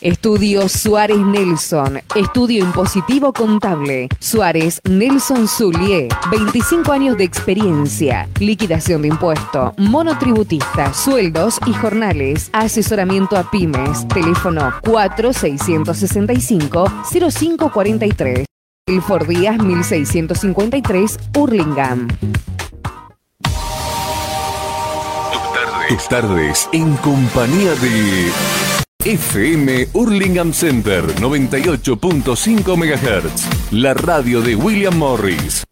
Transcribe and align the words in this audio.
Estudio 0.00 0.68
Suárez 0.68 1.18
Nelson, 1.18 2.00
estudio 2.14 2.64
impositivo 2.64 3.32
contable. 3.32 4.06
Suárez 4.20 4.80
Nelson 4.88 5.48
Zulier, 5.48 6.06
25 6.30 6.92
años 6.92 7.16
de 7.16 7.24
experiencia, 7.24 8.28
liquidación 8.38 9.02
de 9.02 9.08
impuesto, 9.08 9.74
monotributista, 9.76 10.94
sueldos 10.94 11.58
y 11.66 11.72
jornales, 11.72 12.48
asesoramiento 12.52 13.36
a 13.36 13.50
pymes, 13.50 14.06
teléfono 14.06 14.72
4665 14.84 16.84
0543. 17.10 18.46
El 18.86 19.02
Díaz 19.26 19.58
1653, 19.58 21.18
Hurlingham. 21.36 22.06
Tus 25.88 26.08
tardes 26.08 26.68
en 26.72 26.94
compañía 26.98 27.74
de 27.74 28.30
FM 29.08 29.88
Hurlingham 29.94 30.52
Center 30.52 31.02
98.5 31.14 32.76
MHz, 32.76 33.72
la 33.72 33.94
radio 33.94 34.42
de 34.42 34.54
William 34.54 34.98
Morris. 34.98 35.67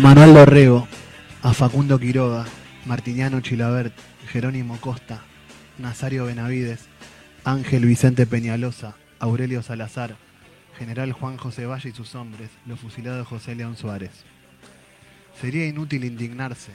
Manuel 0.00 0.32
Dorrego, 0.32 0.88
a 1.42 1.52
Facundo 1.52 1.98
Quiroga, 2.00 2.46
Martiniano 2.86 3.42
Chilabert, 3.42 3.92
Jerónimo 4.28 4.80
Costa, 4.80 5.20
Nazario 5.76 6.24
Benavides, 6.24 6.86
Ángel 7.44 7.84
Vicente 7.84 8.26
Peñalosa, 8.26 8.96
Aurelio 9.18 9.62
Salazar, 9.62 10.16
General 10.78 11.12
Juan 11.12 11.36
José 11.36 11.66
Valle 11.66 11.90
y 11.90 11.92
sus 11.92 12.14
hombres, 12.14 12.48
los 12.64 12.80
fusilados 12.80 13.28
José 13.28 13.54
León 13.54 13.76
Suárez. 13.76 14.24
Sería 15.38 15.66
inútil 15.66 16.04
indignarse, 16.04 16.72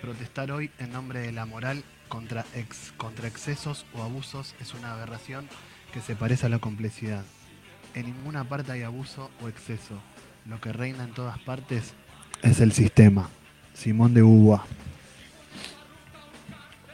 protestar 0.00 0.50
hoy 0.50 0.72
en 0.80 0.90
nombre 0.90 1.20
de 1.20 1.30
la 1.30 1.46
moral 1.46 1.84
contra, 2.08 2.44
ex, 2.56 2.92
contra 2.96 3.28
excesos 3.28 3.86
o 3.94 4.02
abusos 4.02 4.56
es 4.60 4.74
una 4.74 4.94
aberración 4.94 5.48
que 5.92 6.00
se 6.00 6.16
parece 6.16 6.46
a 6.46 6.48
la 6.48 6.58
complejidad. 6.58 7.22
En 7.94 8.06
ninguna 8.06 8.42
parte 8.42 8.72
hay 8.72 8.82
abuso 8.82 9.30
o 9.40 9.48
exceso. 9.48 10.02
Lo 10.44 10.60
que 10.60 10.72
reina 10.72 11.04
en 11.04 11.12
todas 11.12 11.38
partes 11.38 11.94
es 12.42 12.60
el 12.60 12.72
sistema. 12.72 13.28
Simón 13.74 14.14
de 14.14 14.22
Beauvoir. 14.22 14.60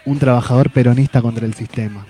Un 0.04 0.18
trabajador 0.18 0.70
peronista 0.70 1.20
contra 1.20 1.46
el 1.46 1.54
sistema. 1.54 2.06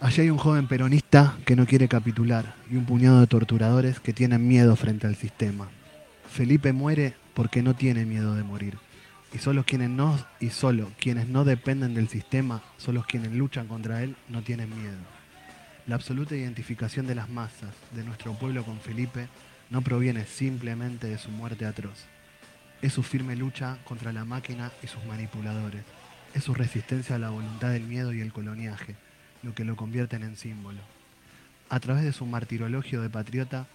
Allí 0.00 0.22
hay 0.22 0.30
un 0.30 0.38
joven 0.38 0.68
peronista 0.68 1.36
que 1.44 1.56
no 1.56 1.66
quiere 1.66 1.88
capitular 1.88 2.54
y 2.70 2.76
un 2.76 2.84
puñado 2.84 3.20
de 3.20 3.26
torturadores 3.26 3.98
que 3.98 4.12
tienen 4.12 4.46
miedo 4.46 4.76
frente 4.76 5.06
al 5.06 5.16
sistema. 5.16 5.68
Felipe 6.30 6.72
muere 6.72 7.14
porque 7.34 7.62
no 7.62 7.74
tiene 7.74 8.04
miedo 8.04 8.34
de 8.34 8.42
morir. 8.42 8.78
Y 9.34 9.38
solo 9.38 9.64
quienes 9.64 9.90
no 9.90 10.18
y 10.38 10.50
solo 10.50 10.90
quienes 10.98 11.28
no 11.28 11.44
dependen 11.44 11.94
del 11.94 12.08
sistema, 12.08 12.62
solo 12.76 13.04
quienes 13.06 13.32
luchan 13.32 13.66
contra 13.66 14.02
él, 14.02 14.16
no 14.28 14.42
tienen 14.42 14.70
miedo. 14.70 14.96
La 15.86 15.96
absoluta 15.96 16.36
identificación 16.36 17.06
de 17.06 17.14
las 17.14 17.28
masas 17.28 17.70
de 17.94 18.04
nuestro 18.04 18.32
pueblo 18.34 18.64
con 18.64 18.78
Felipe 18.80 19.28
no 19.70 19.82
proviene 19.82 20.26
simplemente 20.26 21.08
de 21.08 21.18
su 21.18 21.30
muerte 21.30 21.66
atroz. 21.66 22.04
Es 22.82 22.92
su 22.92 23.02
firme 23.02 23.36
lucha 23.36 23.78
contra 23.84 24.12
la 24.12 24.24
máquina 24.24 24.72
y 24.82 24.86
sus 24.86 25.04
manipuladores. 25.04 25.84
Es 26.34 26.44
su 26.44 26.54
resistencia 26.54 27.16
a 27.16 27.18
la 27.18 27.30
voluntad 27.30 27.70
del 27.70 27.84
miedo 27.84 28.12
y 28.12 28.20
el 28.20 28.32
coloniaje, 28.32 28.96
lo 29.42 29.54
que 29.54 29.64
lo 29.64 29.76
convierten 29.76 30.22
en 30.22 30.36
símbolo. 30.36 30.80
A 31.68 31.80
través 31.80 32.04
de 32.04 32.12
su 32.12 32.26
martirologio 32.26 33.00
de 33.00 33.10
patriota, 33.10 33.66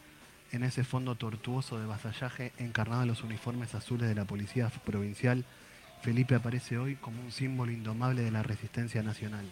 en 0.52 0.63
ese 0.63 0.84
fondo 0.84 1.16
tortuoso 1.16 1.79
de 1.79 1.88
vasallaje 1.88 2.52
encarnado 2.58 3.02
en 3.02 3.08
los 3.08 3.23
uniformes 3.23 3.73
azules 3.73 4.08
de 4.08 4.16
la 4.16 4.25
policía 4.25 4.69
provincial, 4.69 5.46
Felipe 6.02 6.35
aparece 6.35 6.78
hoy 6.78 6.96
como 6.96 7.22
un 7.22 7.31
símbolo 7.31 7.72
indomable 7.72 8.22
de 8.22 8.31
la 8.31 8.44
resistencia 8.44 9.03
nacional. 9.03 9.52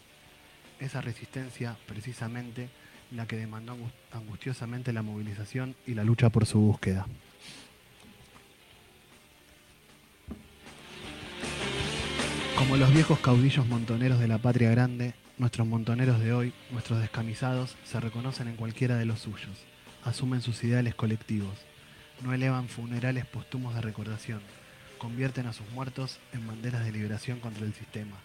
Esa 0.79 1.01
resistencia, 1.01 1.77
precisamente, 1.85 2.69
la 3.11 3.25
que 3.25 3.37
demandó 3.37 3.75
angustiosamente 4.11 4.93
la 4.93 5.01
movilización 5.01 5.75
y 5.85 5.93
la 5.93 6.03
lucha 6.03 6.29
por 6.29 6.45
su 6.45 6.59
búsqueda. 6.59 7.07
Como 12.57 12.75
los 12.75 12.93
viejos 12.93 13.19
caudillos 13.19 13.65
montoneros 13.67 14.19
de 14.19 14.27
la 14.27 14.37
patria 14.37 14.69
grande, 14.69 15.13
nuestros 15.37 15.65
montoneros 15.65 16.19
de 16.19 16.33
hoy, 16.33 16.53
nuestros 16.71 16.99
descamisados, 16.99 17.77
se 17.85 17.99
reconocen 18.01 18.49
en 18.49 18.57
cualquiera 18.57 18.97
de 18.97 19.05
los 19.05 19.21
suyos, 19.21 19.65
asumen 20.03 20.41
sus 20.41 20.61
ideales 20.65 20.93
colectivos, 20.93 21.57
no 22.21 22.33
elevan 22.33 22.67
funerales 22.67 23.25
póstumos 23.25 23.73
de 23.75 23.81
recordación, 23.81 24.41
convierten 24.97 25.47
a 25.47 25.53
sus 25.53 25.69
muertos 25.71 26.19
en 26.33 26.45
banderas 26.45 26.83
de 26.83 26.91
liberación 26.91 27.39
contra 27.39 27.65
el 27.65 27.73
sistema. 27.73 28.17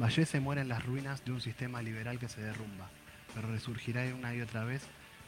Valle 0.00 0.24
se 0.24 0.40
muere 0.40 0.62
en 0.62 0.68
las 0.68 0.84
ruinas 0.86 1.24
de 1.26 1.32
un 1.32 1.42
sistema 1.42 1.82
liberal 1.82 2.18
que 2.18 2.28
se 2.28 2.40
derrumba, 2.40 2.88
pero 3.34 3.50
resurgirá 3.50 4.02
una 4.14 4.34
y 4.34 4.40
otra 4.40 4.64
vez 4.64 4.82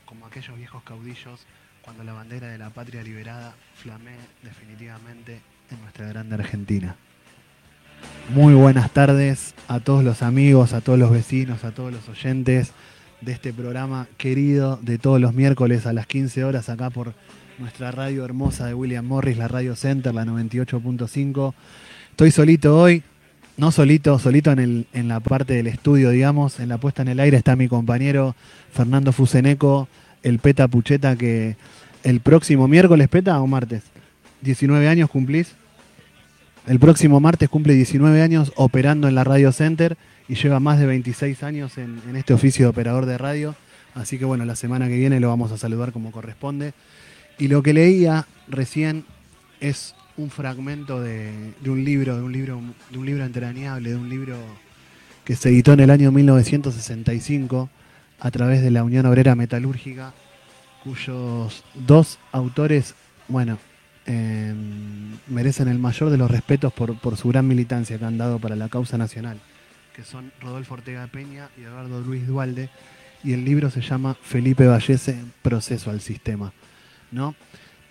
como 0.04 0.26
aquellos 0.26 0.56
viejos 0.56 0.82
caudillos 0.82 1.46
cuando 1.82 2.04
la 2.04 2.12
bandera 2.12 2.48
de 2.48 2.58
la 2.58 2.70
patria 2.70 3.02
liberada 3.02 3.54
flamee 3.74 4.18
definitivamente 4.42 5.40
en 5.70 5.80
nuestra 5.80 6.06
grande 6.08 6.34
Argentina. 6.34 6.96
Muy 8.34 8.54
buenas 8.54 8.90
tardes 8.92 9.54
a 9.68 9.80
todos 9.80 10.04
los 10.04 10.22
amigos, 10.22 10.72
a 10.72 10.80
todos 10.80 10.98
los 10.98 11.10
vecinos, 11.10 11.64
a 11.64 11.72
todos 11.72 11.92
los 11.92 12.08
oyentes 12.08 12.72
de 13.20 13.32
este 13.32 13.52
programa 13.52 14.06
querido 14.16 14.78
de 14.82 14.98
todos 14.98 15.20
los 15.20 15.34
miércoles 15.34 15.86
a 15.86 15.92
las 15.92 16.06
15 16.06 16.44
horas 16.44 16.68
acá 16.68 16.90
por 16.90 17.14
nuestra 17.58 17.90
radio 17.90 18.24
hermosa 18.24 18.66
de 18.66 18.74
William 18.74 19.04
Morris, 19.04 19.36
la 19.36 19.48
Radio 19.48 19.76
Center, 19.76 20.14
la 20.14 20.24
98.5. 20.24 21.54
Estoy 22.10 22.30
solito 22.30 22.78
hoy, 22.78 23.02
no 23.60 23.70
solito, 23.70 24.18
solito 24.18 24.50
en, 24.52 24.86
en 24.94 25.08
la 25.08 25.20
parte 25.20 25.52
del 25.52 25.66
estudio, 25.66 26.08
digamos, 26.08 26.60
en 26.60 26.70
la 26.70 26.78
puesta 26.78 27.02
en 27.02 27.08
el 27.08 27.20
aire 27.20 27.36
está 27.36 27.56
mi 27.56 27.68
compañero 27.68 28.34
Fernando 28.72 29.12
Fuseneco, 29.12 29.86
el 30.22 30.38
Peta 30.38 30.66
Pucheta, 30.66 31.14
que 31.14 31.56
el 32.02 32.20
próximo 32.20 32.68
miércoles, 32.68 33.08
Peta, 33.08 33.38
o 33.38 33.46
martes? 33.46 33.82
19 34.40 34.88
años 34.88 35.10
cumplís. 35.10 35.52
El 36.66 36.80
próximo 36.80 37.20
martes 37.20 37.50
cumple 37.50 37.74
19 37.74 38.22
años 38.22 38.50
operando 38.56 39.08
en 39.08 39.14
la 39.14 39.24
Radio 39.24 39.52
Center 39.52 39.98
y 40.26 40.36
lleva 40.36 40.58
más 40.58 40.78
de 40.78 40.86
26 40.86 41.42
años 41.42 41.76
en, 41.76 42.00
este 42.16 42.32
oficio 42.32 42.64
de 42.64 42.70
operador 42.70 43.04
de 43.04 43.18
radio. 43.18 43.54
Así 43.94 44.18
que 44.18 44.24
bueno, 44.24 44.46
la 44.46 44.56
semana 44.56 44.88
que 44.88 44.96
viene 44.96 45.20
lo 45.20 45.28
vamos 45.28 45.52
a 45.52 45.58
saludar 45.58 45.92
como 45.92 46.12
corresponde. 46.12 46.72
Y 47.38 47.48
lo 47.48 47.62
que 47.62 47.74
leía 47.74 48.26
recién 48.48 49.04
es 49.60 49.94
un 50.20 50.30
fragmento 50.30 51.00
de, 51.00 51.54
un 51.64 51.84
libro, 51.84 52.16
de 52.16 52.22
un 52.22 52.32
libro, 52.32 52.60
de 52.90 52.98
un 52.98 53.06
libro 53.06 53.24
entrañable, 53.24 53.90
de 53.90 53.96
un 53.96 54.08
libro 54.08 54.36
que 55.24 55.34
se 55.34 55.48
editó 55.48 55.72
en 55.72 55.80
el 55.80 55.90
año 55.90 56.12
1965 56.12 57.70
a 58.18 58.30
través 58.30 58.62
de 58.62 58.70
la 58.70 58.84
Unión 58.84 59.06
Obrera 59.06 59.34
Metalúrgica, 59.34 60.12
cuyos 60.84 61.64
dos 61.74 62.18
autores, 62.32 62.94
bueno, 63.28 63.58
em, 64.06 65.16
merecen 65.26 65.68
el 65.68 65.78
mayor 65.78 66.10
de 66.10 66.18
los 66.18 66.30
respetos 66.30 66.72
por, 66.72 67.16
su 67.16 67.28
gran 67.28 67.48
militancia 67.48 67.98
que 67.98 68.04
han 68.04 68.18
dado 68.18 68.38
para 68.38 68.56
la 68.56 68.68
causa 68.68 68.98
nacional, 68.98 69.40
que 69.94 70.04
son 70.04 70.32
Rodolfo 70.40 70.74
Ortega 70.74 71.06
Peña 71.06 71.48
y 71.58 71.62
Eduardo 71.62 72.00
Luis 72.00 72.26
Dualde, 72.26 72.68
y 73.24 73.32
el 73.32 73.44
libro 73.44 73.70
se 73.70 73.80
llama 73.80 74.16
Felipe 74.20 74.66
Vallese, 74.66 75.16
Proceso 75.42 75.90
al 75.90 76.00
Sistema, 76.00 76.52
¿no? 77.10 77.34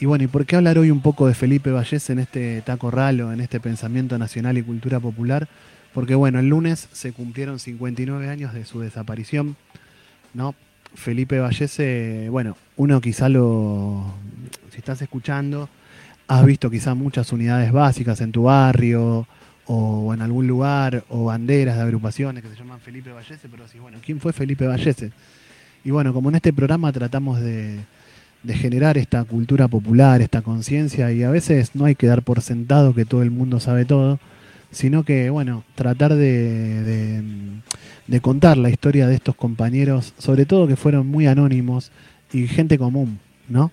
Y 0.01 0.05
bueno, 0.05 0.23
¿y 0.23 0.27
por 0.27 0.45
qué 0.45 0.55
hablar 0.55 0.77
hoy 0.77 0.91
un 0.91 1.01
poco 1.01 1.27
de 1.27 1.33
Felipe 1.33 1.71
Vallese 1.71 2.13
en 2.13 2.19
este 2.19 2.61
taco 2.61 2.89
ralo, 2.89 3.33
en 3.33 3.41
este 3.41 3.59
pensamiento 3.59 4.17
nacional 4.17 4.57
y 4.57 4.63
cultura 4.63 4.97
popular? 5.01 5.49
Porque 5.93 6.15
bueno, 6.15 6.39
el 6.39 6.47
lunes 6.47 6.87
se 6.93 7.11
cumplieron 7.11 7.59
59 7.59 8.29
años 8.29 8.53
de 8.53 8.63
su 8.63 8.79
desaparición, 8.79 9.57
¿no? 10.33 10.55
Felipe 10.95 11.39
Vallese, 11.39 12.29
bueno, 12.31 12.55
uno 12.77 13.01
quizá 13.01 13.27
lo, 13.27 14.13
si 14.71 14.77
estás 14.77 15.01
escuchando, 15.01 15.67
has 16.29 16.45
visto 16.45 16.71
quizá 16.71 16.95
muchas 16.95 17.33
unidades 17.33 17.73
básicas 17.73 18.21
en 18.21 18.31
tu 18.31 18.43
barrio 18.43 19.27
o 19.65 20.13
en 20.13 20.21
algún 20.21 20.47
lugar, 20.47 21.03
o 21.09 21.25
banderas 21.25 21.75
de 21.75 21.81
agrupaciones 21.81 22.41
que 22.41 22.49
se 22.49 22.55
llaman 22.55 22.79
Felipe 22.79 23.11
Vallese, 23.11 23.49
pero 23.49 23.67
sí, 23.67 23.79
bueno, 23.79 23.97
¿quién 24.03 24.21
fue 24.21 24.31
Felipe 24.31 24.65
Vallese? 24.65 25.11
Y 25.83 25.91
bueno, 25.91 26.13
como 26.13 26.29
en 26.29 26.35
este 26.35 26.53
programa 26.53 26.91
tratamos 26.93 27.41
de, 27.41 27.79
de 28.43 28.53
generar 28.53 28.97
esta 28.97 29.23
cultura 29.25 29.67
popular, 29.67 30.21
esta 30.21 30.41
conciencia, 30.41 31.11
y 31.11 31.23
a 31.23 31.29
veces 31.29 31.71
no 31.75 31.85
hay 31.85 31.95
que 31.95 32.07
dar 32.07 32.23
por 32.23 32.41
sentado 32.41 32.93
que 32.93 33.05
todo 33.05 33.21
el 33.21 33.31
mundo 33.31 33.59
sabe 33.59 33.85
todo, 33.85 34.19
sino 34.71 35.03
que, 35.03 35.29
bueno, 35.29 35.63
tratar 35.75 36.15
de, 36.15 37.23
de, 38.07 38.21
contar 38.21 38.57
la 38.57 38.69
historia 38.69 39.07
de 39.07 39.15
estos 39.15 39.35
compañeros, 39.35 40.13
sobre 40.17 40.45
todo 40.45 40.67
que 40.67 40.75
fueron 40.75 41.07
muy 41.07 41.27
anónimos 41.27 41.91
y 42.31 42.47
gente 42.47 42.77
común, 42.77 43.19
¿no? 43.47 43.71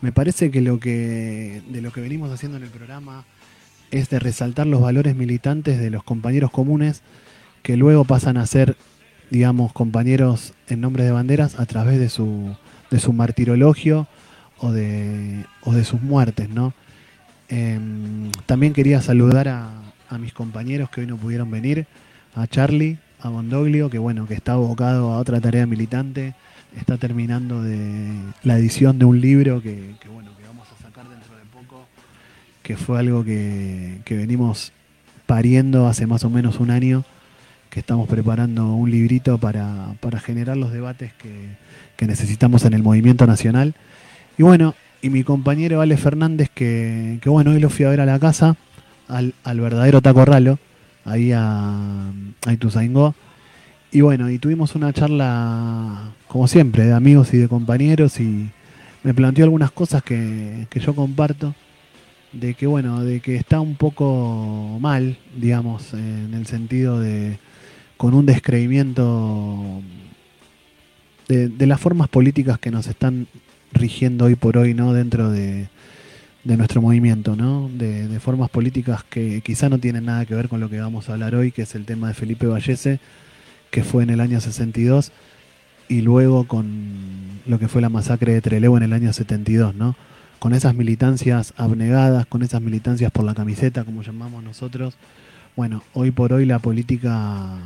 Me 0.00 0.12
parece 0.12 0.50
que 0.50 0.60
lo 0.60 0.78
que 0.78 1.62
de 1.68 1.80
lo 1.80 1.90
que 1.90 2.02
venimos 2.02 2.30
haciendo 2.30 2.58
en 2.58 2.64
el 2.64 2.68
programa 2.68 3.24
es 3.90 4.10
de 4.10 4.18
resaltar 4.18 4.66
los 4.66 4.82
valores 4.82 5.16
militantes 5.16 5.78
de 5.78 5.88
los 5.88 6.04
compañeros 6.04 6.50
comunes 6.50 7.02
que 7.62 7.76
luego 7.78 8.04
pasan 8.04 8.36
a 8.36 8.46
ser, 8.46 8.76
digamos, 9.30 9.72
compañeros 9.72 10.52
en 10.68 10.82
nombre 10.82 11.04
de 11.04 11.12
banderas 11.12 11.58
a 11.58 11.64
través 11.64 11.98
de 11.98 12.10
su 12.10 12.54
de 12.94 13.00
su 13.00 13.12
martirologio 13.12 14.06
o 14.58 14.70
de, 14.70 15.44
o 15.62 15.72
de 15.72 15.84
sus 15.84 16.00
muertes, 16.00 16.48
¿no? 16.48 16.74
Em, 17.48 18.30
también 18.46 18.72
quería 18.72 19.02
saludar 19.02 19.48
a, 19.48 19.70
mis 20.20 20.32
compañeros 20.32 20.90
que 20.90 21.00
hoy 21.00 21.08
no 21.08 21.16
pudieron 21.16 21.50
venir, 21.50 21.88
a 22.36 22.46
Charlie, 22.46 22.98
a 23.20 23.30
Mondoglio, 23.30 23.90
que 23.90 23.98
bueno, 23.98 24.28
que 24.28 24.34
está 24.34 24.52
abocado 24.52 25.12
a 25.12 25.18
otra 25.18 25.40
tarea 25.40 25.66
militante, 25.66 26.34
está 26.76 26.98
terminando 26.98 27.64
de 27.64 28.14
la 28.44 28.56
edición 28.56 29.00
de 29.00 29.06
un 29.06 29.20
libro 29.20 29.60
que, 29.60 29.96
bueno, 30.12 30.30
que 30.36 30.46
vamos 30.46 30.68
a 30.70 30.80
sacar 30.80 31.08
dentro 31.08 31.34
de 31.36 31.42
poco, 31.52 31.88
que 32.62 32.76
fue 32.76 33.00
algo 33.00 33.24
que, 33.24 33.98
que 34.04 34.16
venimos 34.16 34.70
pariendo 35.26 35.88
hace 35.88 36.06
más 36.06 36.22
o 36.22 36.30
menos 36.30 36.60
un 36.60 36.70
año, 36.70 37.04
que 37.74 37.80
estamos 37.80 38.08
preparando 38.08 38.72
un 38.72 38.88
librito 38.88 39.36
para, 39.38 39.94
para 39.98 40.20
generar 40.20 40.56
los 40.56 40.72
debates 40.72 41.12
que, 41.14 41.56
que 41.96 42.06
necesitamos 42.06 42.64
en 42.64 42.72
el 42.72 42.84
movimiento 42.84 43.26
nacional. 43.26 43.74
Y 44.38 44.44
bueno, 44.44 44.76
y 45.02 45.10
mi 45.10 45.24
compañero 45.24 45.80
Ale 45.80 45.96
Fernández, 45.96 46.50
que, 46.54 47.18
bueno, 47.26 47.50
hoy 47.50 47.58
lo 47.58 47.70
fui 47.70 47.84
a 47.84 47.90
ver 47.90 48.00
a 48.00 48.06
la 48.06 48.20
casa, 48.20 48.54
al, 49.08 49.34
verdadero 49.60 50.00
Taco 50.00 50.24
Ralo, 50.24 50.60
ahí 51.04 51.32
a, 51.32 52.12
a 52.46 52.52
Ituzaingó. 52.52 53.16
Y 53.90 54.02
bueno, 54.02 54.30
y 54.30 54.38
tuvimos 54.38 54.76
una 54.76 54.92
charla, 54.92 56.12
como 56.28 56.46
siempre, 56.46 56.84
de 56.84 56.92
amigos 56.92 57.34
y 57.34 57.38
de 57.38 57.48
compañeros, 57.48 58.20
y 58.20 58.50
me 59.02 59.14
planteó 59.14 59.46
algunas 59.46 59.72
cosas 59.72 60.04
que, 60.04 60.68
que 60.70 60.78
yo 60.78 60.94
comparto, 60.94 61.56
de 62.32 62.54
que 62.54 62.68
bueno, 62.68 63.02
de 63.02 63.18
que 63.18 63.34
está 63.34 63.58
un 63.58 63.74
poco 63.74 64.78
mal, 64.80 65.18
digamos, 65.36 65.92
en 65.92 66.34
el 66.34 66.46
sentido 66.46 67.00
de 67.00 67.36
con 68.04 68.12
un 68.12 68.26
descreimiento 68.26 69.80
de, 71.26 71.66
las 71.66 71.80
formas 71.80 72.06
políticas 72.10 72.58
que 72.58 72.70
nos 72.70 72.86
están 72.86 73.28
rigiendo 73.72 74.26
hoy 74.26 74.34
por 74.34 74.58
hoy, 74.58 74.74
¿no? 74.74 74.92
Dentro 74.92 75.30
de, 75.30 75.68
nuestro 76.44 76.82
movimiento, 76.82 77.34
¿no? 77.34 77.70
De, 77.72 78.20
formas 78.20 78.50
políticas 78.50 79.04
que 79.04 79.40
quizá 79.40 79.70
no 79.70 79.78
tienen 79.78 80.04
nada 80.04 80.26
que 80.26 80.34
ver 80.34 80.50
con 80.50 80.60
lo 80.60 80.68
que 80.68 80.80
vamos 80.80 81.08
a 81.08 81.14
hablar 81.14 81.34
hoy, 81.34 81.50
que 81.50 81.62
es 81.62 81.74
el 81.74 81.86
tema 81.86 82.08
de 82.08 82.12
Felipe 82.12 82.46
Vallese, 82.46 83.00
que 83.70 83.82
fue 83.82 84.02
en 84.02 84.10
el 84.10 84.20
año 84.20 84.38
62, 84.38 85.10
y 85.88 86.02
luego 86.02 86.46
con 86.46 87.40
lo 87.46 87.58
que 87.58 87.68
fue 87.68 87.80
la 87.80 87.88
masacre 87.88 88.34
de 88.34 88.42
Trelew 88.42 88.76
en 88.76 88.82
el 88.82 88.92
año 88.92 89.14
72, 89.14 89.74
¿no? 89.74 89.96
Con 90.40 90.52
esas 90.52 90.74
militancias 90.74 91.54
abnegadas, 91.56 92.26
con 92.26 92.42
esas 92.42 92.60
militancias 92.60 93.10
por 93.10 93.24
la 93.24 93.32
camiseta, 93.32 93.82
como 93.82 94.02
llamamos 94.02 94.44
nosotros. 94.44 94.94
Bueno, 95.56 95.82
hoy 95.94 96.10
por 96.10 96.34
hoy 96.34 96.44
la 96.44 96.58
política 96.58 97.60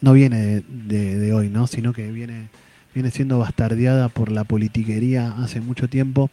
no 0.00 0.12
viene 0.12 0.62
de, 0.68 1.32
hoy, 1.32 1.48
¿no? 1.48 1.66
sino 1.66 1.92
que 1.92 2.10
viene, 2.10 2.48
viene 2.94 3.10
siendo 3.10 3.38
bastardeada 3.38 4.08
por 4.08 4.30
la 4.30 4.44
politiquería 4.44 5.34
hace 5.38 5.60
mucho 5.60 5.88
tiempo 5.88 6.30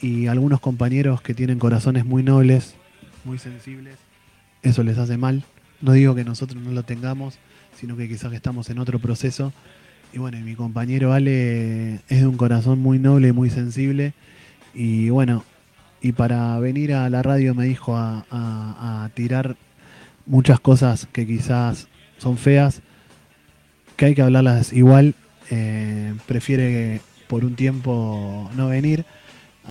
y 0.00 0.26
algunos 0.26 0.60
compañeros 0.60 1.22
que 1.22 1.34
tienen 1.34 1.58
corazones 1.58 2.04
muy 2.04 2.22
nobles, 2.22 2.74
muy 3.24 3.38
sensibles, 3.38 3.96
eso 4.62 4.82
les 4.82 4.98
hace 4.98 5.16
mal. 5.16 5.44
No 5.80 5.92
digo 5.92 6.14
que 6.14 6.24
nosotros 6.24 6.62
no 6.62 6.72
lo 6.72 6.82
tengamos, 6.82 7.38
sino 7.78 7.96
que 7.96 8.08
quizás 8.08 8.32
estamos 8.32 8.68
en 8.70 8.78
otro 8.78 8.98
proceso. 8.98 9.52
Y 10.12 10.18
bueno, 10.18 10.38
mi 10.40 10.54
compañero 10.54 11.12
Ale 11.12 11.94
es 12.08 12.20
de 12.20 12.26
un 12.26 12.36
corazón 12.36 12.80
muy 12.80 12.98
noble, 12.98 13.32
muy 13.32 13.48
sensible. 13.48 14.12
Y 14.74 15.10
bueno, 15.10 15.44
y 16.00 16.12
para 16.12 16.58
venir 16.58 16.94
a 16.94 17.08
la 17.08 17.22
radio 17.22 17.54
me 17.54 17.64
dijo 17.64 17.96
a 17.96 19.08
tirar 19.14 19.56
muchas 20.26 20.60
cosas 20.60 21.06
que 21.12 21.26
quizás 21.26 21.88
son 22.22 22.38
feas, 22.38 22.80
que 23.96 24.06
hay 24.06 24.14
que 24.14 24.22
hablarlas 24.22 24.72
igual, 24.72 25.14
eh, 25.50 26.14
prefiere 26.26 27.00
por 27.26 27.44
un 27.44 27.56
tiempo 27.56 28.48
no 28.56 28.68
venir, 28.68 29.04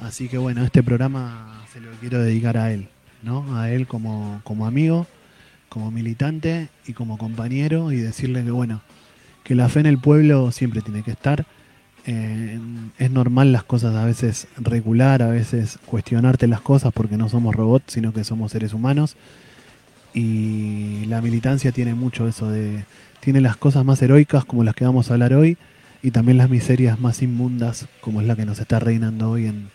así 0.02 0.28
que 0.28 0.38
bueno, 0.38 0.64
este 0.64 0.84
programa 0.84 1.64
se 1.72 1.80
lo 1.80 1.90
quiero 2.02 2.22
dedicar 2.22 2.58
a 2.58 2.72
él, 2.74 2.90
¿no? 3.24 3.58
A 3.58 3.72
él 3.72 3.88
como, 3.88 4.42
como 4.44 4.68
amigo, 4.68 5.08
como 5.70 5.92
militante 5.92 6.68
y 6.86 6.94
como 6.94 7.18
compañero 7.18 7.94
y 7.94 7.98
decirle 7.98 8.44
que 8.44 8.52
bueno, 8.52 8.82
que 9.44 9.56
la 9.56 9.70
fe 9.70 9.80
en 9.80 9.86
el 9.86 9.98
pueblo 9.98 10.52
siempre 10.52 10.82
tiene 10.82 11.04
que 11.04 11.12
estar. 11.12 11.46
Eh, 12.06 12.60
es 12.98 13.12
normal 13.12 13.52
las 13.52 13.64
cosas 13.64 13.96
a 13.96 14.04
veces 14.06 14.48
regular, 14.58 15.22
a 15.22 15.28
veces 15.28 15.80
cuestionarte 15.86 16.48
las 16.48 16.62
cosas 16.62 16.92
porque 16.92 17.16
no 17.16 17.30
somos 17.30 17.56
robots, 17.56 17.94
sino 17.94 18.12
que 18.12 18.24
somos 18.24 18.52
seres 18.52 18.74
humanos 18.74 19.16
y 20.14 21.06
la 21.06 21.22
militancia 21.22 21.72
tiene 21.72 21.94
mucho 21.94 22.28
eso 22.28 22.50
de 22.50 22.86
tiene 23.22 23.40
las 23.40 23.56
cosas 23.56 23.86
más 23.86 24.02
heroicas 24.02 24.46
como 24.46 24.64
las 24.64 24.76
que 24.76 24.84
vamos 24.84 25.10
a 25.10 25.14
hablar 25.14 25.34
hoy 25.34 25.58
y 26.04 26.12
también 26.12 26.38
las 26.38 26.50
miserias 26.50 27.00
más 27.00 27.22
inmundas 27.22 27.88
como 28.02 28.22
es 28.22 28.28
la 28.28 28.36
que 28.36 28.46
nos 28.46 28.60
está 28.60 28.80
reinando 28.80 29.30
hoy 29.30 29.46
en, 29.46 29.70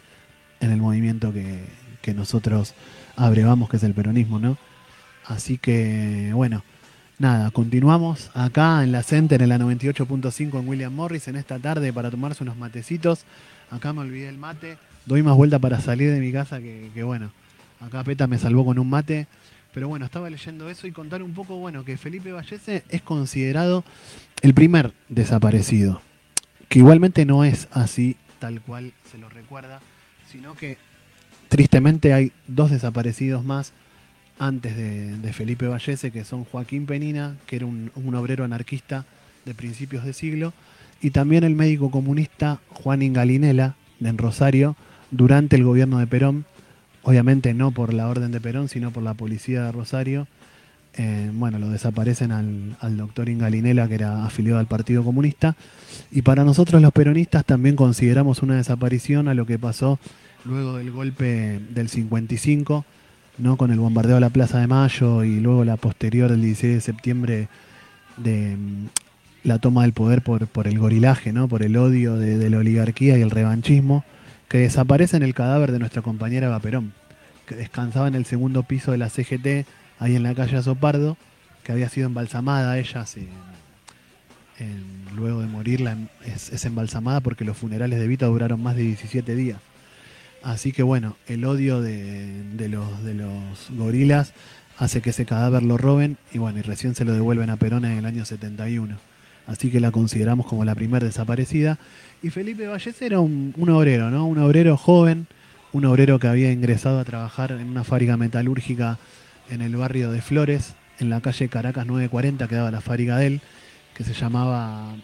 en 0.60 0.72
el 0.72 0.80
movimiento 0.80 1.32
que, 1.32 1.64
que, 2.02 2.12
nosotros 2.12 2.74
abrevamos 3.16 3.70
que 3.70 3.76
es 3.76 3.82
el 3.84 3.94
peronismo, 3.94 4.38
¿no? 4.38 4.58
Así 5.24 5.58
que 5.58 6.32
bueno, 6.34 6.64
nada, 7.18 7.50
continuamos 7.50 8.30
acá 8.34 8.82
en 8.82 8.92
la 8.92 9.02
Center 9.02 9.40
en 9.40 9.48
la 9.48 9.58
98.5 9.58 10.60
en 10.60 10.68
William 10.68 10.92
Morris 10.92 11.28
en 11.28 11.36
esta 11.36 11.58
tarde 11.58 11.92
para 11.92 12.10
tomarse 12.10 12.42
unos 12.42 12.56
matecitos. 12.56 13.24
Acá 13.70 13.92
me 13.92 14.00
olvidé 14.00 14.28
el 14.28 14.38
mate, 14.38 14.76
doy 15.06 15.22
más 15.22 15.36
vuelta 15.36 15.58
para 15.58 15.80
salir 15.80 16.10
de 16.10 16.20
mi 16.20 16.32
casa 16.32 16.58
que, 16.60 16.90
que 16.94 17.02
bueno, 17.02 17.30
acá 17.80 18.04
Peta 18.04 18.26
me 18.26 18.38
salvó 18.38 18.64
con 18.64 18.78
un 18.78 18.90
mate. 18.90 19.26
Pero 19.76 19.88
bueno, 19.88 20.06
estaba 20.06 20.30
leyendo 20.30 20.70
eso 20.70 20.86
y 20.86 20.90
contar 20.90 21.22
un 21.22 21.34
poco, 21.34 21.56
bueno, 21.56 21.84
que 21.84 21.98
Felipe 21.98 22.32
Vallese 22.32 22.82
es 22.88 23.02
considerado 23.02 23.84
el 24.40 24.54
primer 24.54 24.94
desaparecido. 25.10 26.00
Que 26.70 26.78
igualmente 26.78 27.26
no 27.26 27.44
es 27.44 27.68
así 27.72 28.16
tal 28.38 28.62
cual 28.62 28.94
se 29.12 29.18
lo 29.18 29.28
recuerda, 29.28 29.82
sino 30.32 30.54
que 30.54 30.78
tristemente 31.50 32.14
hay 32.14 32.32
dos 32.46 32.70
desaparecidos 32.70 33.44
más 33.44 33.74
antes 34.38 34.78
de, 34.78 35.32
Felipe 35.34 35.66
Vallese, 35.68 36.10
que 36.10 36.24
son 36.24 36.46
Joaquín 36.46 36.86
Penina, 36.86 37.36
que 37.44 37.56
era 37.56 37.66
un, 37.66 37.90
obrero 38.14 38.44
anarquista 38.44 39.04
de 39.44 39.52
principios 39.52 40.06
de 40.06 40.14
siglo, 40.14 40.54
y 41.02 41.10
también 41.10 41.44
el 41.44 41.54
médico 41.54 41.90
comunista 41.90 42.60
Juan 42.70 43.02
Ingalinela, 43.02 43.74
en 44.00 44.16
Rosario, 44.16 44.74
durante 45.10 45.54
el 45.54 45.64
gobierno 45.64 45.98
de 45.98 46.06
Perón, 46.06 46.46
obviamente 47.06 47.54
no 47.54 47.70
por 47.70 47.94
la 47.94 48.08
orden 48.08 48.32
de 48.32 48.40
Perón, 48.40 48.68
sino 48.68 48.90
por 48.90 49.02
la 49.04 49.14
policía 49.14 49.62
de 49.62 49.72
Rosario. 49.72 50.26
Eh, 50.94 51.30
bueno, 51.32 51.60
lo 51.60 51.70
desaparecen 51.70 52.32
al, 52.32 52.96
doctor 52.96 53.28
Ingalinela, 53.28 53.86
que 53.86 53.94
era 53.94 54.24
afiliado 54.26 54.58
al 54.58 54.66
Partido 54.66 55.04
Comunista. 55.04 55.54
Y 56.10 56.22
para 56.22 56.42
nosotros 56.42 56.82
los 56.82 56.92
peronistas 56.92 57.44
también 57.44 57.76
consideramos 57.76 58.42
una 58.42 58.56
desaparición 58.56 59.28
a 59.28 59.34
lo 59.34 59.46
que 59.46 59.56
pasó 59.56 60.00
luego 60.44 60.78
del 60.78 60.90
golpe 60.90 61.60
del 61.70 61.88
55, 61.88 62.84
¿no? 63.38 63.56
con 63.56 63.70
el 63.70 63.78
bombardeo 63.78 64.16
a 64.16 64.20
la 64.20 64.30
Plaza 64.30 64.58
de 64.58 64.66
Mayo 64.66 65.22
y 65.22 65.38
luego 65.38 65.64
la 65.64 65.76
posterior 65.76 66.28
del 66.32 66.42
16 66.42 66.74
de 66.74 66.80
septiembre 66.80 67.48
de 68.16 68.56
mm, 68.56 68.86
la 69.44 69.60
toma 69.60 69.82
del 69.82 69.92
poder 69.92 70.22
por, 70.22 70.48
por 70.48 70.66
el 70.66 70.76
gorilaje, 70.80 71.32
¿no? 71.32 71.46
por 71.46 71.62
el 71.62 71.76
odio 71.76 72.16
de 72.16 72.50
la 72.50 72.58
oligarquía 72.58 73.16
y 73.16 73.22
el 73.22 73.30
revanchismo 73.30 74.04
que 74.48 74.58
desaparece 74.58 75.16
en 75.16 75.22
el 75.22 75.34
cadáver 75.34 75.72
de 75.72 75.78
nuestra 75.78 76.02
compañera 76.02 76.46
Eva 76.46 76.60
Perón, 76.60 76.92
que 77.46 77.54
descansaba 77.54 78.08
en 78.08 78.14
el 78.14 78.26
segundo 78.26 78.62
piso 78.62 78.92
de 78.92 78.98
la 78.98 79.10
CGT, 79.10 79.66
ahí 79.98 80.16
en 80.16 80.22
la 80.22 80.34
calle 80.34 80.56
Azopardo, 80.56 81.16
que 81.62 81.72
había 81.72 81.88
sido 81.88 82.06
embalsamada 82.06 82.78
ella 82.78 83.04
luego 85.14 85.40
de 85.40 85.46
morirla 85.46 85.96
es, 86.24 86.64
embalsamada 86.64 87.20
porque 87.20 87.44
los 87.44 87.56
funerales 87.56 87.98
de 87.98 88.06
Vita 88.06 88.26
duraron 88.26 88.62
más 88.62 88.76
de 88.76 88.82
17 88.82 89.34
días. 89.34 89.58
Así 90.42 90.72
que 90.72 90.82
bueno, 90.82 91.16
el 91.26 91.44
odio 91.44 91.80
de, 91.80 92.68
los, 92.70 93.04
de 93.04 93.14
los 93.14 93.70
gorilas 93.70 94.32
hace 94.78 95.00
que 95.00 95.10
ese 95.10 95.26
cadáver 95.26 95.62
lo 95.62 95.76
roben 95.76 96.18
y 96.32 96.38
bueno, 96.38 96.58
y 96.58 96.62
recién 96.62 96.94
se 96.94 97.04
lo 97.04 97.12
devuelven 97.12 97.50
a 97.50 97.56
Perón 97.56 97.84
en 97.84 97.98
el 97.98 98.06
año 98.06 98.24
71. 98.24 98.96
Así 99.46 99.70
que 99.70 99.80
la 99.80 99.92
consideramos 99.92 100.46
como 100.46 100.64
la 100.64 100.74
primera 100.74 101.06
desaparecida 101.06 101.78
y 102.22 102.30
Felipe 102.30 102.66
Valles 102.66 103.00
era 103.02 103.20
un, 103.20 103.54
obrero, 103.68 104.10
¿no? 104.10 104.26
Un 104.26 104.38
obrero 104.38 104.76
joven, 104.76 105.26
un 105.72 105.84
obrero 105.84 106.18
que 106.18 106.26
había 106.26 106.50
ingresado 106.50 106.98
a 106.98 107.04
trabajar 107.04 107.52
en 107.52 107.68
una 107.68 107.84
fábrica 107.84 108.16
metalúrgica 108.16 108.98
en 109.50 109.62
el 109.62 109.76
barrio 109.76 110.10
de 110.10 110.22
Flores, 110.22 110.74
en 110.98 111.10
la 111.10 111.20
calle 111.20 111.48
Caracas 111.48 111.86
940, 111.86 112.48
que 112.48 112.54
daba 112.54 112.70
la 112.70 112.80
fábrica 112.80 113.18
de 113.18 113.26
él, 113.26 113.40
que 113.94 114.02
se 114.02 114.14
llamaba 114.14 114.96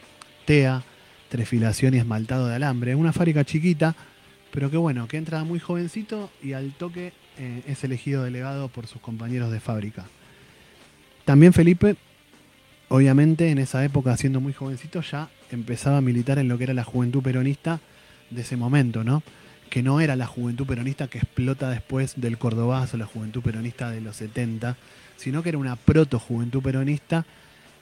TEA, 0.47 0.83
Trefilación 1.29 1.95
y 1.95 1.99
Esmaltado 1.99 2.49
de 2.49 2.57
Alambre. 2.57 2.95
Una 2.95 3.13
fábrica 3.13 3.45
chiquita, 3.45 3.95
pero 4.51 4.71
que 4.71 4.77
bueno, 4.77 5.07
que 5.07 5.19
entra 5.19 5.45
muy 5.45 5.61
jovencito 5.61 6.31
y 6.43 6.55
al 6.55 6.73
toque 6.73 7.13
eh, 7.39 7.63
es 7.67 7.85
elegido 7.85 8.25
delegado 8.25 8.69
por 8.69 8.87
sus 8.87 9.01
compañeros 9.01 9.53
de 9.53 9.61
fábrica. 9.61 10.07
También 11.25 11.53
Felipe 11.53 11.97
obviamente 12.93 13.51
en 13.51 13.57
esa 13.57 13.83
época, 13.87 14.15
siendo 14.19 14.41
muy 14.41 14.53
jovencito, 14.53 15.01
ya 15.01 15.31
empezaba 15.51 15.97
a 15.97 16.01
militar 16.03 16.39
en 16.39 16.49
lo 16.49 16.59
que 16.59 16.65
era 16.65 16.75
la 16.75 16.85
juventud 16.85 17.23
peronista 17.23 17.81
de 18.29 18.43
ese 18.43 18.59
momento, 18.59 19.03
¿no? 19.03 19.23
Que 19.71 19.83
no 19.83 20.03
era 20.03 20.15
la 20.15 20.27
juventud 20.27 20.67
peronista 20.67 21.09
que 21.09 21.17
explota 21.17 21.71
después 21.71 22.21
del 22.21 22.37
Cordobazo, 22.37 22.99
la 22.99 23.07
juventud 23.07 23.41
peronista 23.41 23.91
de 23.91 24.03
los 24.03 24.17
70, 24.17 24.77
sino 25.17 25.43
que 25.43 25.49
era 25.49 25.59
una 25.59 25.77
proto-juventud 25.77 26.63
peronista 26.63 27.25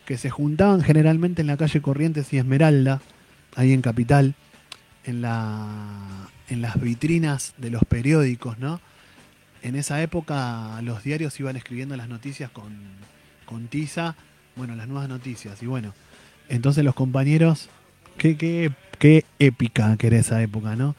que 0.07 0.17
se 0.17 0.31
juntaban 0.31 0.81
generalmente 0.81 1.41
en 1.41 1.49
la 1.49 1.57
calle 1.57 1.83
Corrientes 1.83 2.33
y 2.33 2.39
Esmeralda, 2.39 3.01
ahí 3.57 3.73
en 3.73 3.83
Capital, 3.83 4.37
en, 5.05 5.23
la, 5.23 6.29
en 6.49 6.63
las 6.63 6.81
vitrinas 6.81 7.55
de 7.59 7.71
los 7.71 7.83
periódicos, 7.85 8.61
¿no? 8.61 8.81
En 9.63 9.75
esa 9.75 10.01
época 10.03 10.81
los 10.83 11.03
diarios 11.03 11.39
iban 11.41 11.57
escribiendo 11.57 11.97
las 11.97 12.09
noticias 12.09 12.49
con, 12.53 12.79
con 13.45 13.67
tiza 13.67 14.15
bueno, 14.57 14.75
las 14.77 14.89
nuevas 14.89 15.09
noticias. 15.09 15.63
Y 15.63 15.67
bueno, 15.67 15.95
entonces 16.49 16.85
los 16.85 16.95
compañeros, 16.95 17.69
qué, 18.19 18.37
qué, 18.37 18.73
qué 18.99 19.25
épica 19.39 19.97
que 19.97 20.09
era 20.09 20.19
esa 20.19 20.43
época, 20.43 20.77
¿no? 20.77 20.95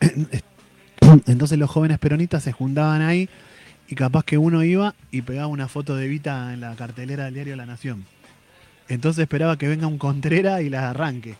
Entonces 1.26 1.58
los 1.58 1.70
jóvenes 1.70 1.98
peronistas 1.98 2.42
se 2.42 2.52
juntaban 2.52 3.02
ahí 3.02 3.28
y 3.88 3.94
capaz 3.94 4.24
que 4.24 4.38
uno 4.38 4.62
iba 4.62 4.94
y 5.10 5.22
pegaba 5.22 5.48
una 5.48 5.66
foto 5.66 5.96
de 5.96 6.06
Vita 6.06 6.52
en 6.54 6.60
la 6.60 6.76
cartelera 6.76 7.24
del 7.24 7.34
diario 7.34 7.56
La 7.56 7.66
Nación. 7.66 8.06
Entonces 8.88 9.22
esperaba 9.22 9.56
que 9.56 9.68
venga 9.68 9.86
un 9.86 9.98
Contrera 9.98 10.62
y 10.62 10.70
la 10.70 10.90
arranque. 10.90 11.36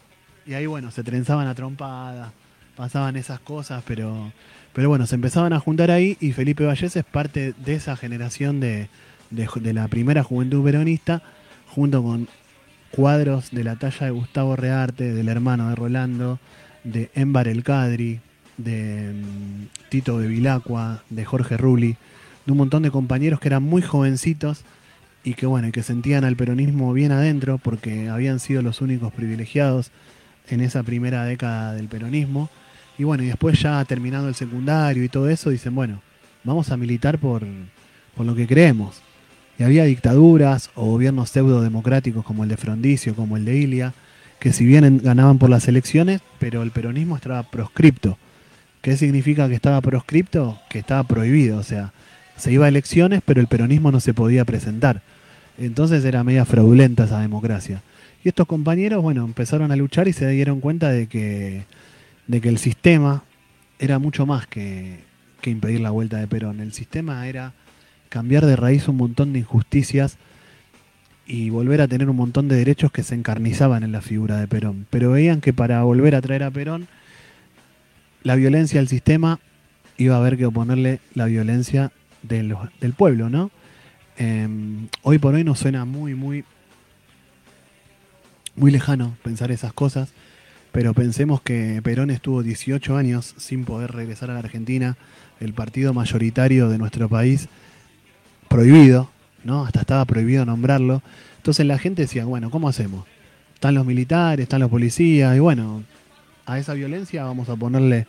Y 0.46 0.54
ahí, 0.54 0.66
bueno, 0.66 0.90
se 0.90 1.04
trenzaban 1.04 1.46
a 1.46 1.54
trompada, 1.54 2.32
pasaban 2.76 3.16
esas 3.16 3.40
cosas, 3.40 3.82
pero, 3.86 4.32
pero 4.72 4.88
bueno, 4.88 5.06
se 5.06 5.14
empezaban 5.14 5.52
a 5.52 5.60
juntar 5.60 5.90
ahí 5.90 6.16
y 6.20 6.32
Felipe 6.32 6.64
Vallés 6.64 6.96
es 6.96 7.04
parte 7.04 7.52
de 7.52 7.74
esa 7.74 7.96
generación 7.96 8.58
de, 8.58 8.88
de, 9.30 9.72
la 9.72 9.88
primera 9.88 10.22
juventud 10.22 10.64
peronista, 10.64 11.22
junto 11.68 12.02
con 12.02 12.28
cuadros 12.90 13.50
de 13.50 13.64
la 13.64 13.76
talla 13.76 14.06
de 14.06 14.12
Gustavo 14.12 14.56
Rearte, 14.56 15.12
del 15.12 15.28
hermano 15.28 15.68
de 15.68 15.74
Rolando, 15.76 16.38
de 16.84 17.10
Embar 17.14 17.48
El 17.48 17.62
Cadri, 17.62 18.20
de 18.56 19.12
mm, 19.14 19.88
Tito 19.88 20.18
de 20.18 20.26
Vilacqua, 20.26 21.02
de 21.10 21.24
Jorge 21.24 21.56
Rulli, 21.56 21.96
de 22.46 22.52
un 22.52 22.58
montón 22.58 22.82
de 22.82 22.90
compañeros 22.90 23.40
que 23.40 23.48
eran 23.48 23.62
muy 23.62 23.82
jovencitos 23.82 24.64
y 25.22 25.34
que 25.34 25.46
bueno, 25.46 25.70
que 25.72 25.82
sentían 25.82 26.24
al 26.24 26.36
peronismo 26.36 26.92
bien 26.92 27.12
adentro 27.12 27.58
porque 27.58 28.08
habían 28.08 28.40
sido 28.40 28.62
los 28.62 28.80
únicos 28.80 29.12
privilegiados 29.12 29.90
en 30.48 30.60
esa 30.60 30.82
primera 30.82 31.24
década 31.24 31.74
del 31.74 31.88
peronismo. 31.88 32.50
Y 32.98 33.04
bueno, 33.04 33.22
y 33.22 33.26
después 33.26 33.60
ya 33.60 33.84
terminando 33.84 34.28
el 34.28 34.34
secundario 34.34 35.04
y 35.04 35.08
todo 35.08 35.28
eso, 35.28 35.50
dicen, 35.50 35.74
bueno, 35.74 36.02
vamos 36.44 36.70
a 36.70 36.76
militar 36.76 37.18
por, 37.18 37.44
por 38.14 38.26
lo 38.26 38.34
que 38.34 38.46
creemos. 38.46 39.02
Y 39.60 39.62
había 39.62 39.84
dictaduras 39.84 40.70
o 40.74 40.86
gobiernos 40.86 41.28
pseudo-democráticos 41.28 42.24
como 42.24 42.44
el 42.44 42.48
de 42.48 42.56
Frondicio, 42.56 43.14
como 43.14 43.36
el 43.36 43.44
de 43.44 43.58
Ilia, 43.58 43.92
que 44.38 44.54
si 44.54 44.64
bien 44.64 45.02
ganaban 45.04 45.36
por 45.36 45.50
las 45.50 45.68
elecciones, 45.68 46.22
pero 46.38 46.62
el 46.62 46.70
peronismo 46.70 47.14
estaba 47.14 47.42
proscripto. 47.42 48.16
¿Qué 48.80 48.96
significa 48.96 49.50
que 49.50 49.54
estaba 49.54 49.82
proscripto? 49.82 50.58
Que 50.70 50.78
estaba 50.78 51.04
prohibido, 51.04 51.58
o 51.58 51.62
sea, 51.62 51.92
se 52.38 52.50
iba 52.50 52.64
a 52.64 52.68
elecciones, 52.70 53.20
pero 53.22 53.42
el 53.42 53.48
peronismo 53.48 53.92
no 53.92 54.00
se 54.00 54.14
podía 54.14 54.46
presentar. 54.46 55.02
Entonces 55.58 56.06
era 56.06 56.24
media 56.24 56.46
fraudulenta 56.46 57.04
esa 57.04 57.20
democracia. 57.20 57.82
Y 58.24 58.30
estos 58.30 58.46
compañeros, 58.46 59.02
bueno, 59.02 59.26
empezaron 59.26 59.70
a 59.72 59.76
luchar 59.76 60.08
y 60.08 60.14
se 60.14 60.26
dieron 60.30 60.60
cuenta 60.60 60.88
de 60.88 61.06
que, 61.06 61.66
de 62.28 62.40
que 62.40 62.48
el 62.48 62.56
sistema 62.56 63.24
era 63.78 63.98
mucho 63.98 64.24
más 64.24 64.46
que, 64.46 65.00
que 65.42 65.50
impedir 65.50 65.80
la 65.80 65.90
vuelta 65.90 66.16
de 66.16 66.26
Perón. 66.26 66.60
El 66.60 66.72
sistema 66.72 67.28
era 67.28 67.52
cambiar 68.10 68.44
de 68.44 68.56
raíz 68.56 68.88
un 68.88 68.96
montón 68.96 69.32
de 69.32 69.38
injusticias 69.38 70.18
y 71.26 71.48
volver 71.48 71.80
a 71.80 71.88
tener 71.88 72.10
un 72.10 72.16
montón 72.16 72.48
de 72.48 72.56
derechos 72.56 72.90
que 72.90 73.04
se 73.04 73.14
encarnizaban 73.14 73.84
en 73.84 73.92
la 73.92 74.02
figura 74.02 74.36
de 74.38 74.48
Perón. 74.48 74.86
Pero 74.90 75.12
veían 75.12 75.40
que 75.40 75.52
para 75.52 75.82
volver 75.84 76.16
a 76.16 76.20
traer 76.20 76.42
a 76.42 76.50
Perón, 76.50 76.88
la 78.24 78.34
violencia 78.34 78.80
del 78.80 78.88
sistema 78.88 79.38
iba 79.96 80.16
a 80.16 80.18
haber 80.18 80.36
que 80.36 80.46
oponerle 80.46 80.98
la 81.14 81.26
violencia 81.26 81.92
del 82.22 82.56
pueblo, 82.96 83.30
¿no? 83.30 83.50
Em, 84.18 84.88
hoy 85.02 85.18
por 85.18 85.34
hoy 85.34 85.44
nos 85.44 85.60
suena 85.60 85.84
muy, 85.84 86.14
muy, 86.14 86.44
muy 88.56 88.72
lejano 88.72 89.16
pensar 89.22 89.52
esas 89.52 89.72
cosas, 89.72 90.12
pero 90.72 90.94
pensemos 90.94 91.40
que 91.42 91.80
Perón 91.82 92.10
estuvo 92.10 92.42
18 92.42 92.96
años 92.96 93.34
sin 93.38 93.64
poder 93.64 93.92
regresar 93.92 94.30
a 94.30 94.34
la 94.34 94.40
Argentina, 94.40 94.96
el 95.38 95.54
partido 95.54 95.94
mayoritario 95.94 96.68
de 96.68 96.76
nuestro 96.76 97.08
país 97.08 97.48
prohibido, 98.50 99.08
¿no? 99.44 99.64
Hasta 99.64 99.80
estaba 99.80 100.04
prohibido 100.04 100.44
nombrarlo. 100.44 101.02
Entonces 101.36 101.64
la 101.64 101.78
gente 101.78 102.02
decía, 102.02 102.24
bueno, 102.24 102.50
¿cómo 102.50 102.68
hacemos? 102.68 103.06
Están 103.54 103.76
los 103.76 103.86
militares, 103.86 104.42
están 104.42 104.60
los 104.60 104.68
policías, 104.68 105.36
y 105.36 105.38
bueno, 105.38 105.84
a 106.46 106.58
esa 106.58 106.74
violencia 106.74 107.24
vamos 107.24 107.48
a 107.48 107.54
ponerle 107.54 108.08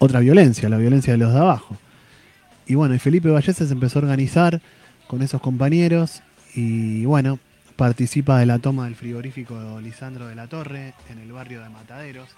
otra 0.00 0.20
violencia, 0.20 0.70
la 0.70 0.78
violencia 0.78 1.12
de 1.12 1.18
los 1.18 1.34
de 1.34 1.40
abajo. 1.40 1.76
Y 2.66 2.76
bueno, 2.76 2.94
y 2.94 2.98
Felipe 2.98 3.28
Vallese 3.28 3.66
se 3.66 3.72
empezó 3.74 3.98
a 3.98 4.02
organizar 4.02 4.62
con 5.06 5.20
esos 5.20 5.40
compañeros 5.42 6.22
y 6.54 7.04
bueno, 7.04 7.38
participa 7.76 8.38
de 8.38 8.46
la 8.46 8.58
toma 8.58 8.86
del 8.86 8.94
frigorífico 8.94 9.80
Lisandro 9.82 10.28
de 10.28 10.34
la 10.34 10.46
Torre 10.46 10.94
en 11.10 11.18
el 11.18 11.30
barrio 11.30 11.60
de 11.60 11.68
Mataderos. 11.68 12.30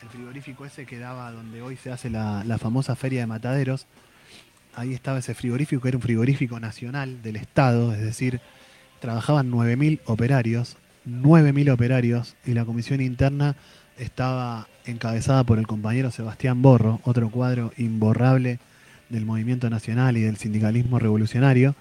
El 0.00 0.08
frigorífico 0.08 0.64
ese 0.64 0.86
quedaba 0.86 1.30
donde 1.30 1.60
hoy 1.60 1.76
se 1.76 1.92
hace 1.92 2.08
la, 2.08 2.42
la 2.44 2.56
famosa 2.56 2.96
feria 2.96 3.20
de 3.20 3.26
Mataderos, 3.26 3.86
ahí 4.78 4.94
estaba 4.94 5.18
ese 5.18 5.34
frigorífico, 5.34 5.82
que 5.82 5.88
era 5.88 5.98
un 5.98 6.02
frigorífico 6.02 6.60
nacional 6.60 7.20
del 7.22 7.36
Estado, 7.36 7.92
es 7.92 8.00
decir, 8.00 8.40
trabajaban 9.00 9.50
9.000 9.50 10.00
operarios, 10.06 10.76
9.000 11.06 11.72
operarios, 11.72 12.36
y 12.46 12.54
la 12.54 12.64
comisión 12.64 13.00
interna 13.00 13.56
estaba 13.98 14.68
encabezada 14.84 15.42
por 15.44 15.58
el 15.58 15.66
compañero 15.66 16.10
Sebastián 16.12 16.62
Borro, 16.62 17.00
otro 17.02 17.28
cuadro 17.30 17.72
imborrable 17.76 18.60
del 19.08 19.26
movimiento 19.26 19.68
nacional 19.68 20.16
y 20.16 20.22
del 20.22 20.36
sindicalismo 20.36 20.98
revolucionario. 20.98 21.74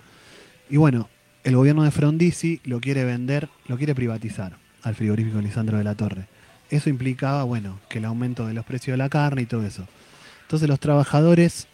Y 0.70 0.78
bueno, 0.78 1.08
el 1.44 1.56
gobierno 1.56 1.84
de 1.84 1.92
Frondizi 1.92 2.62
lo 2.64 2.82
quiere 2.82 3.06
vender, 3.06 3.48
lo 3.68 3.78
quiere 3.78 3.94
privatizar 3.94 4.58
al 4.82 4.96
frigorífico 4.96 5.40
Lisandro 5.40 5.78
de 5.78 5.84
la 5.84 5.96
Torre. 5.96 6.28
Eso 6.70 6.90
implicaba, 6.90 7.44
bueno, 7.44 7.80
que 7.90 8.00
el 8.00 8.06
aumento 8.06 8.48
de 8.48 8.54
los 8.54 8.66
precios 8.66 8.94
de 8.94 8.98
la 8.98 9.10
carne 9.10 9.44
y 9.44 9.46
todo 9.46 9.66
eso. 9.66 9.88
Entonces 10.42 10.68
los 10.68 10.80
trabajadores 10.80 11.68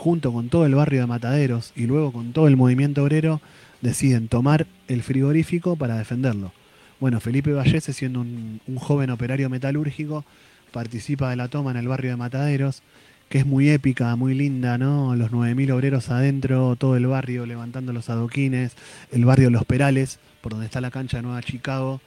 junto 0.00 0.32
con 0.32 0.48
todo 0.48 0.64
el 0.64 0.74
barrio 0.74 1.02
de 1.02 1.06
Mataderos 1.06 1.74
y 1.76 1.82
luego 1.82 2.10
con 2.10 2.32
todo 2.32 2.48
el 2.48 2.56
movimiento 2.56 3.02
obrero, 3.02 3.42
deciden 3.82 4.28
tomar 4.28 4.66
el 4.88 5.02
frigorífico 5.02 5.76
para 5.76 5.98
defenderlo. 5.98 6.54
Bueno, 7.00 7.20
Felipe 7.20 7.52
Vallese, 7.52 7.92
siendo 7.92 8.22
un, 8.22 8.60
joven 8.76 9.10
operario 9.10 9.50
metalúrgico, 9.50 10.24
participa 10.72 11.28
de 11.28 11.36
la 11.36 11.48
toma 11.48 11.72
en 11.72 11.76
el 11.76 11.86
barrio 11.86 12.12
de 12.12 12.16
Mataderos, 12.16 12.82
que 13.28 13.40
es 13.40 13.46
muy 13.46 13.68
épica, 13.68 14.16
muy 14.16 14.32
linda, 14.34 14.78
¿no? 14.78 15.14
Los 15.16 15.32
9.000 15.32 15.70
obreros 15.70 16.08
adentro, 16.08 16.76
todo 16.76 16.96
el 16.96 17.06
barrio 17.06 17.44
levantando 17.44 17.92
los 17.92 18.08
adoquines, 18.08 18.72
el 19.12 19.26
barrio 19.26 19.50
Los 19.50 19.66
Perales, 19.66 20.18
por 20.40 20.52
donde 20.52 20.64
está 20.64 20.80
la 20.80 20.90
cancha 20.90 21.18
de 21.18 21.24
Nueva 21.24 21.42
Chicago, 21.42 22.00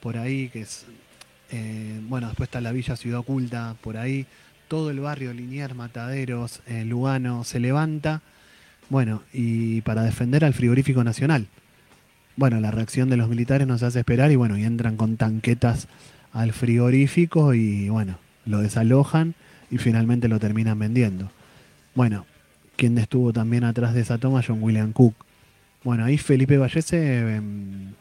por 0.00 0.16
ahí, 0.16 0.48
que 0.48 0.62
es, 0.62 0.86
eh, 1.52 2.00
bueno, 2.08 2.26
después 2.26 2.48
está 2.48 2.60
la 2.60 2.72
Villa 2.72 2.96
Ciudad 2.96 3.20
Oculta, 3.20 3.76
por 3.80 3.96
ahí, 3.96 4.26
todo 4.68 4.90
el 4.90 5.00
barrio, 5.00 5.32
Liniers, 5.32 5.74
Mataderos, 5.74 6.60
eh, 6.66 6.84
Lugano, 6.84 7.44
se 7.44 7.58
levanta, 7.58 8.22
bueno, 8.90 9.22
y 9.32 9.80
para 9.82 10.02
defender 10.02 10.44
al 10.44 10.54
frigorífico 10.54 11.02
nacional. 11.04 11.46
Bueno, 12.36 12.60
la 12.60 12.70
reacción 12.70 13.10
de 13.10 13.16
los 13.16 13.28
militares 13.28 13.66
nos 13.66 13.82
hace 13.82 13.98
esperar 13.98 14.30
y 14.30 14.36
bueno, 14.36 14.56
y 14.56 14.64
entran 14.64 14.96
con 14.96 15.16
tanquetas 15.16 15.88
al 16.32 16.52
frigorífico 16.52 17.52
y 17.54 17.88
bueno, 17.88 18.18
lo 18.46 18.60
desalojan 18.60 19.34
y 19.70 19.78
finalmente 19.78 20.28
lo 20.28 20.38
terminan 20.38 20.78
vendiendo. 20.78 21.30
Bueno, 21.94 22.26
quien 22.76 22.96
estuvo 22.96 23.32
también 23.32 23.64
atrás 23.64 23.92
de 23.92 24.02
esa 24.02 24.18
toma, 24.18 24.42
John 24.46 24.62
William 24.62 24.92
Cook. 24.92 25.14
Bueno, 25.82 26.04
ahí 26.04 26.16
Felipe 26.16 26.58
Vallese 26.58 27.36
em, 27.36 27.92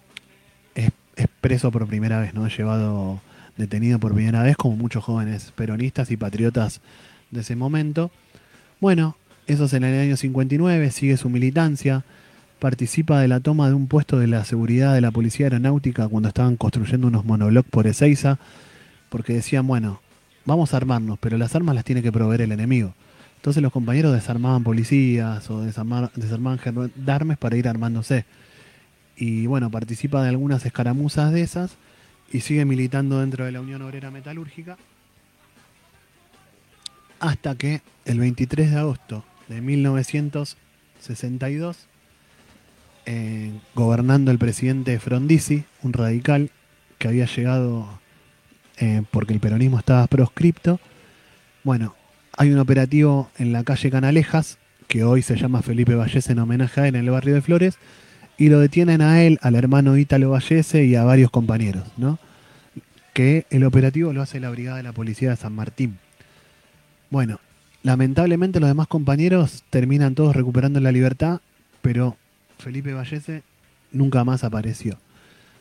es, 0.76 0.92
preso 1.42 1.72
por 1.72 1.88
primera 1.88 2.20
vez, 2.20 2.34
¿no? 2.34 2.48
Llevado 2.48 3.22
detenido 3.58 4.00
por 4.00 4.14
primera 4.14 4.44
vez, 4.44 4.56
como 4.56 4.76
muchos 4.76 5.04
jóvenes 5.04 5.52
peronistas 5.56 6.12
y 6.12 6.18
patriotas 6.18 6.82
de 7.32 7.42
ese 7.42 7.56
momento. 7.56 8.12
Bueno, 8.80 9.18
eso 9.48 9.66
es 9.66 9.74
en 9.74 9.84
el 9.84 10.00
año 10.00 10.18
59, 10.18 10.92
sigue 10.92 11.18
su 11.18 11.30
militancia, 11.30 12.04
participa 12.60 13.20
de 13.20 13.28
la 13.28 13.40
toma 13.40 13.68
de 13.68 13.74
un 13.74 13.88
puesto 13.88 14.20
de 14.20 14.28
la 14.28 14.46
seguridad 14.46 14.94
de 14.94 15.02
la 15.02 15.12
Policía 15.12 15.48
Aeronáutica 15.48 16.08
cuando 16.08 16.30
estaban 16.30 16.58
construyendo 16.58 17.08
unos 17.08 17.26
monoblocks 17.26 17.70
por 17.70 17.88
Ezeiza, 17.88 18.40
porque 19.10 19.34
decían, 19.34 19.66
bueno, 19.68 20.02
vamos 20.46 20.74
a 20.74 20.78
armarnos, 20.78 21.18
pero 21.20 21.38
las 21.38 21.56
armas 21.56 21.76
las 21.76 21.86
tiene 21.86 22.02
que 22.02 22.12
proveer 22.12 22.42
el 22.42 22.52
enemigo. 22.52 22.94
Entonces 23.38 23.64
los 23.64 23.72
compañeros 23.72 24.14
desarmaban 24.14 24.64
policías 24.64 25.50
o 25.50 25.62
desarmaban 25.62 26.60
gendarmes 26.60 27.38
para 27.38 27.56
ir 27.56 27.68
armándose. 27.68 28.26
Y 29.16 29.46
bueno, 29.48 29.72
participa 29.72 30.22
de 30.24 30.30
algunas 30.30 30.66
escaramuzas 30.66 31.32
de 31.32 31.42
esas 31.42 31.78
y 32.32 32.42
sigue 32.42 32.66
militando 32.66 33.20
dentro 33.20 33.46
de 33.46 33.52
la 33.52 33.62
Unión 33.62 33.82
Obrera 33.82 34.12
Metalúrgica 34.12 34.78
hasta 37.20 37.56
que 37.56 37.82
el 38.06 38.20
23 38.20 38.70
de 38.72 38.78
agosto 38.78 39.26
de 39.48 39.62
1962, 39.62 41.88
eh, 43.06 43.54
gobernando 43.74 44.30
el 44.32 44.38
presidente 44.38 45.00
Frondizi, 45.00 45.64
un 45.84 45.94
radical 45.94 46.52
que 46.98 47.08
había 47.08 47.26
llegado 47.26 47.88
eh, 48.78 49.04
porque 49.12 49.34
el 49.34 49.40
peronismo 49.40 49.80
estaba 49.80 50.06
proscripto. 50.08 50.82
Bueno, 51.64 51.96
hay 52.36 52.52
un 52.52 52.60
operativo 52.60 53.32
en 53.38 53.54
la 53.54 53.64
calle 53.64 53.90
Canalejas, 53.90 54.58
que 54.88 55.04
hoy 55.04 55.22
se 55.22 55.36
llama 55.36 55.62
Felipe 55.62 55.96
Vallese 55.96 56.32
en 56.32 56.40
homenaje 56.40 56.82
a 56.82 56.88
él 56.88 56.96
en 56.96 57.06
el 57.06 57.12
barrio 57.12 57.36
de 57.36 57.42
Flores, 57.42 57.78
y 58.38 58.50
lo 58.50 58.60
detienen 58.60 59.02
a 59.02 59.24
él, 59.24 59.40
al 59.42 59.56
hermano 59.56 59.98
Ítalo 59.98 60.30
Vallese 60.30 60.86
y 60.86 60.96
a 60.96 61.04
varios 61.04 61.32
compañeros, 61.32 61.88
¿no? 61.98 62.20
Que 63.14 63.46
el 63.50 63.64
operativo 63.64 64.14
lo 64.14 64.22
hace 64.22 64.40
la 64.40 64.50
Brigada 64.50 64.78
de 64.78 64.84
la 64.84 64.94
Policía 64.94 65.32
de 65.32 65.38
San 65.38 65.54
Martín. 65.54 65.98
Bueno, 67.10 67.40
lamentablemente 67.84 68.60
los 68.60 68.70
demás 68.70 68.88
compañeros 68.88 69.64
terminan 69.70 70.14
todos 70.14 70.36
recuperando 70.36 70.80
la 70.80 70.92
libertad, 70.92 71.42
pero 71.82 72.18
Felipe 72.60 72.94
Vallese 72.94 73.44
nunca 73.92 74.24
más 74.24 74.44
apareció 74.44 74.98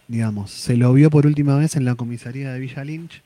digamos. 0.08 0.50
Se 0.50 0.76
lo 0.76 0.92
vio 0.92 1.10
por 1.10 1.26
última 1.26 1.56
vez 1.56 1.76
en 1.76 1.84
la 1.84 1.94
comisaría 1.94 2.52
de 2.52 2.60
Villa 2.60 2.84
Lynch, 2.84 3.22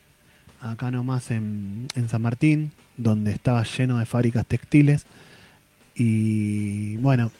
acá 0.61 0.91
nomás 0.91 1.31
en, 1.31 1.87
en 1.95 2.09
San 2.09 2.23
Martín, 2.23 2.73
donde 2.97 3.33
estaba 3.33 3.63
lleno 3.65 3.99
de 3.99 4.07
fábricas 4.07 4.47
textiles. 4.47 5.07
Y 5.95 6.97
bueno, 6.99 7.31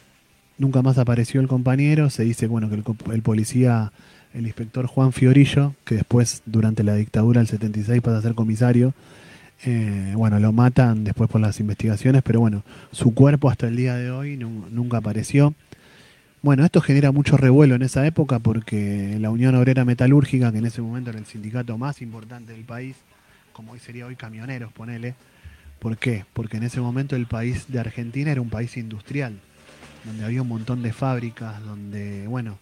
nunca 0.61 0.81
más 0.81 0.97
apareció 0.97 1.41
el 1.41 1.47
compañero. 1.47 2.09
Se 2.09 2.23
dice 2.23 2.47
bueno 2.47 2.69
que 2.69 2.75
el, 3.11 3.21
policía, 3.21 3.91
el 4.33 4.45
inspector 4.45 4.85
Juan 4.85 5.11
Fiorillo, 5.11 5.73
que 5.83 5.95
después 5.95 6.43
durante 6.45 6.83
la 6.83 6.95
dictadura 6.95 7.41
del 7.41 7.47
76 7.47 8.01
pasa 8.01 8.19
a 8.19 8.21
ser 8.21 8.35
comisario, 8.35 8.93
eh, 9.65 10.13
bueno, 10.15 10.39
lo 10.39 10.53
matan 10.53 11.03
después 11.03 11.29
por 11.29 11.41
las 11.41 11.59
investigaciones, 11.59 12.23
pero 12.23 12.39
bueno, 12.39 12.63
su 12.91 13.13
cuerpo 13.13 13.49
hasta 13.49 13.67
el 13.67 13.75
día 13.75 13.95
de 13.95 14.11
hoy 14.11 14.37
nunca 14.37 14.97
apareció. 14.97 15.53
Bueno, 16.41 16.65
esto 16.65 16.81
genera 16.81 17.11
mucho 17.11 17.37
revuelo 17.37 17.75
en 17.75 17.83
esa 17.83 18.05
época 18.07 18.39
porque 18.39 19.17
la 19.19 19.29
Unión 19.29 19.53
Obrera 19.55 19.85
Metalúrgica, 19.85 20.51
que 20.51 20.57
en 20.57 20.65
ese 20.65 20.81
momento 20.81 21.11
era 21.11 21.19
el 21.19 21.25
sindicato 21.25 21.77
más 21.77 22.01
importante 22.01 22.53
del 22.53 22.63
país, 22.63 22.95
como 23.53 23.73
hoy 23.73 23.79
sería 23.79 24.07
hoy 24.07 24.15
camioneros, 24.15 24.71
ponele. 24.73 25.13
¿Por 25.77 25.97
qué? 25.97 26.25
Porque 26.33 26.57
en 26.57 26.63
ese 26.63 26.81
momento 26.81 27.15
el 27.15 27.27
país 27.27 27.65
de 27.67 27.79
Argentina 27.79 28.31
era 28.31 28.41
un 28.41 28.49
país 28.49 28.77
industrial, 28.77 29.39
donde 30.05 30.25
había 30.25 30.41
un 30.41 30.47
montón 30.47 30.81
de 30.81 30.93
fábricas, 30.93 31.63
donde, 31.63 32.27
bueno, 32.27 32.59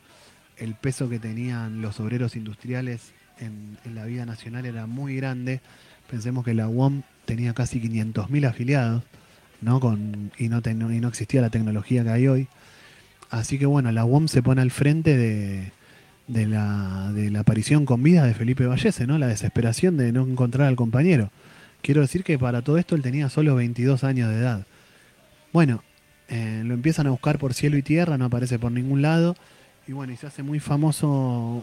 el 0.58 0.76
peso 0.76 1.10
que 1.10 1.20
tenían 1.20 1.82
los 1.82 2.00
obreros 2.00 2.36
industriales 2.36 3.14
en, 3.40 3.78
la 3.94 4.06
vida 4.06 4.26
nacional 4.26 4.66
era 4.66 4.86
muy 4.86 5.16
grande. 5.16 5.62
Pensemos 6.10 6.44
que 6.44 6.54
la 6.54 6.68
UOM 6.68 7.04
tenía 7.26 7.54
casi 7.54 7.82
500.000 7.82 8.48
afiliados, 8.48 9.04
¿no? 9.62 9.80
Con, 9.80 10.32
y, 10.38 10.50
no 10.50 10.62
y 10.66 11.00
no 11.00 11.08
existía 11.08 11.42
la 11.42 11.50
tecnología 11.50 12.04
que 12.04 12.10
hay 12.10 12.28
hoy. 12.28 12.48
Así 13.30 13.60
que 13.60 13.66
bueno, 13.66 13.92
la 13.92 14.06
UOM 14.06 14.28
se 14.28 14.42
pone 14.42 14.62
al 14.62 14.72
frente 14.72 15.16
de, 15.16 15.72
la, 16.28 17.12
aparición 17.40 17.86
con 17.86 18.02
vida 18.04 18.26
de 18.26 18.34
Felipe 18.34 18.66
Vallese, 18.66 19.08
¿no? 19.08 19.18
La 19.18 19.28
desesperación 19.28 19.98
de 19.98 20.12
no 20.12 20.26
encontrar 20.26 20.68
al 20.68 20.76
compañero. 20.76 21.32
Quiero 21.82 22.02
decir 22.02 22.24
que 22.24 22.38
para 22.38 22.62
todo 22.62 22.78
esto 22.78 22.96
él 22.96 23.02
tenía 23.02 23.30
solo 23.30 23.56
22 23.56 24.04
años 24.04 24.30
de 24.30 24.38
edad. 24.38 24.66
Bueno, 25.54 25.84
eh, 26.30 26.62
lo 26.66 26.74
empiezan 26.74 27.08
a 27.08 27.12
buscar 27.12 27.40
por 27.40 27.54
cielo 27.54 27.78
y 27.78 27.84
tierra, 27.84 28.18
no 28.18 28.26
aparece 28.26 28.60
por 28.60 28.72
ningún 28.72 29.02
lado. 29.02 29.36
Y 29.88 29.92
bueno, 29.92 30.14
y 30.14 30.18
se 30.18 30.28
hace 30.28 30.44
muy 30.44 30.60
famoso 30.60 31.08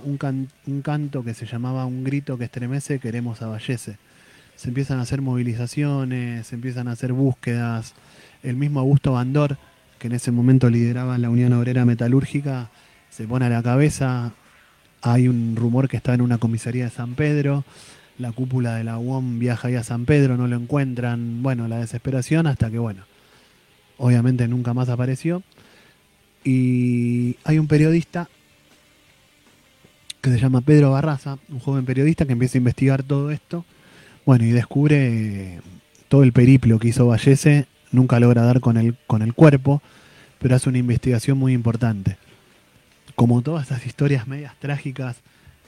un, 0.04 0.48
un 0.66 0.82
canto 0.82 1.22
que 1.22 1.32
se 1.32 1.46
llamaba 1.46 1.86
Un 1.86 2.02
grito 2.02 2.36
que 2.36 2.44
estremece, 2.44 2.98
queremos 2.98 3.40
a 3.42 3.46
Vallese. 3.46 3.98
Se 4.56 4.68
empiezan 4.68 4.98
a 4.98 5.02
hacer 5.02 5.22
movilizaciones, 5.22 6.46
se 6.48 6.54
empiezan 6.54 6.88
a 6.88 6.92
hacer 6.92 7.12
búsquedas. 7.12 7.94
El 8.42 8.56
mismo 8.56 8.80
Augusto 8.80 9.12
Bandor 9.12 9.56
que 9.98 10.08
en 10.08 10.12
ese 10.12 10.30
momento 10.30 10.68
lideraba 10.70 11.18
la 11.18 11.30
Unión 11.30 11.52
Obrera 11.52 11.84
Metalúrgica, 11.84 12.68
se 13.10 13.26
pone 13.26 13.46
a 13.46 13.48
la 13.48 13.62
cabeza. 13.62 14.32
Hay 15.02 15.28
un 15.28 15.56
rumor 15.56 15.88
que 15.88 15.96
está 15.96 16.14
en 16.14 16.20
una 16.20 16.38
comisaría 16.38 16.84
de 16.84 16.90
San 16.90 17.14
Pedro. 17.14 17.64
La 18.18 18.32
cúpula 18.32 18.74
de 18.74 18.84
la 18.84 18.98
UOM 18.98 19.38
viaja 19.38 19.68
ahí 19.68 19.74
a 19.74 19.82
San 19.82 20.04
Pedro, 20.04 20.36
no 20.36 20.46
lo 20.46 20.56
encuentran. 20.56 21.42
Bueno, 21.42 21.68
la 21.68 21.78
desesperación 21.78 22.46
hasta 22.46 22.70
que, 22.70 22.78
bueno, 22.78 23.04
obviamente 23.98 24.46
nunca 24.48 24.74
más 24.74 24.88
apareció. 24.88 25.42
Y 26.44 27.36
hay 27.44 27.58
un 27.58 27.66
periodista 27.66 28.28
que 30.20 30.30
se 30.30 30.38
llama 30.38 30.60
Pedro 30.60 30.92
Barraza, 30.92 31.38
un 31.48 31.60
joven 31.60 31.84
periodista 31.84 32.24
que 32.24 32.32
empieza 32.32 32.58
a 32.58 32.60
investigar 32.60 33.02
todo 33.02 33.30
esto. 33.30 33.64
Bueno, 34.24 34.44
y 34.44 34.50
descubre 34.50 35.60
todo 36.08 36.22
el 36.22 36.32
periplo 36.32 36.78
que 36.78 36.88
hizo 36.88 37.06
Vallese 37.06 37.66
nunca 37.92 38.20
logra 38.20 38.42
dar 38.42 38.60
con 38.60 38.76
el, 38.76 38.96
con 39.06 39.22
el 39.22 39.34
cuerpo, 39.34 39.82
pero 40.38 40.56
hace 40.56 40.68
una 40.68 40.78
investigación 40.78 41.38
muy 41.38 41.52
importante. 41.52 42.16
Como 43.14 43.42
todas 43.42 43.62
estas 43.64 43.86
historias 43.86 44.26
medias 44.26 44.54
trágicas, 44.58 45.16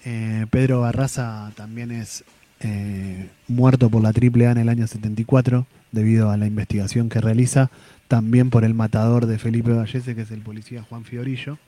eh, 0.05 0.47
Pedro 0.51 0.81
Barraza 0.81 1.53
también 1.57 1.91
es 1.91 2.25
eh, 2.61 3.29
muerto 3.47 3.89
por 3.91 4.03
la 4.03 4.11
AAA 4.11 4.53
en 4.53 4.59
el 4.59 4.69
año 4.69 4.87
74 4.87 5.67
debido 5.93 6.31
a 6.31 6.37
la 6.37 6.47
investigación 6.47 7.09
que 7.09 7.21
realiza, 7.21 7.71
también 8.09 8.51
por 8.51 8.65
el 8.65 8.75
matador 8.75 9.27
de 9.27 9.39
Felipe 9.39 9.73
Vallese, 9.73 10.15
que 10.15 10.23
es 10.23 10.31
el 10.31 10.41
policía 10.41 10.83
Juan 10.83 11.05
Fiorillo. 11.05 11.59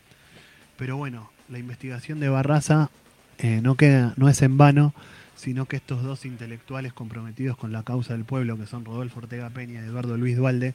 Pero 0.76 0.96
bueno, 0.96 1.30
la 1.48 1.58
investigación 1.58 2.20
de 2.20 2.28
Barraza 2.28 2.90
eh, 3.38 3.60
no, 3.62 3.74
queda, 3.74 4.14
no 4.16 4.28
es 4.28 4.40
en 4.42 4.56
vano, 4.56 4.94
sino 5.36 5.66
que 5.66 5.76
estos 5.76 6.02
dos 6.02 6.26
intelectuales 6.26 6.92
comprometidos 6.92 7.56
con 7.56 7.72
la 7.72 7.82
causa 7.82 8.12
del 8.12 8.24
pueblo, 8.24 8.58
que 8.58 8.66
son 8.66 8.84
Rodolfo 8.84 9.20
Ortega 9.20 9.48
Peña 9.50 9.80
y 9.80 9.84
Eduardo 9.84 10.16
Luis 10.16 10.36
Dualde, 10.36 10.74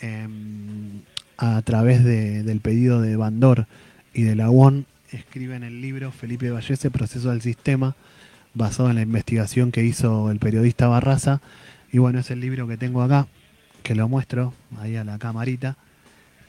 em, 0.00 1.00
a 1.36 1.60
través 1.62 2.04
del 2.04 2.60
pedido 2.60 3.00
de 3.00 3.16
Bandor 3.16 3.66
y 4.14 4.22
de 4.22 4.36
la 4.36 4.50
escriben 5.10 5.64
el 5.64 5.80
libro 5.80 6.12
Felipe 6.12 6.50
Vallese, 6.50 6.90
Proceso 6.90 7.30
del 7.30 7.40
Sistema, 7.42 7.96
basado 8.54 8.90
en 8.90 8.96
la 8.96 9.02
investigación 9.02 9.72
que 9.72 9.84
hizo 9.84 10.30
el 10.30 10.38
periodista 10.38 10.88
Barraza. 10.88 11.40
Y 11.92 11.98
bueno, 11.98 12.20
es 12.20 12.30
el 12.30 12.40
libro 12.40 12.68
que 12.68 12.76
tengo 12.76 13.02
acá, 13.02 13.26
que 13.82 13.94
lo 13.94 14.08
muestro 14.08 14.54
ahí 14.78 14.96
a 14.96 15.04
la 15.04 15.18
camarita, 15.18 15.76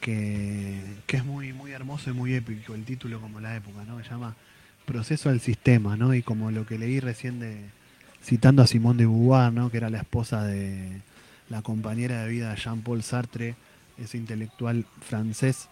que, 0.00 0.80
que 1.06 1.16
es 1.16 1.24
muy, 1.24 1.52
muy 1.52 1.72
hermoso 1.72 2.10
y 2.10 2.12
muy 2.12 2.34
épico 2.34 2.74
el 2.74 2.84
título 2.84 3.20
como 3.20 3.40
la 3.40 3.56
época, 3.56 3.84
¿no? 3.84 4.02
Se 4.02 4.10
llama 4.10 4.36
proceso 4.84 5.30
al 5.30 5.40
sistema, 5.40 5.96
¿no? 5.96 6.14
Y 6.14 6.22
como 6.22 6.50
lo 6.50 6.66
que 6.66 6.78
leí 6.78 7.00
recién 7.00 7.40
de, 7.40 7.56
citando 8.22 8.62
a 8.62 8.66
Simone 8.66 8.98
de 8.98 9.06
Beauvoir, 9.06 9.52
¿no? 9.52 9.70
Que 9.70 9.78
era 9.78 9.90
la 9.90 9.98
esposa 9.98 10.44
de 10.44 11.00
la 11.48 11.62
compañera 11.62 12.22
de 12.22 12.30
vida 12.30 12.50
de 12.50 12.56
Jean-Paul 12.56 13.02
Sartre, 13.02 13.54
ese 13.98 14.16
intelectual 14.16 14.86
francés 15.00 15.68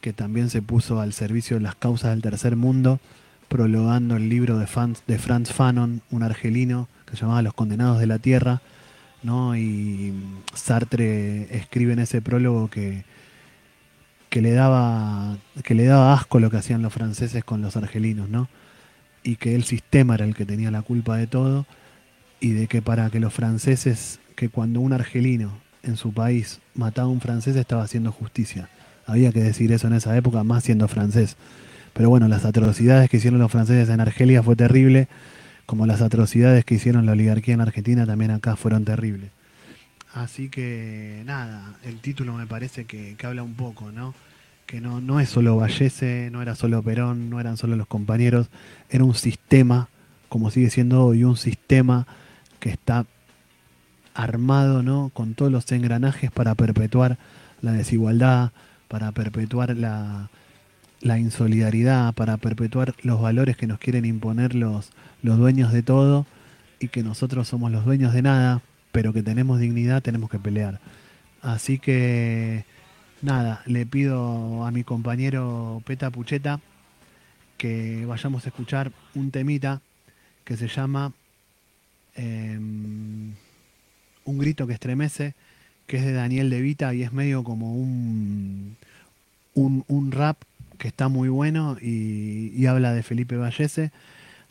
que 0.00 0.12
también 0.12 0.48
se 0.48 0.62
puso 0.62 1.00
al 1.00 1.12
servicio 1.12 1.56
de 1.56 1.62
las 1.62 1.74
causas 1.74 2.10
del 2.10 2.22
tercer 2.22 2.56
mundo, 2.56 3.00
prologando 3.48 4.16
el 4.16 4.28
libro 4.28 4.58
de, 4.58 4.66
de 5.06 5.18
Franz 5.18 5.52
Fanon, 5.52 6.02
un 6.10 6.22
argelino 6.22 6.88
que 7.06 7.16
se 7.16 7.22
llamaba 7.22 7.42
Los 7.42 7.54
Condenados 7.54 7.98
de 7.98 8.06
la 8.06 8.18
Tierra, 8.18 8.60
¿no? 9.22 9.56
Y 9.56 10.14
Sartre 10.54 11.54
escribe 11.56 11.92
en 11.92 12.00
ese 12.00 12.22
prólogo 12.22 12.68
que, 12.68 13.04
que, 14.30 14.42
le 14.42 14.52
daba, 14.52 15.38
que 15.64 15.74
le 15.74 15.84
daba 15.84 16.14
asco 16.14 16.40
lo 16.40 16.50
que 16.50 16.58
hacían 16.58 16.82
los 16.82 16.92
franceses 16.92 17.44
con 17.44 17.62
los 17.62 17.76
argelinos, 17.76 18.28
¿no? 18.28 18.48
Y 19.22 19.36
que 19.36 19.54
el 19.54 19.64
sistema 19.64 20.14
era 20.14 20.24
el 20.24 20.34
que 20.34 20.46
tenía 20.46 20.70
la 20.70 20.82
culpa 20.82 21.16
de 21.16 21.26
todo 21.26 21.66
y 22.40 22.52
de 22.52 22.66
que 22.66 22.82
para 22.82 23.10
que 23.10 23.20
los 23.20 23.32
franceses, 23.32 24.20
que 24.36 24.48
cuando 24.48 24.80
un 24.80 24.92
argelino 24.92 25.52
en 25.82 25.96
su 25.96 26.12
país 26.12 26.60
mataba 26.74 27.08
a 27.08 27.10
un 27.10 27.20
francés 27.20 27.56
estaba 27.56 27.82
haciendo 27.82 28.12
justicia. 28.12 28.68
Había 29.06 29.32
que 29.32 29.42
decir 29.42 29.72
eso 29.72 29.86
en 29.86 29.94
esa 29.94 30.16
época, 30.16 30.44
más 30.44 30.64
siendo 30.64 30.86
francés. 30.86 31.36
Pero 31.94 32.10
bueno, 32.10 32.28
las 32.28 32.44
atrocidades 32.44 33.08
que 33.08 33.16
hicieron 33.16 33.40
los 33.40 33.50
franceses 33.50 33.88
en 33.88 34.00
Argelia 34.00 34.42
fue 34.42 34.54
terrible, 34.54 35.08
como 35.68 35.84
las 35.84 36.00
atrocidades 36.00 36.64
que 36.64 36.76
hicieron 36.76 37.04
la 37.04 37.12
oligarquía 37.12 37.52
en 37.52 37.60
Argentina 37.60 38.06
también 38.06 38.30
acá 38.30 38.56
fueron 38.56 38.86
terribles. 38.86 39.30
Así 40.14 40.48
que 40.48 41.22
nada, 41.26 41.74
el 41.84 42.00
título 42.00 42.32
me 42.32 42.46
parece 42.46 42.86
que, 42.86 43.14
habla 43.22 43.42
un 43.42 43.52
poco, 43.52 43.92
¿no? 43.92 44.14
Que 44.64 44.80
no, 44.80 45.02
no 45.02 45.20
es 45.20 45.28
solo 45.28 45.58
Vallese, 45.58 46.30
no 46.32 46.40
era 46.40 46.54
solo 46.54 46.82
Perón, 46.82 47.28
no 47.28 47.38
eran 47.38 47.58
solo 47.58 47.76
los 47.76 47.86
compañeros, 47.86 48.48
era 48.88 49.04
un 49.04 49.14
sistema, 49.14 49.90
como 50.30 50.50
sigue 50.50 50.70
siendo 50.70 51.04
hoy, 51.04 51.22
un 51.22 51.36
sistema 51.36 52.06
que 52.60 52.70
está 52.70 53.04
armado, 54.14 54.82
¿no? 54.82 55.10
Con 55.12 55.34
todos 55.34 55.52
los 55.52 55.70
engranajes 55.70 56.30
para 56.30 56.54
perpetuar 56.54 57.18
la 57.60 57.72
desigualdad, 57.72 58.52
para 58.88 59.12
perpetuar 59.12 59.76
la, 59.76 60.30
la 61.02 61.18
insolidaridad, 61.18 62.14
para 62.14 62.38
perpetuar 62.38 62.94
los 63.02 63.20
valores 63.20 63.58
que 63.58 63.66
nos 63.66 63.78
quieren 63.78 64.06
imponer 64.06 64.54
los, 64.54 64.92
los 65.22 65.38
dueños 65.38 65.72
de 65.72 65.82
todo 65.82 66.26
y 66.80 66.88
que 66.88 67.02
nosotros 67.02 67.48
somos 67.48 67.72
los 67.72 67.84
dueños 67.84 68.12
de 68.12 68.22
nada, 68.22 68.62
pero 68.92 69.12
que 69.12 69.22
tenemos 69.22 69.58
dignidad, 69.58 70.02
tenemos 70.02 70.30
que 70.30 70.38
pelear. 70.38 70.80
Así 71.42 71.78
que, 71.78 72.64
nada, 73.22 73.62
le 73.66 73.86
pido 73.86 74.64
a 74.64 74.70
mi 74.70 74.84
compañero 74.84 75.82
Peta 75.84 76.10
Pucheta 76.10 76.60
que 77.56 78.06
vayamos 78.06 78.44
a 78.44 78.48
escuchar 78.48 78.92
un 79.14 79.30
temita 79.30 79.82
que 80.44 80.56
se 80.56 80.68
llama 80.68 81.12
em, 82.14 83.34
Un 84.24 84.38
grito 84.38 84.66
que 84.66 84.74
estremece, 84.74 85.34
que 85.86 85.96
es 85.98 86.04
de 86.04 86.12
Daniel 86.12 86.50
De 86.50 86.60
Vita 86.60 86.94
y 86.94 87.02
es 87.02 87.12
medio 87.12 87.42
como 87.44 87.74
un, 87.74 88.76
un, 89.54 89.84
un 89.88 90.12
rap 90.12 90.42
que 90.78 90.88
está 90.88 91.08
muy 91.08 91.28
bueno 91.28 91.76
y, 91.80 92.64
habla 92.66 92.92
de 92.92 93.02
Felipe 93.02 93.36
Vallese. 93.36 93.90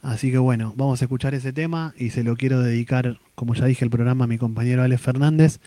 Así 0.02 0.32
que 0.32 0.38
bueno, 0.38 0.74
vamos 0.78 1.02
a 1.02 1.06
escuchar 1.06 1.34
ese 1.34 1.54
tema 1.54 1.94
y 1.98 2.12
se 2.12 2.24
lo 2.24 2.36
quiero 2.36 2.62
dedicar, 2.62 3.20
como 3.36 3.56
ya 3.56 3.66
dije, 3.66 3.84
el 3.84 3.92
programa 3.92 4.26
a 4.26 4.28
mi 4.28 4.38
compañero 4.38 4.84
Alex 4.84 5.02
Fernández 5.02 5.60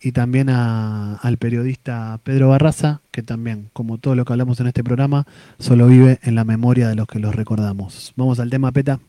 y 0.00 0.12
también 0.12 0.48
al 0.48 1.36
periodista 1.38 2.20
Pedro 2.22 2.48
Barraza, 2.48 3.02
que 3.10 3.22
también, 3.22 3.68
como 3.72 3.98
todo 3.98 4.14
lo 4.14 4.24
que 4.24 4.32
hablamos 4.32 4.60
en 4.60 4.68
este 4.68 4.82
programa, 4.82 5.26
solo 5.58 5.86
vive 5.86 6.18
en 6.22 6.34
la 6.34 6.44
memoria 6.44 6.88
de 6.88 6.94
los 6.94 7.06
que 7.06 7.18
los 7.18 7.34
recordamos. 7.34 8.14
Vamos 8.16 8.40
al 8.40 8.50
tema, 8.50 8.72
Peta. 8.72 9.00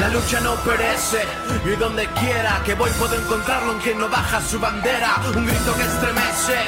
La 0.00 0.08
lucha 0.08 0.40
no 0.40 0.54
perece 0.56 1.22
y 1.64 1.76
donde 1.76 2.06
quiera 2.08 2.60
que 2.66 2.74
voy 2.74 2.90
puedo 2.98 3.14
encontrarlo 3.14 3.72
en 3.72 3.78
quien 3.78 3.98
no 3.98 4.08
baja 4.10 4.42
su 4.42 4.60
bandera, 4.60 5.16
un 5.34 5.46
grito 5.46 5.74
que 5.74 5.82
estremece, 5.82 6.58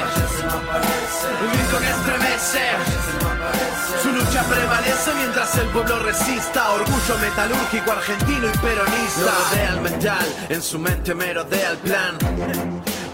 un 1.41 1.51
grito 1.51 1.79
que 1.79 1.89
estremece, 1.89 2.61
su 4.01 4.11
lucha 4.11 4.43
prevalece 4.43 5.13
mientras 5.15 5.55
el 5.57 5.67
pueblo 5.67 5.99
resista, 5.99 6.71
orgullo 6.71 7.17
metalúrgico 7.21 7.91
argentino 7.91 8.47
y 8.47 8.57
peronista, 8.57 9.31
rodea 9.51 9.69
el 9.73 9.81
mental, 9.81 10.35
en 10.49 10.61
su 10.63 10.79
mente 10.79 11.13
merodea 11.13 11.69
el 11.69 11.77
plan 11.77 12.17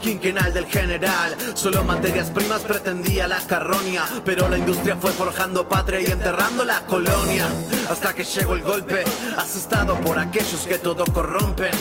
quinquenal 0.02 0.54
del 0.54 0.66
general. 0.66 1.36
Solo 1.54 1.84
materias 1.84 2.30
primas 2.32 2.62
pretendía 2.62 3.28
la 3.28 3.40
carroña, 3.40 4.04
pero 4.26 4.50
la 4.50 4.58
industria 4.58 4.98
fue 4.98 5.12
forjando 5.12 5.68
patria 5.68 6.02
y 6.02 6.06
enterrando 6.06 6.66
la 6.66 6.82
colonia. 6.86 7.48
Hasta 7.90 8.14
que 8.14 8.24
llegó 8.24 8.56
el 8.56 8.64
golpe, 8.64 9.04
asustado 9.38 9.96
por 10.02 10.20
aquellos 10.20 10.66
que 10.68 10.78
todo 10.80 11.06
corrompen. 11.06 11.72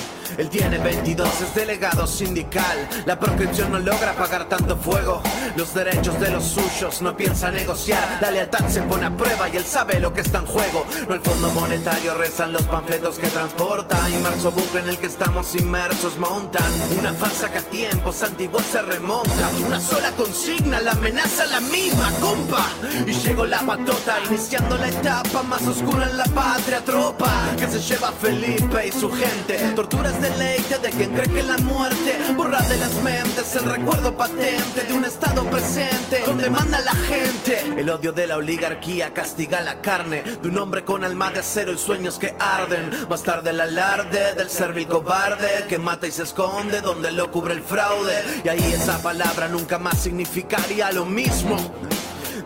Él 0.40 0.48
tiene 0.48 0.78
22, 0.78 1.28
es 1.42 1.54
delegado 1.54 2.06
sindical. 2.06 2.88
La 3.04 3.20
proscripción 3.20 3.72
no 3.72 3.78
logra 3.78 4.14
pagar 4.14 4.48
tanto 4.48 4.74
fuego. 4.74 5.20
Los 5.54 5.74
derechos 5.74 6.18
de 6.18 6.30
los 6.30 6.44
suyos 6.44 7.02
no 7.02 7.14
piensa 7.14 7.50
negociar. 7.50 8.16
La 8.22 8.30
lealtad 8.30 8.66
se 8.68 8.80
pone 8.80 9.04
a 9.04 9.14
prueba 9.14 9.50
y 9.50 9.58
él 9.58 9.64
sabe 9.64 10.00
lo 10.00 10.14
que 10.14 10.22
está 10.22 10.38
en 10.38 10.46
juego. 10.46 10.86
No 11.06 11.14
el 11.14 11.20
fondo 11.20 11.50
monetario, 11.50 12.14
rezan 12.14 12.54
los 12.54 12.62
panfletos 12.62 13.18
que 13.18 13.26
transporta. 13.26 13.98
Inmerso 14.08 14.50
bucle 14.50 14.80
en 14.80 14.88
el 14.88 14.96
que 14.96 15.08
estamos 15.08 15.54
inmersos 15.56 16.16
montan 16.16 16.72
una 16.98 17.12
falsa 17.12 17.52
que 17.52 17.58
a 17.58 17.62
tiempos 17.62 18.22
antiguos 18.22 18.62
se 18.64 18.80
remonta. 18.80 19.50
Una 19.66 19.78
sola 19.78 20.10
consigna, 20.12 20.80
la 20.80 20.92
amenaza 20.92 21.44
la 21.44 21.60
misma, 21.60 22.10
compa. 22.18 22.66
Y 23.06 23.12
llegó 23.12 23.44
la 23.44 23.60
patota, 23.60 24.16
iniciando 24.26 24.78
la 24.78 24.88
etapa 24.88 25.42
más 25.42 25.66
oscura 25.66 26.08
en 26.08 26.16
la 26.16 26.24
patria 26.24 26.82
tropa. 26.82 27.30
Que 27.58 27.68
se 27.68 27.78
lleva 27.80 28.10
Felipe 28.12 28.86
y 28.86 28.92
su 28.92 29.10
gente. 29.10 29.58
Torturas 29.76 30.14
deleite 30.14 30.29
de 30.38 30.90
quien 30.90 31.10
cree 31.12 31.28
que 31.28 31.42
la 31.42 31.58
muerte 31.58 32.18
borra 32.36 32.60
de 32.62 32.76
las 32.78 32.94
mentes 33.02 33.56
el 33.56 33.64
recuerdo 33.64 34.16
patente 34.16 34.82
de 34.86 34.94
un 34.94 35.04
estado 35.04 35.44
presente 35.50 36.22
donde 36.24 36.48
manda 36.48 36.80
la 36.80 36.92
gente. 36.92 37.60
El 37.76 37.90
odio 37.90 38.12
de 38.12 38.26
la 38.26 38.36
oligarquía 38.36 39.12
castiga 39.12 39.60
la 39.60 39.80
carne 39.80 40.22
de 40.22 40.48
un 40.48 40.58
hombre 40.58 40.84
con 40.84 41.04
alma 41.04 41.30
de 41.30 41.40
acero 41.40 41.72
y 41.72 41.78
sueños 41.78 42.18
que 42.18 42.34
arden. 42.38 42.90
Más 43.08 43.22
tarde 43.22 43.50
el 43.50 43.60
alarde 43.60 44.34
del 44.34 44.48
servil 44.48 44.86
cobarde 44.86 45.66
que 45.68 45.78
mata 45.78 46.06
y 46.06 46.12
se 46.12 46.22
esconde 46.22 46.80
donde 46.80 47.10
lo 47.10 47.30
cubre 47.30 47.54
el 47.54 47.62
fraude. 47.62 48.22
Y 48.44 48.48
ahí 48.48 48.72
esa 48.72 49.02
palabra 49.02 49.48
nunca 49.48 49.78
más 49.78 49.98
significaría 49.98 50.92
lo 50.92 51.04
mismo 51.04 51.56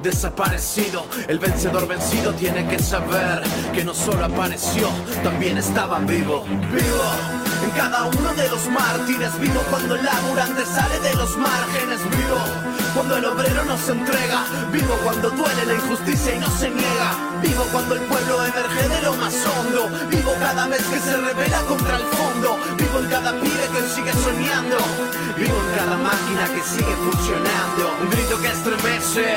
desaparecido. 0.02 1.06
El 1.28 1.38
vencedor 1.38 1.86
vencido 1.86 2.32
tiene 2.34 2.66
que 2.66 2.78
saber 2.78 3.42
que 3.72 3.84
no 3.84 3.94
solo 3.94 4.24
apareció, 4.24 4.88
también 5.22 5.58
estaba 5.58 5.98
vivo. 6.00 6.44
Vivo 6.44 7.53
en 7.62 7.70
cada 7.70 8.04
uno 8.04 8.34
de 8.34 8.48
los 8.48 8.68
mártires 8.68 9.38
vivo 9.40 9.60
cuando 9.70 9.96
el 9.96 10.04
laburante 10.04 10.64
sale 10.66 10.98
de 11.00 11.14
los 11.14 11.36
márgenes 11.36 12.00
vivo 12.04 12.38
cuando 12.94 13.16
el 13.16 13.24
obrero 13.24 13.64
no 13.64 13.76
se 13.76 13.92
entrega 13.92 14.44
vivo 14.72 14.94
cuando 15.02 15.30
duele 15.30 15.66
la 15.66 15.74
injusticia 15.74 16.34
y 16.36 16.38
no 16.40 16.50
se 16.50 16.70
niega 16.70 17.10
vivo 17.42 17.64
cuando 17.72 17.94
el 17.94 18.02
pueblo 18.02 18.44
emerge 18.44 18.88
de 18.88 19.02
lo 19.02 19.14
más 19.16 19.34
hondo 19.34 19.90
vivo 20.10 20.32
cada 20.38 20.66
vez 20.68 20.82
que 20.82 20.98
se 20.98 21.16
revela 21.16 21.60
contra 21.62 21.96
el 21.96 22.04
fondo 22.04 22.58
vivo 22.76 22.98
en 23.00 23.10
cada 23.10 23.32
pibe 23.32 23.64
que 23.72 23.88
sigue 23.94 24.12
soñando 24.12 24.76
vivo 25.36 25.56
en 25.60 25.76
cada 25.76 25.96
máquina 25.96 26.46
que 26.46 26.62
sigue 26.62 26.94
funcionando. 26.96 27.96
Un 28.02 28.10
grito 28.10 28.40
que 28.40 28.48
estremece 28.48 29.36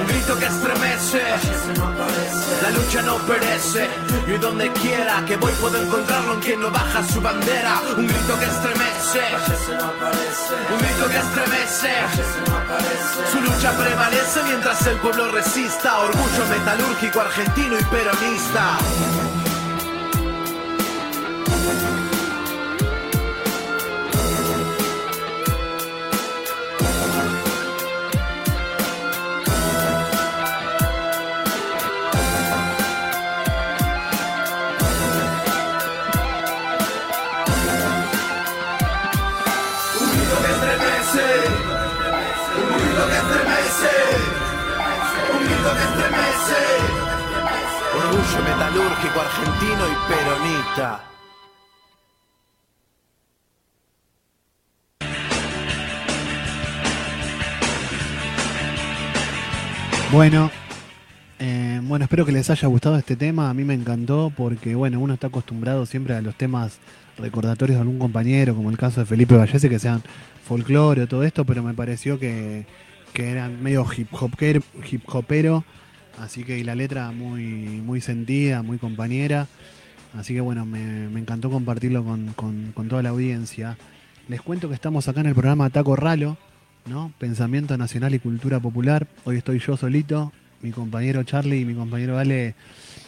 un 0.00 0.06
grito 0.06 0.38
que 0.38 0.46
estremece 0.46 1.22
la 2.62 2.70
lucha 2.70 3.02
no 3.02 3.16
perece 3.26 3.88
y 4.26 4.38
donde 4.38 4.72
quiera 4.72 5.24
que 5.26 5.36
voy 5.36 5.52
puedo 5.60 5.80
encontrarlo 5.82 6.34
en 6.34 6.40
quien 6.40 6.60
no 6.60 6.70
baja 6.74 7.04
su 7.04 7.20
bandera, 7.20 7.80
un 7.96 8.06
grito 8.06 8.38
que 8.38 8.44
estremece, 8.46 9.22
un 10.72 10.78
grito 10.78 11.08
que 11.08 11.18
estremece, 11.18 11.92
su 13.30 13.40
lucha 13.40 13.72
prevalece 13.78 14.42
mientras 14.42 14.86
el 14.88 14.96
pueblo 14.98 15.30
resista, 15.30 15.98
orgullo 16.00 16.46
metalúrgico 16.50 17.20
argentino 17.20 17.78
y 17.78 17.84
peronista. 17.84 18.78
metalúrgico 48.42 49.20
argentino 49.20 49.82
y 49.86 50.12
peronista. 50.12 51.00
Bueno, 60.10 60.50
eh, 61.38 61.80
bueno, 61.82 62.04
espero 62.04 62.24
que 62.24 62.32
les 62.32 62.48
haya 62.50 62.68
gustado 62.68 62.96
este 62.96 63.16
tema. 63.16 63.50
A 63.50 63.54
mí 63.54 63.64
me 63.64 63.74
encantó 63.74 64.32
porque, 64.36 64.74
bueno, 64.74 65.00
uno 65.00 65.14
está 65.14 65.26
acostumbrado 65.26 65.86
siempre 65.86 66.14
a 66.14 66.22
los 66.22 66.36
temas 66.36 66.78
recordatorios 67.18 67.76
de 67.76 67.82
algún 67.82 67.98
compañero, 67.98 68.54
como 68.54 68.70
el 68.70 68.78
caso 68.78 69.00
de 69.00 69.06
Felipe 69.06 69.36
Vallese, 69.36 69.68
que 69.68 69.78
sean 69.78 70.02
folclore 70.46 71.02
o 71.02 71.06
todo 71.08 71.24
esto, 71.24 71.44
pero 71.44 71.62
me 71.62 71.74
pareció 71.74 72.18
que, 72.18 72.66
que 73.12 73.30
eran 73.30 73.62
medio 73.62 73.86
hip, 73.96 74.08
hop, 74.12 74.32
hip 74.40 75.02
hopero 75.06 75.64
así 76.18 76.44
que 76.44 76.58
y 76.58 76.64
la 76.64 76.74
letra 76.74 77.10
muy, 77.10 77.42
muy 77.42 78.00
sentida, 78.00 78.62
muy 78.62 78.78
compañera. 78.78 79.46
Así 80.16 80.32
que 80.34 80.40
bueno, 80.40 80.64
me, 80.64 81.06
encantó 81.18 81.50
compartirlo 81.50 82.04
con, 82.04 82.72
toda 82.88 83.02
la 83.02 83.10
audiencia. 83.10 83.76
Les 84.28 84.40
cuento 84.40 84.68
que 84.68 84.74
estamos 84.74 85.08
acá 85.08 85.20
en 85.20 85.26
el 85.26 85.34
programa 85.34 85.70
Taco 85.70 85.96
Ralo, 85.96 86.38
¿no? 86.86 87.12
Pensamiento 87.18 87.76
Nacional 87.76 88.14
y 88.14 88.20
Cultura 88.20 88.60
Popular. 88.60 89.08
Hoy 89.24 89.38
estoy 89.38 89.58
yo 89.58 89.76
solito, 89.76 90.32
mi 90.62 90.70
compañero 90.70 91.22
Charlie 91.24 91.60
y 91.60 91.64
mi 91.64 91.74
compañero 91.74 92.16
Ale. 92.16 92.54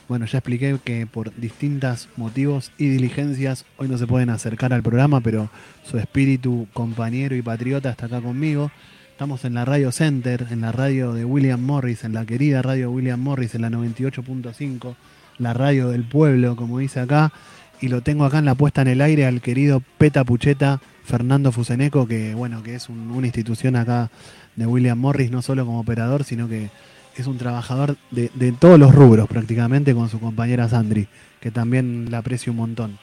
Bueno, 0.09 0.27
ya 0.27 0.39
expliqué 0.39 0.79
que 0.85 1.07
por 1.07 1.35
distintos 1.35 2.09
motivos 2.17 2.71
y 2.79 2.89
diligencias 2.89 3.65
hoy 3.77 3.89
no 3.89 3.99
se 3.99 4.07
pueden 4.07 4.31
acercar 4.31 4.73
al 4.73 4.83
programa, 4.83 5.21
pero 5.21 5.51
su 5.85 5.99
espíritu 5.99 6.69
compañero 6.73 7.35
y 7.35 7.43
patriota 7.43 7.91
está 7.91 8.07
acá 8.07 8.21
conmigo. 8.21 8.71
Estamos 9.17 9.47
en 9.47 9.55
la 9.55 9.65
Radio 9.65 9.93
Center, 9.93 10.47
en 10.51 10.61
la 10.61 10.73
radio 10.73 11.15
de 11.15 11.25
William 11.25 11.59
Morris, 11.59 12.05
en 12.05 12.13
la 12.13 12.27
querida 12.27 12.61
radio 12.61 12.91
William 12.91 13.19
Morris, 13.19 13.55
en 13.55 13.63
la 13.63 13.71
98.5 13.71 14.95
la 15.39 15.55
radio 15.55 15.89
del 15.89 16.05
pueblo, 16.05 16.55
como 16.55 16.81
dice 16.81 17.01
acá, 17.01 17.33
y 17.81 17.89
lo 17.89 18.03
tengo 18.03 18.27
acá 18.27 18.41
en 18.41 18.45
la 18.45 18.55
puesta 18.57 18.83
en 18.83 18.89
el 18.89 19.01
aire 19.01 19.25
al 19.25 19.41
querido 19.41 19.83
Peta 19.97 20.23
Pucheta 20.23 20.83
Fernando 21.03 21.51
Fuseneco, 21.51 22.07
que 22.07 22.35
bueno, 22.35 22.63
que 22.63 22.75
es 22.75 22.91
una 22.91 23.27
institución 23.27 23.77
acá 23.77 24.11
de 24.55 24.67
William 24.67 24.99
Morris, 24.99 25.31
no 25.31 25.41
solo 25.41 25.65
como 25.65 25.81
operador, 25.81 26.25
sino 26.25 26.47
que 26.47 26.69
es 27.17 27.27
un 27.27 27.39
trabajador 27.39 27.97
de, 28.11 28.29
todos 28.61 28.79
los 28.79 28.95
rubros 28.95 29.29
prácticamente 29.29 29.95
con 29.95 30.11
su 30.11 30.21
compañera 30.21 30.69
Sandri, 30.69 31.09
que 31.41 31.51
también 31.51 32.11
la 32.11 32.19
aprecio 32.19 32.53
un 32.53 32.59
montón. 32.59 32.99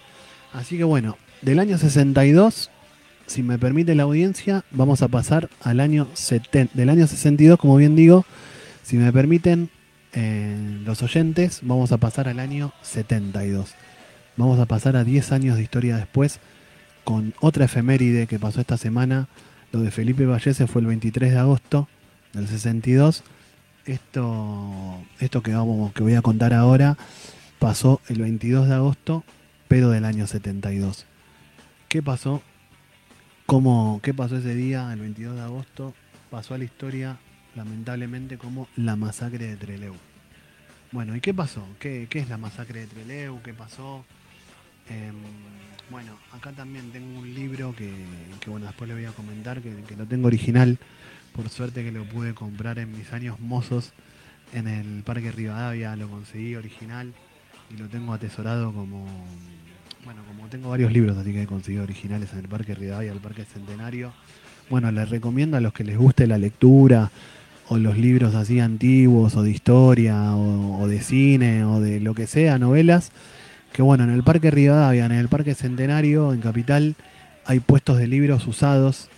Así 0.54 0.78
que 0.78 0.84
bueno, 0.84 1.18
del 1.42 1.58
año 1.58 1.80
62, 1.80 2.70
si 3.28 3.44
me 3.44 3.58
permite 3.58 3.96
la 3.96 4.04
audiencia, 4.04 4.64
vamos 4.72 5.02
a 5.02 5.08
pasar 5.08 5.50
al 5.62 5.80
año 5.80 6.08
70, 6.14 6.74
del 6.76 6.90
año 6.90 7.08
62, 7.08 7.58
como 7.60 7.78
bien 7.78 7.96
digo, 7.96 8.26
si 8.84 8.98
me 8.98 9.12
permiten, 9.12 9.70
los 10.86 11.02
oyentes, 11.02 11.62
vamos 11.64 11.92
a 11.92 11.98
pasar 11.98 12.28
al 12.28 12.40
año 12.40 12.72
72. 12.84 13.74
Vamos 14.38 14.60
a 14.60 14.66
pasar 14.66 14.96
a 14.96 15.04
10 15.04 15.32
años 15.32 15.58
de 15.58 15.64
historia 15.64 15.98
después 15.98 16.40
con 17.04 17.34
otra 17.40 17.66
efeméride 17.66 18.28
que 18.28 18.40
pasó 18.40 18.62
esta 18.62 18.78
semana. 18.78 19.28
Lo 19.72 19.82
de 19.82 19.92
Felipe 19.92 20.26
Vallese 20.26 20.68
fue 20.68 20.82
el 20.82 20.88
23 20.88 21.32
de 21.32 21.40
agosto 21.40 21.88
del 22.34 22.48
62. 22.48 23.24
Esto, 23.86 25.04
esto 25.20 25.42
que, 25.42 25.54
vamos, 25.54 25.94
que 25.94 26.04
voy 26.04 26.16
a 26.16 26.22
contar 26.22 26.54
ahora 26.54 26.98
pasó 27.60 28.02
el 28.08 28.22
22 28.22 28.68
de 28.68 28.76
agosto, 28.76 29.24
pero 29.68 29.90
del 29.90 30.06
año 30.06 30.28
72. 30.28 31.06
¿Qué 31.88 32.02
pasó? 32.02 32.42
¿Cómo, 33.46 34.00
¿Qué 34.02 34.14
pasó 34.14 34.38
ese 34.38 34.56
día, 34.56 34.92
el 34.94 35.02
22 35.02 35.36
de 35.36 35.42
agosto? 35.42 35.94
Pasó 36.32 36.54
a 36.54 36.58
la 36.58 36.64
historia 36.64 37.18
lamentablemente 37.56 38.38
como 38.38 38.70
la 38.78 38.96
masacre 38.96 39.48
de 39.48 39.58
Treleu. 39.58 39.96
Bueno, 40.94 41.14
¿y 41.16 41.20
qué 41.20 41.34
pasó? 41.34 41.68
¿Qué, 41.78 42.08
es 42.10 42.30
la 42.30 42.38
masacre 42.38 42.80
de 42.80 42.88
Treleu? 42.88 43.42
¿Qué 43.44 43.54
pasó? 43.54 44.06
Em, 44.90 45.16
bueno, 45.90 46.18
acá 46.32 46.54
también 46.54 46.92
tengo 46.92 47.20
un 47.20 47.34
libro 47.34 47.76
que, 47.76 47.92
bueno, 48.48 48.68
después 48.68 48.88
le 48.88 48.96
voy 48.96 49.06
a 49.06 49.12
comentar, 49.12 49.62
que, 49.62 49.96
lo 49.98 50.06
tengo 50.06 50.28
original, 50.28 50.80
por 51.36 51.50
suerte 51.50 51.84
que 51.84 51.92
lo 51.92 52.06
pude 52.06 52.34
comprar 52.34 52.80
en 52.80 52.98
mis 52.98 53.12
años 53.12 53.42
mozos 53.42 53.92
en 54.54 54.70
el 54.70 55.04
Parque 55.04 55.34
Rivadavia, 55.34 55.98
lo 55.98 56.10
conseguí 56.10 56.56
original 56.56 57.14
y 57.70 57.76
lo 57.76 57.90
tengo 57.90 58.14
atesorado 58.14 58.72
como, 58.72 59.06
bueno, 60.06 60.22
como 60.28 60.48
tengo 60.50 60.70
varios 60.70 60.92
libros, 60.92 61.18
así 61.18 61.32
que 61.32 61.44
he 61.44 61.48
conseguido 61.48 61.84
originales 61.84 62.32
en 62.34 62.40
el 62.40 62.48
Parque 62.48 62.76
Rivadavia, 62.76 63.12
el 63.12 63.20
Parque 63.20 63.46
Centenario. 63.46 64.12
Bueno, 64.70 64.92
les 64.92 65.10
recomiendo 65.10 65.58
a 65.58 65.62
los 65.62 65.74
que 65.74 65.84
les 65.84 65.98
guste 65.98 66.28
la 66.28 66.38
lectura, 66.38 67.12
o 67.70 67.78
los 67.78 67.98
libros 67.98 68.36
así 68.36 68.60
antiguos, 68.60 69.36
o 69.36 69.44
de 69.44 69.52
historia, 69.52 70.36
o, 70.36 70.88
de 70.88 71.02
cine, 71.02 71.64
o 71.64 71.80
de 71.80 72.00
lo 72.00 72.14
que 72.14 72.28
sea, 72.28 72.60
novelas, 72.60 73.12
que 73.72 73.82
bueno, 73.82 74.04
en 74.04 74.10
el 74.10 74.24
Parque 74.24 74.52
Rivadavia, 74.52 75.06
en 75.06 75.14
el 75.14 75.30
Parque 75.30 75.56
Centenario, 75.56 76.34
en 76.34 76.42
Capital, 76.42 76.96
hay 77.46 77.60
puestos 77.60 77.98
de 77.98 78.08
libros 78.08 78.46
usados. 78.48 79.10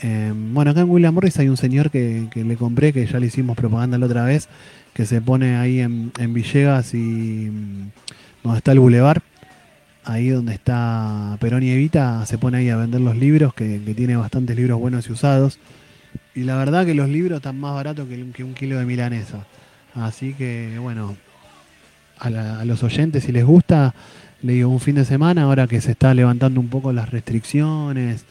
Em, 0.00 0.54
bueno, 0.54 0.70
acá 0.70 0.80
en 0.80 0.90
William 0.90 1.14
Morris 1.14 1.38
hay 1.38 1.48
un 1.48 1.56
señor 1.56 1.90
que, 1.90 2.28
le 2.34 2.56
compré, 2.56 2.92
que 2.92 3.04
ya 3.06 3.20
le 3.20 3.26
hicimos 3.26 3.56
propaganda 3.56 3.98
la 3.98 4.06
otra 4.06 4.24
vez, 4.24 4.48
que 4.94 5.04
se 5.04 5.20
pone 5.20 5.56
ahí 5.56 5.80
en, 5.80 6.12
Villegas 6.32 6.94
y 6.94 7.50
mm, 7.50 7.90
donde 8.42 8.58
está 8.58 8.72
el 8.72 8.80
Boulevard, 8.80 9.22
ahí 10.10 10.28
donde 10.28 10.54
está 10.54 11.36
Perón 11.40 11.62
y 11.62 11.70
Evita, 11.70 12.26
se 12.26 12.36
pone 12.36 12.58
ahí 12.58 12.68
a 12.68 12.76
vender 12.76 13.00
los 13.00 13.16
libros, 13.16 13.54
que, 13.54 13.78
tiene 13.96 14.16
bastantes 14.16 14.56
libros 14.56 14.80
buenos 14.80 15.08
y 15.08 15.12
usados. 15.12 15.58
Y 16.34 16.40
la 16.40 16.56
verdad 16.56 16.84
que 16.84 16.94
los 16.94 17.08
libros 17.08 17.36
están 17.36 17.60
más 17.60 17.74
baratos 17.74 18.08
que, 18.08 18.44
un 18.44 18.54
kilo 18.54 18.78
de 18.78 18.84
milanesa. 18.84 19.46
Así 19.94 20.34
que, 20.34 20.76
bueno, 20.80 21.16
a, 22.18 22.64
los 22.64 22.82
oyentes, 22.82 23.24
si 23.24 23.30
les 23.32 23.44
gusta, 23.44 23.94
le 24.42 24.54
digo 24.54 24.68
un 24.68 24.80
fin 24.80 24.96
de 24.96 25.04
semana, 25.04 25.44
ahora 25.44 25.68
que 25.68 25.80
se 25.80 25.92
está 25.92 26.12
levantando 26.12 26.60
un 26.60 26.68
poco 26.68 26.92
las 26.92 27.10
restricciones 27.10 28.24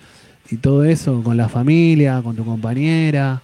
y 0.51 0.57
todo 0.57 0.83
eso, 0.83 1.23
con 1.23 1.37
la 1.37 1.47
familia, 1.47 2.21
con 2.21 2.35
tu 2.35 2.43
compañera 2.43 3.41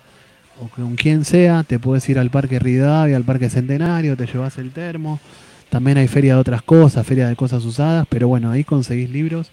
o 0.62 0.68
con 0.68 0.96
quien 0.96 1.24
sea, 1.24 1.64
te 1.64 1.80
puedes 1.80 2.08
ir 2.10 2.20
al 2.20 2.32
Parque 2.32 2.60
Rivadavia, 2.60 3.16
al 3.16 3.24
Parque 3.24 3.50
Centenario, 3.50 4.18
te 4.18 4.26
llevas 4.26 4.58
el 4.58 4.72
termo. 4.72 5.22
También 5.70 5.98
hay 5.98 6.08
feria 6.08 6.36
de 6.36 6.40
otras 6.40 6.62
cosas, 6.62 7.06
feria 7.06 7.28
de 7.28 7.36
cosas 7.36 7.66
usadas, 7.66 8.08
pero 8.10 8.28
bueno, 8.28 8.52
ahí 8.52 8.64
conseguís 8.64 9.10
libros 9.10 9.52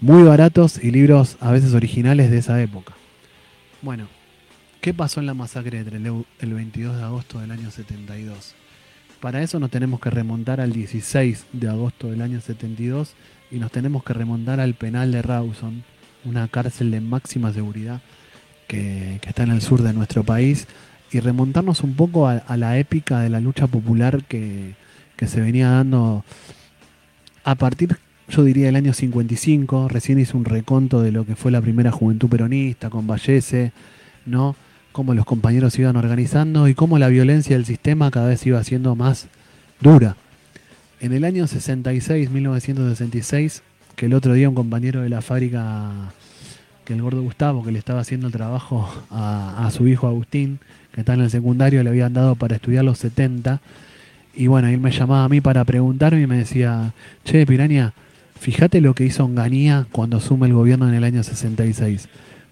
muy 0.00 0.22
baratos 0.22 0.82
y 0.82 0.90
libros 0.90 1.36
a 1.40 1.50
veces 1.50 1.74
originales 1.74 2.30
de 2.30 2.38
esa 2.38 2.60
época. 2.60 2.94
Bueno, 3.82 4.08
¿qué 4.80 4.92
pasó 4.92 5.20
en 5.20 5.26
la 5.26 5.34
masacre 5.34 5.78
de 5.78 5.90
Trelew 5.90 6.24
el 6.40 6.54
22 6.54 6.96
de 6.96 7.02
agosto 7.02 7.40
del 7.40 7.50
año 7.50 7.70
72? 7.70 8.54
Para 9.20 9.42
eso 9.42 9.58
nos 9.58 9.70
tenemos 9.70 10.00
que 10.00 10.10
remontar 10.10 10.60
al 10.60 10.72
16 10.72 11.46
de 11.52 11.68
agosto 11.68 12.10
del 12.10 12.20
año 12.20 12.40
72 12.40 13.14
y 13.50 13.58
nos 13.58 13.70
tenemos 13.70 14.04
que 14.04 14.12
remontar 14.12 14.60
al 14.60 14.74
penal 14.74 15.10
de 15.12 15.22
Rawson, 15.22 15.84
una 16.24 16.48
cárcel 16.48 16.90
de 16.90 17.00
máxima 17.00 17.52
seguridad 17.52 18.02
que, 18.66 19.20
está 19.26 19.44
en 19.44 19.50
el 19.50 19.62
sur 19.62 19.82
de 19.82 19.92
nuestro 19.92 20.24
país, 20.24 20.66
y 21.12 21.20
remontarnos 21.20 21.82
un 21.82 21.94
poco 21.94 22.28
a, 22.28 22.56
la 22.56 22.78
épica 22.78 23.20
de 23.20 23.30
la 23.30 23.40
lucha 23.40 23.66
popular 23.68 24.24
que, 24.24 24.74
que 25.16 25.26
se 25.26 25.40
venía 25.40 25.70
dando 25.70 26.24
a 27.44 27.54
partir 27.54 27.98
yo 28.28 28.42
diría 28.42 28.68
el 28.68 28.76
año 28.76 28.92
55, 28.92 29.88
recién 29.88 30.18
hice 30.18 30.36
un 30.36 30.44
reconto 30.44 31.00
de 31.00 31.12
lo 31.12 31.24
que 31.24 31.36
fue 31.36 31.52
la 31.52 31.60
primera 31.60 31.92
juventud 31.92 32.28
peronista 32.28 32.90
con 32.90 33.06
Vallese, 33.06 33.72
¿no? 34.24 34.56
Cómo 34.90 35.14
los 35.14 35.24
compañeros 35.24 35.74
se 35.74 35.82
iban 35.82 35.96
organizando 35.96 36.66
y 36.66 36.74
cómo 36.74 36.98
la 36.98 37.08
violencia 37.08 37.54
del 37.54 37.66
sistema 37.66 38.10
cada 38.10 38.28
vez 38.28 38.44
iba 38.46 38.62
siendo 38.64 38.96
más 38.96 39.28
dura. 39.80 40.16
En 41.00 41.12
el 41.12 41.24
año 41.24 41.46
66, 41.46 42.30
1966, 42.30 43.62
que 43.94 44.06
el 44.06 44.14
otro 44.14 44.32
día 44.32 44.48
un 44.48 44.54
compañero 44.54 45.02
de 45.02 45.08
la 45.08 45.22
fábrica, 45.22 45.92
que 46.84 46.94
el 46.94 47.02
gordo 47.02 47.22
Gustavo, 47.22 47.62
que 47.62 47.70
le 47.70 47.78
estaba 47.78 48.00
haciendo 48.00 48.26
el 48.26 48.32
trabajo 48.32 48.90
a, 49.10 49.66
a 49.66 49.70
su 49.70 49.86
hijo 49.86 50.08
Agustín, 50.08 50.58
que 50.92 51.02
está 51.02 51.14
en 51.14 51.20
el 51.20 51.30
secundario, 51.30 51.82
le 51.84 51.90
habían 51.90 52.14
dado 52.14 52.34
para 52.34 52.56
estudiar 52.56 52.84
los 52.84 52.98
70, 52.98 53.60
y 54.36 54.46
bueno, 54.46 54.68
él 54.68 54.78
me 54.78 54.90
llamaba 54.90 55.24
a 55.24 55.28
mí 55.28 55.40
para 55.40 55.64
preguntarme 55.64 56.22
y 56.22 56.26
me 56.26 56.38
decía, 56.38 56.92
che, 57.24 57.46
Piraña, 57.46 57.94
Fíjate 58.38 58.80
lo 58.80 58.94
que 58.94 59.04
hizo 59.04 59.24
Onganía 59.24 59.86
cuando 59.90 60.18
asume 60.18 60.46
el 60.46 60.52
gobierno 60.52 60.88
en 60.88 60.94
el 60.94 61.04
año 61.04 61.22
66. 61.22 62.08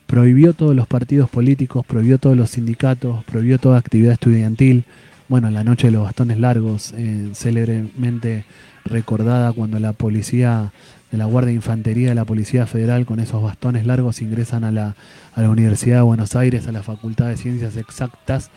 Prohibió 0.07 0.53
todos 0.53 0.75
los 0.75 0.87
partidos 0.87 1.31
políticos, 1.31 1.85
prohibió 1.87 2.18
todos 2.18 2.37
los 2.37 2.51
sindicatos, 2.51 3.25
prohibió 3.25 3.59
toda 3.59 3.79
actividad 3.79 4.14
estudiantil. 4.14 4.85
Bueno, 5.29 5.51
la 5.51 5.64
noche 5.64 5.88
de 5.88 5.92
los 5.92 6.05
bastones 6.05 6.38
largos, 6.38 6.92
eh, 6.97 7.31
célebremente 7.35 8.44
recordada 8.85 9.53
cuando 9.53 9.79
la 9.79 9.92
policía 9.92 10.73
de 11.11 11.18
la 11.18 11.27
Guardia 11.27 11.51
de 11.51 11.57
Infantería 11.57 12.09
de 12.09 12.14
la 12.14 12.25
Policía 12.25 12.66
Federal 12.66 13.07
con 13.07 13.20
esos 13.20 13.42
bastones 13.42 13.87
largos 13.87 14.20
ingresan 14.20 14.64
a 14.64 14.73
la, 14.73 14.97
a 15.35 15.42
la 15.42 15.51
Universidad 15.51 15.99
de 15.99 16.03
Buenos 16.03 16.35
Aires, 16.35 16.66
a 16.66 16.73
la 16.73 16.83
Facultad 16.83 17.29
de 17.29 17.37
Ciencias 17.37 17.77
Exactas, 17.77 18.51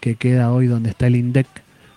que 0.00 0.14
queda 0.14 0.50
hoy 0.50 0.66
donde 0.66 0.90
está 0.90 1.08
el 1.08 1.16
INDEC, 1.16 1.46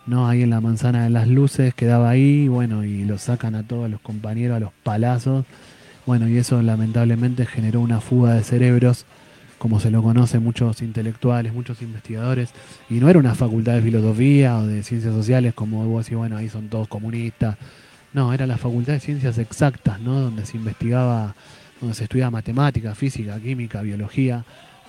¿no? 0.06 0.28
Ahí 0.28 0.44
en 0.44 0.50
la 0.50 0.62
manzana 0.62 1.04
de 1.04 1.10
las 1.10 1.28
luces, 1.28 1.74
quedaba 1.74 2.10
ahí, 2.10 2.48
bueno, 2.48 2.84
y 2.84 3.04
lo 3.06 3.18
sacan 3.18 3.56
a 3.56 3.64
todos 3.64 3.90
los 3.90 4.02
compañeros 4.02 4.58
a 4.58 4.60
los 4.60 4.72
palazos. 4.84 5.46
Bueno, 6.06 6.28
y 6.28 6.38
eso 6.38 6.62
lamentablemente 6.62 7.46
generó 7.46 7.80
una 7.80 8.02
fuga 8.02 8.34
de 8.34 8.44
cerebros, 8.44 9.06
como 9.58 9.80
se 9.80 9.92
lo 9.92 10.04
conocen 10.04 10.44
muchos 10.44 10.82
intelectuales, 10.82 11.54
muchos 11.54 11.82
investigadores, 11.82 12.50
y 12.90 12.96
no 12.96 13.10
era 13.10 13.20
una 13.20 13.36
facultad 13.36 13.76
de 13.76 13.82
filosofía 13.82 14.58
o 14.58 14.68
de 14.68 14.84
ciencias 14.84 15.14
sociales 15.14 15.54
como 15.54 15.86
vos 15.88 16.06
decís, 16.06 16.18
bueno, 16.18 16.36
ahí 16.38 16.50
son 16.50 16.68
todos 16.68 16.88
comunistas. 16.88 17.58
No, 18.12 18.34
era 18.34 18.46
la 18.46 18.58
facultad 18.58 18.94
de 18.94 19.00
ciencias 19.00 19.38
exactas, 19.38 20.00
¿no? 20.00 20.20
Donde 20.20 20.46
se 20.46 20.58
investigaba, 20.58 21.36
donde 21.80 21.96
se 21.96 22.04
estudiaba 22.04 22.32
matemática, 22.32 22.94
física, 22.94 23.40
química, 23.40 23.82
biología, 23.82 24.44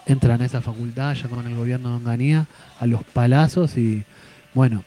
entran 0.07 0.43
a 0.43 0.45
esa 0.45 0.61
facultad 0.61 1.15
ya 1.15 1.29
con 1.29 1.47
el 1.47 1.55
gobierno 1.55 1.91
de 1.91 1.95
Onganía 1.97 2.47
a 2.79 2.87
los 2.87 3.03
palazos 3.05 3.79
y 3.79 4.05
bueno, 4.53 4.85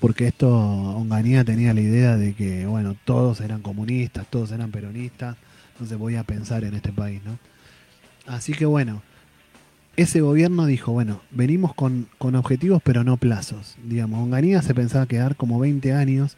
porque 0.00 0.28
esto 0.28 0.48
Onganía 0.50 1.44
tenía 1.44 1.74
la 1.74 1.80
idea 1.80 2.16
de 2.16 2.34
que 2.34 2.66
bueno, 2.66 2.96
todos 3.04 3.40
eran 3.40 3.62
comunistas, 3.62 4.26
todos 4.28 4.52
eran 4.52 4.70
peronistas, 4.70 5.36
entonces 5.72 5.98
voy 5.98 6.16
a 6.16 6.24
pensar 6.24 6.64
en 6.64 6.74
este 6.74 6.92
país, 6.92 7.20
¿no? 7.24 7.38
Así 8.26 8.52
que 8.52 8.66
bueno, 8.66 9.02
ese 9.96 10.20
gobierno 10.20 10.66
dijo, 10.66 10.92
bueno, 10.92 11.22
venimos 11.30 11.74
con, 11.74 12.08
con 12.18 12.34
objetivos 12.36 12.80
pero 12.84 13.02
no 13.04 13.16
plazos. 13.16 13.76
Digamos, 13.84 14.20
Onganía 14.20 14.62
se 14.62 14.74
pensaba 14.74 15.06
quedar 15.06 15.36
como 15.36 15.58
20 15.58 15.92
años, 15.92 16.36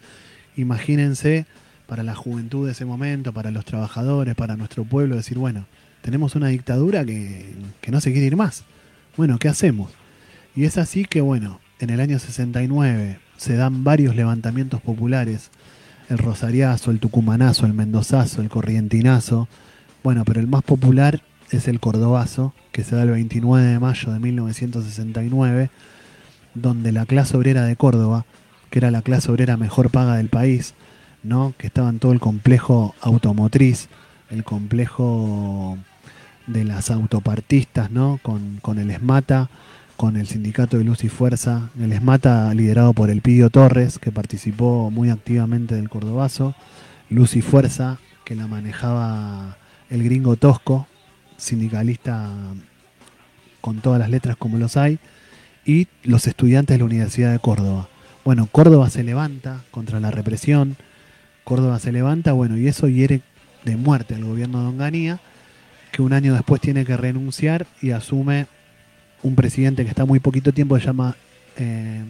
imagínense 0.57 1.47
para 1.87 2.03
la 2.05 2.15
juventud 2.15 2.67
de 2.67 2.73
ese 2.73 2.85
momento, 2.85 3.33
para 3.33 3.51
los 3.51 3.65
trabajadores, 3.65 4.37
para 4.37 4.57
nuestro 4.57 4.85
pueblo, 4.85 5.17
decir, 5.17 5.39
bueno, 5.39 5.67
tenemos 6.03 6.37
una 6.37 6.47
dictadura 6.47 7.05
que, 7.05 7.53
no 7.91 8.01
se 8.01 8.13
quiere 8.13 8.29
ir 8.29 8.37
más. 8.37 8.65
Bueno, 9.17 9.39
¿qué 9.39 9.49
hacemos? 9.49 9.91
Y 10.55 10.65
es 10.65 10.79
así 10.79 11.05
que, 11.05 11.21
bueno, 11.21 11.61
en 11.81 11.91
el 11.91 12.01
año 12.01 12.19
69 12.19 13.19
se 13.41 13.57
dan 13.57 13.85
varios 13.85 14.15
levantamientos 14.15 14.83
populares, 14.83 15.51
el 16.11 16.19
Rosariazo, 16.19 16.91
el 16.91 17.01
Tucumanazo, 17.01 17.65
el 17.65 17.73
Mendozazo, 17.73 18.43
el 18.43 18.51
Corrientinazo, 18.51 19.49
bueno, 20.05 20.27
pero 20.27 20.41
el 20.41 20.47
más 20.47 20.63
popular 20.63 21.23
es 21.51 21.67
el 21.67 21.81
Cordobazo, 21.81 22.53
que 22.71 22.85
se 22.85 22.97
da 22.97 23.03
el 23.05 23.13
29 23.13 23.67
de 23.67 23.79
mayo 23.79 24.13
de 24.13 24.19
1969, 24.19 25.71
donde 26.55 26.93
la 26.93 27.07
clase 27.07 27.35
obrera 27.35 27.65
de 27.65 27.77
Córdoba, 27.77 28.27
que 28.69 28.79
era 28.79 28.91
la 28.91 29.01
clase 29.01 29.33
obrera 29.33 29.57
mejor 29.57 29.89
paga 29.89 30.17
del 30.17 30.29
país, 30.29 30.75
¿no? 31.23 31.55
que 31.57 31.69
estaba 31.69 31.89
en 31.89 31.99
todo 31.99 32.13
el 32.13 32.21
complejo 32.21 32.95
automotriz, 33.01 33.89
el 34.29 34.45
complejo 34.45 35.79
de 36.47 36.65
las 36.65 36.91
autopartistas, 36.91 37.91
¿no? 37.91 38.21
Con, 38.23 38.59
con, 38.61 38.79
el 38.79 38.91
ESMATA, 38.91 39.49
con 40.01 40.17
el 40.17 40.27
sindicato 40.27 40.79
de 40.79 40.85
Luz 40.85 41.05
y 41.05 41.11
Fuerza, 41.11 41.69
el 41.79 41.93
ESMATA 41.93 42.55
liderado 42.55 42.95
por 42.95 43.11
el 43.11 43.21
Pidio 43.21 43.51
Torres, 43.51 43.99
que 43.99 44.11
participó 44.11 44.91
muy 44.91 45.11
activamente 45.11 45.75
del 45.75 45.91
Cordobazo, 45.91 46.55
Luz 47.11 47.37
y 47.37 47.43
Fuerza, 47.43 47.99
que 48.25 48.35
la 48.35 48.47
manejaba 48.47 49.59
el 49.91 50.03
gringo 50.03 50.37
Tosco, 50.37 50.87
sindicalista 51.37 52.31
con 53.61 53.83
todas 53.83 53.99
las 54.01 54.09
letras 54.09 54.39
como 54.39 54.57
los 54.57 54.79
hay, 54.79 54.99
y 55.67 55.87
los 56.03 56.27
estudiantes 56.27 56.77
de 56.77 56.79
la 56.79 56.87
Universidad 56.87 57.33
de 57.33 57.39
Córdoba. 57.39 57.91
Bueno, 58.25 58.49
Córdoba 58.51 58.89
se 58.89 59.05
levanta 59.05 59.65
contra 59.71 60.01
la 60.01 60.11
represión, 60.11 60.79
Córdoba 61.45 61.79
se 61.79 61.93
levanta, 61.93 62.33
bueno, 62.33 62.57
y 62.57 62.69
eso 62.69 62.89
hiere 62.89 63.21
de 63.67 63.77
muerte 63.77 64.15
al 64.15 64.25
gobierno 64.25 64.63
de 64.63 64.69
Onganía, 64.69 65.21
que 65.93 66.01
un 66.01 66.15
año 66.15 66.33
después 66.33 66.63
tiene 66.63 66.87
que 66.87 66.97
renunciar 66.97 67.67
y 67.83 67.91
asume 67.91 68.47
un 69.23 69.35
presidente 69.35 69.85
que 69.85 69.91
está 69.91 70.05
muy 70.05 70.21
poquito 70.21 70.53
tiempo, 70.53 70.79
se 70.79 70.87
llama 70.87 71.17
eh, 71.57 72.05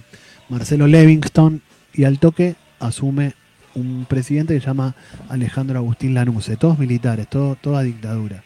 Marcelo 0.49 0.87
Livingston, 0.87 1.63
y 1.93 2.05
al 2.05 2.19
toque 2.19 2.55
asume 2.79 3.35
un 3.75 4.07
presidente 4.09 4.55
que 4.55 4.61
se 4.61 4.67
llama 4.67 4.95
Alejandro 5.29 5.79
Agustín 5.79 6.15
Lanuse, 6.15 6.57
todos 6.57 6.79
militares, 6.79 7.29
todo, 7.29 7.57
toda 7.57 7.83
dictadura. 7.83 8.43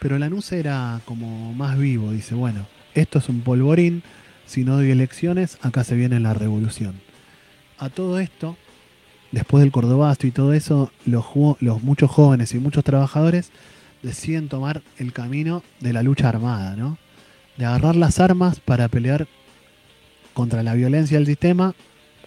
Pero 0.00 0.18
Lanuse 0.18 0.58
era 0.58 1.00
como 1.04 1.52
más 1.54 1.78
vivo, 1.78 2.12
dice, 2.12 2.34
bueno, 2.34 2.66
esto 2.94 3.18
es 3.18 3.28
un 3.28 3.40
polvorín, 3.40 4.02
si 4.46 4.64
no 4.64 4.76
doy 4.76 4.90
elecciones, 4.90 5.58
acá 5.60 5.84
se 5.84 5.94
viene 5.94 6.20
la 6.20 6.34
revolución. 6.34 6.94
A 7.78 7.90
todo 7.90 8.18
esto, 8.18 8.56
después 9.32 9.62
del 9.62 9.72
Cordobasto 9.72 10.26
y 10.26 10.30
todo 10.30 10.52
eso, 10.52 10.90
los, 11.04 11.26
los 11.60 11.82
muchos 11.82 12.10
jóvenes 12.10 12.54
y 12.54 12.58
muchos 12.58 12.84
trabajadores 12.84 13.50
deciden 14.02 14.48
tomar 14.48 14.82
el 14.98 15.12
camino 15.12 15.62
de 15.80 15.92
la 15.92 16.02
lucha 16.02 16.28
armada, 16.28 16.76
¿no? 16.76 16.98
De 17.58 17.66
agarrar 17.66 17.96
las 17.96 18.20
armas 18.20 18.60
para 18.60 18.88
pelear 18.88 19.26
contra 20.32 20.62
la 20.62 20.74
violencia 20.74 21.18
del 21.18 21.26
sistema 21.26 21.74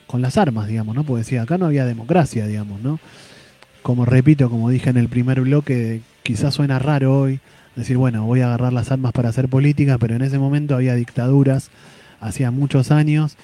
con 0.06 0.22
las 0.22 0.38
armas, 0.38 0.68
digamos, 0.68 0.94
¿no? 0.94 1.04
Porque 1.04 1.20
decía, 1.20 1.44
acá 1.44 1.58
no 1.58 1.66
había 1.66 1.86
democracia, 1.86 2.46
digamos, 2.46 2.82
¿no? 2.82 3.00
Como 3.82 4.06
repito, 4.06 4.50
como 4.50 4.70
dije 4.70 4.90
en 4.90 4.98
el 4.98 5.08
primer 5.08 5.42
bloque, 5.42 6.02
quizás 6.22 6.54
suena 6.54 6.78
raro 6.78 7.18
hoy 7.18 7.40
decir, 7.76 7.98
bueno, 7.98 8.26
voy 8.26 8.42
a 8.42 8.48
agarrar 8.48 8.74
las 8.74 8.92
armas 8.92 9.14
para 9.14 9.30
hacer 9.30 9.48
política, 9.48 9.98
pero 9.98 10.16
en 10.16 10.22
ese 10.22 10.38
momento 10.38 10.76
había 10.76 10.96
dictaduras, 10.96 11.72
hacía 12.20 12.52
muchos 12.52 12.92
años, 12.92 13.38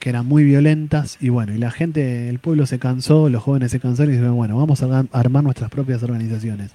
que 0.00 0.08
eran 0.08 0.26
muy 0.26 0.42
violentas 0.42 1.18
y 1.20 1.28
bueno, 1.28 1.54
y 1.54 1.58
la 1.58 1.70
gente, 1.70 2.28
el 2.28 2.40
pueblo 2.40 2.66
se 2.66 2.78
cansó, 2.78 3.28
los 3.28 3.42
jóvenes 3.42 3.70
se 3.70 3.78
cansaron 3.78 4.12
y 4.12 4.16
dijeron, 4.16 4.34
bueno, 4.34 4.56
vamos 4.56 4.82
a 4.82 5.04
armar 5.12 5.44
nuestras 5.44 5.70
propias 5.70 6.02
organizaciones. 6.02 6.72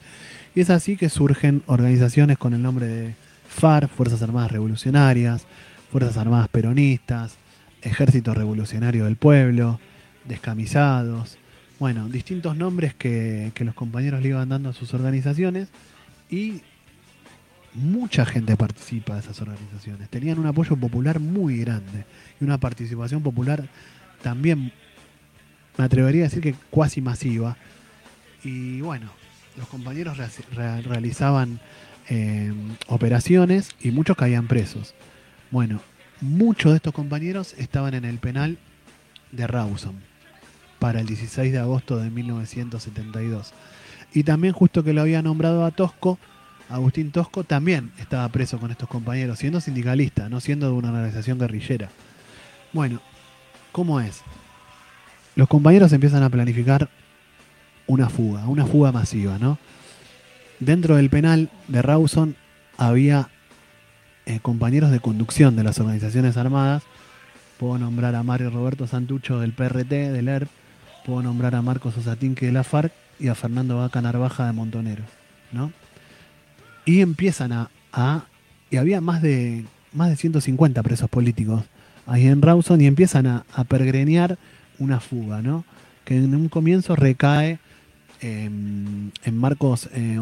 Y 0.54 0.62
es 0.62 0.70
así 0.70 0.96
que 0.96 1.10
surgen 1.10 1.64
organizaciones 1.66 2.38
con 2.38 2.54
el 2.54 2.62
nombre 2.62 2.88
de 2.88 3.16
FARC, 3.56 3.90
Fuerzas 3.90 4.22
Armadas 4.22 4.52
Revolucionarias, 4.52 5.46
Fuerzas 5.92 6.18
Armadas 6.18 6.50
Peronistas, 6.50 7.38
Ejército 7.82 8.34
Revolucionario 8.34 9.06
del 9.06 9.16
Pueblo, 9.16 9.80
Descamisados, 10.26 11.38
bueno, 11.80 12.10
distintos 12.10 12.58
nombres 12.58 12.94
que, 12.94 13.52
que 13.54 13.64
los 13.64 13.76
compañeros 13.76 14.22
le 14.22 14.30
iban 14.30 14.50
dando 14.50 14.70
a 14.70 14.74
sus 14.74 14.94
organizaciones 14.94 15.70
y 16.30 16.62
mucha 17.74 18.26
gente 18.26 18.56
participa 18.58 19.14
de 19.14 19.20
esas 19.20 19.40
organizaciones. 19.42 20.10
Tenían 20.10 20.40
un 20.40 20.48
apoyo 20.48 20.76
popular 20.76 21.20
muy 21.20 21.58
grande 21.60 22.06
y 22.40 22.44
una 22.44 22.58
participación 22.58 23.22
popular 23.22 23.68
también, 24.22 24.72
me 25.78 25.84
atrevería 25.86 26.24
a 26.24 26.28
decir 26.28 26.42
que 26.42 26.56
cuasi 26.70 27.02
masiva. 27.02 27.58
Y 28.44 28.82
bueno, 28.82 29.12
los 29.58 29.68
compañeros 29.68 30.18
realizaban 30.56 31.60
eh, 32.10 32.54
operaciones 32.88 33.70
y 33.82 33.92
muchos 33.92 34.18
caían 34.18 34.48
presos. 34.48 34.94
Bueno, 35.52 35.82
muchos 36.22 36.72
de 36.72 36.78
estos 36.78 36.94
compañeros 36.94 37.56
estaban 37.58 37.94
en 37.94 38.06
el 38.06 38.20
penal 38.20 38.58
de 39.32 39.48
Rawson 39.48 39.96
para 40.80 41.00
el 41.00 41.08
16 41.08 41.52
de 41.52 41.60
agosto 41.60 41.98
de 41.98 42.10
1972. 42.10 43.54
Y 44.14 44.24
también 44.24 44.54
justo 44.54 44.84
que 44.84 44.94
lo 44.94 45.02
había 45.02 45.22
nombrado 45.22 45.66
a 45.66 45.72
Tosco, 45.72 46.20
Agustín 46.70 47.12
Tosco 47.12 47.44
también 47.44 47.92
estaba 48.00 48.28
preso 48.30 48.58
con 48.60 48.72
estos 48.72 48.90
compañeros, 48.90 49.38
siendo 49.38 49.62
sindicalista, 49.62 50.30
no 50.30 50.40
siendo 50.40 50.68
de 50.68 50.74
una 50.74 50.90
organización 50.90 51.38
guerrillera. 51.38 51.90
Bueno, 52.74 53.02
¿cómo 53.72 54.00
es? 54.00 54.22
Los 55.36 55.48
compañeros 55.48 55.94
empiezan 55.94 56.24
a 56.24 56.30
planificar 56.30 56.90
una 57.88 58.10
fuga, 58.10 58.48
una 58.48 58.66
fuga 58.66 58.92
masiva, 58.92 59.38
¿no? 59.38 59.60
Dentro 60.60 60.96
del 60.96 61.10
penal 61.10 61.50
de 61.68 61.82
Rawson 61.82 62.36
había 62.78 63.30
eh, 64.26 64.40
compañeros 64.42 64.92
de 64.92 65.00
conducción 65.00 65.56
de 65.56 65.64
las 65.64 65.80
organizaciones 65.80 66.38
armadas. 66.38 66.84
Puedo 67.60 67.78
nombrar 67.78 68.16
a 68.16 68.24
Mario 68.24 68.50
Roberto 68.50 68.88
Santucho 68.88 69.40
del 69.40 69.54
PRT, 69.54 70.12
del 70.12 70.28
ERP. 70.28 70.50
Puedo 71.06 71.22
nombrar 71.22 71.56
a 71.56 71.62
Marcos 71.62 71.98
Osatinque 71.98 72.48
de 72.48 72.52
la 72.52 72.64
FARC 72.64 72.92
y 73.20 73.28
a 73.28 73.36
Fernando 73.36 73.78
Vaca 73.78 74.02
Narvaja 74.02 74.48
de 74.48 74.54
Montoneros, 74.54 75.06
¿no? 75.52 75.72
Y 76.86 77.02
empiezan 77.02 77.52
a, 77.52 78.26
y 78.70 78.78
había 78.78 79.02
más 79.02 79.22
de, 79.22 79.66
más 79.94 80.10
de 80.10 80.16
150 80.16 80.82
presos 80.84 81.10
políticos 81.10 81.64
ahí 82.08 82.28
en 82.28 82.42
Rawson 82.42 82.82
y 82.82 82.88
empiezan 82.88 83.28
a, 83.28 83.46
a 83.54 83.64
pergrenear 83.64 84.38
una 84.80 85.00
fuga, 85.00 85.42
¿no? 85.42 85.66
Que 86.04 86.18
en 86.18 86.36
un 86.36 86.50
comienzo 86.50 86.96
recae 86.96 87.60
en 88.22 89.12
Marcos 89.32 89.90
eh, 89.94 90.20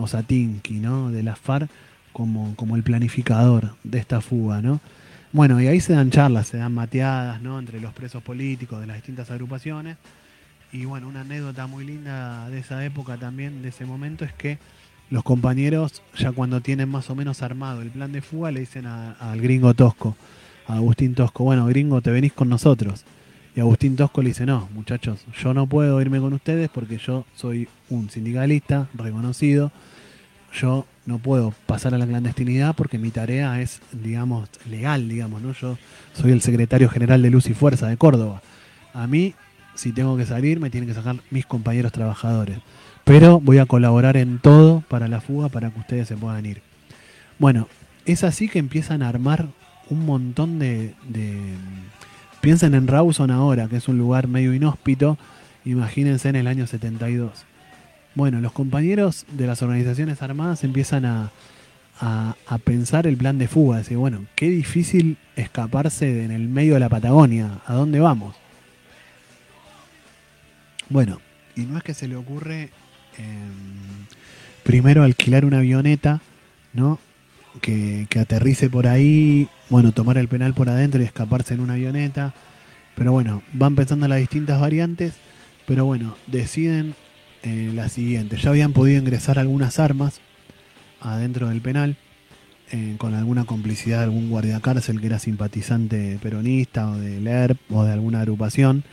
¿no? 0.71 1.11
De 1.11 1.23
la 1.23 1.35
FARC 1.35 1.69
como, 2.11 2.55
como 2.55 2.75
el 2.75 2.83
planificador 2.83 3.75
de 3.83 3.97
esta 3.97 4.21
fuga, 4.21 4.61
¿no? 4.61 4.79
Bueno, 5.31 5.59
y 5.59 5.67
ahí 5.67 5.81
se 5.81 5.93
dan 5.93 6.11
charlas, 6.11 6.47
se 6.47 6.57
dan 6.57 6.73
mateadas, 6.73 7.41
¿no? 7.41 7.57
Entre 7.57 7.81
los 7.81 7.91
presos 7.93 8.21
políticos 8.21 8.79
de 8.79 8.87
las 8.87 8.97
distintas 8.97 9.31
agrupaciones. 9.31 9.97
Y 10.71 10.85
bueno, 10.85 11.07
una 11.07 11.21
anécdota 11.21 11.65
muy 11.67 11.85
linda 11.85 12.49
de 12.49 12.59
esa 12.59 12.85
época 12.85 13.17
también, 13.17 13.61
de 13.63 13.69
ese 13.69 13.85
momento, 13.85 14.25
es 14.25 14.33
que 14.33 14.59
los 15.09 15.23
compañeros, 15.23 16.01
ya 16.17 16.31
cuando 16.31 16.61
tienen 16.61 16.89
más 16.89 17.09
o 17.09 17.15
menos 17.15 17.41
armado 17.41 17.81
el 17.81 17.89
plan 17.89 18.11
de 18.11 18.21
fuga, 18.21 18.51
le 18.51 18.61
dicen 18.61 18.85
al 18.85 19.41
gringo 19.41 19.73
Tosco, 19.73 20.15
a 20.67 20.75
Agustín 20.75 21.13
Tosco, 21.13 21.43
bueno, 21.43 21.65
gringo, 21.67 22.01
te 22.01 22.11
venís 22.11 22.33
con 22.33 22.49
nosotros. 22.49 23.03
Y 23.55 23.59
Agustín 23.59 23.95
Tosco 23.95 24.21
le 24.21 24.29
dice, 24.29 24.45
no, 24.45 24.67
muchachos, 24.73 25.25
yo 25.41 25.53
no 25.53 25.67
puedo 25.67 26.01
irme 26.01 26.19
con 26.19 26.33
ustedes 26.33 26.69
porque 26.69 26.97
yo 26.97 27.25
soy 27.35 27.67
un 27.89 28.09
sindicalista 28.09 28.87
reconocido, 28.95 29.71
yo 30.53 30.85
no 31.05 31.19
puedo 31.19 31.53
pasar 31.67 31.93
a 31.93 31.97
la 31.97 32.07
clandestinidad 32.07 32.75
porque 32.75 32.97
mi 32.97 33.11
tarea 33.11 33.61
es, 33.61 33.81
digamos, 33.91 34.49
legal, 34.69 35.07
digamos, 35.07 35.41
¿no? 35.41 35.53
Yo 35.53 35.77
soy 36.13 36.31
el 36.31 36.41
secretario 36.41 36.89
general 36.89 37.21
de 37.21 37.29
Luz 37.29 37.47
y 37.47 37.53
Fuerza 37.53 37.87
de 37.87 37.97
Córdoba. 37.97 38.41
A 38.93 39.05
mí, 39.05 39.35
si 39.75 39.91
tengo 39.91 40.17
que 40.17 40.25
salir, 40.25 40.59
me 40.59 40.69
tienen 40.69 40.87
que 40.87 40.95
sacar 40.95 41.17
mis 41.29 41.45
compañeros 41.45 41.91
trabajadores. 41.91 42.59
Pero 43.03 43.39
voy 43.39 43.57
a 43.57 43.65
colaborar 43.65 44.17
en 44.17 44.39
todo 44.39 44.81
para 44.87 45.07
la 45.07 45.21
fuga 45.21 45.49
para 45.49 45.69
que 45.69 45.79
ustedes 45.79 46.07
se 46.07 46.15
puedan 46.15 46.45
ir. 46.45 46.61
Bueno, 47.37 47.67
es 48.05 48.23
así 48.23 48.47
que 48.47 48.59
empiezan 48.59 49.03
a 49.03 49.09
armar 49.09 49.49
un 49.89 50.05
montón 50.05 50.59
de, 50.59 50.93
Piensen 52.43 52.73
en 52.73 52.87
Rawson 52.87 53.31
ahora, 53.31 53.69
que 53.69 53.77
es 53.77 53.87
un 53.87 53.97
lugar 53.97 54.27
medio 54.27 54.53
inhóspito. 54.53 55.17
Imagínense 55.63 56.27
en 56.27 56.35
el 56.35 56.47
año 56.47 56.67
72. 56.67 57.45
Bueno, 58.15 58.41
los 58.41 58.51
compañeros 58.51 59.25
de 59.31 59.47
las 59.47 59.61
organizaciones 59.61 60.21
armadas 60.21 60.65
empiezan 60.65 61.05
a, 61.05 61.31
a, 62.01 62.57
pensar 62.65 63.07
el 63.07 63.15
plan 63.15 63.37
de 63.37 63.47
fuga. 63.47 63.77
Decir, 63.77 63.95
bueno, 63.95 64.25
qué 64.35 64.49
difícil 64.49 65.15
escaparse 65.37 66.25
en 66.25 66.31
el 66.31 66.49
medio 66.49 66.73
de 66.73 66.81
la 66.81 66.89
Patagonia. 66.89 67.61
¿A 67.65 67.75
dónde 67.75 68.01
vamos? 68.01 68.35
Bueno, 70.89 71.21
y 71.55 71.61
no 71.61 71.77
es 71.77 71.83
que 71.85 71.93
se 71.93 72.09
le 72.09 72.17
ocurre 72.17 72.71
em, 73.17 74.05
primero 74.63 75.03
alquilar 75.03 75.45
una 75.45 75.59
avioneta, 75.59 76.19
¿no? 76.73 76.99
Que, 77.61 78.05
que, 78.09 78.19
aterrice 78.19 78.69
por 78.69 78.85
ahí, 78.85 79.47
bueno, 79.73 79.91
tomar 79.91 80.19
el 80.19 80.27
penal 80.27 80.53
por 80.53 80.69
adentro 80.69 81.01
y 81.01 81.05
escaparse 81.05 81.55
en 81.55 81.59
una 81.59 81.73
avioneta. 81.73 82.35
Pero 82.93 83.11
bueno, 83.11 83.41
van 83.53 83.75
pensando 83.75 84.07
las 84.07 84.19
distintas 84.19 84.61
variantes, 84.61 85.15
pero 85.65 85.83
bueno, 85.83 86.15
deciden 86.27 86.93
eh, 87.41 87.71
la 87.73 87.89
siguiente. 87.89 88.37
Ya 88.37 88.51
habían 88.51 88.71
podido 88.73 88.99
ingresar 88.99 89.39
algunas 89.39 89.79
armas 89.79 90.21
adentro 91.01 91.49
del 91.49 91.59
penal, 91.61 91.97
eh, 92.71 92.93
con 92.99 93.15
alguna 93.15 93.45
complicidad 93.45 93.97
de 93.97 94.03
algún 94.03 94.29
guardia 94.29 94.59
cárcel 94.59 95.01
que 95.01 95.07
era 95.07 95.17
simpatizante 95.17 96.19
peronista 96.21 96.91
o 96.91 96.97
del 96.97 97.25
ERP 97.25 97.57
o 97.71 97.83
de 97.83 97.93
alguna 97.93 98.19
agrupación, 98.19 98.83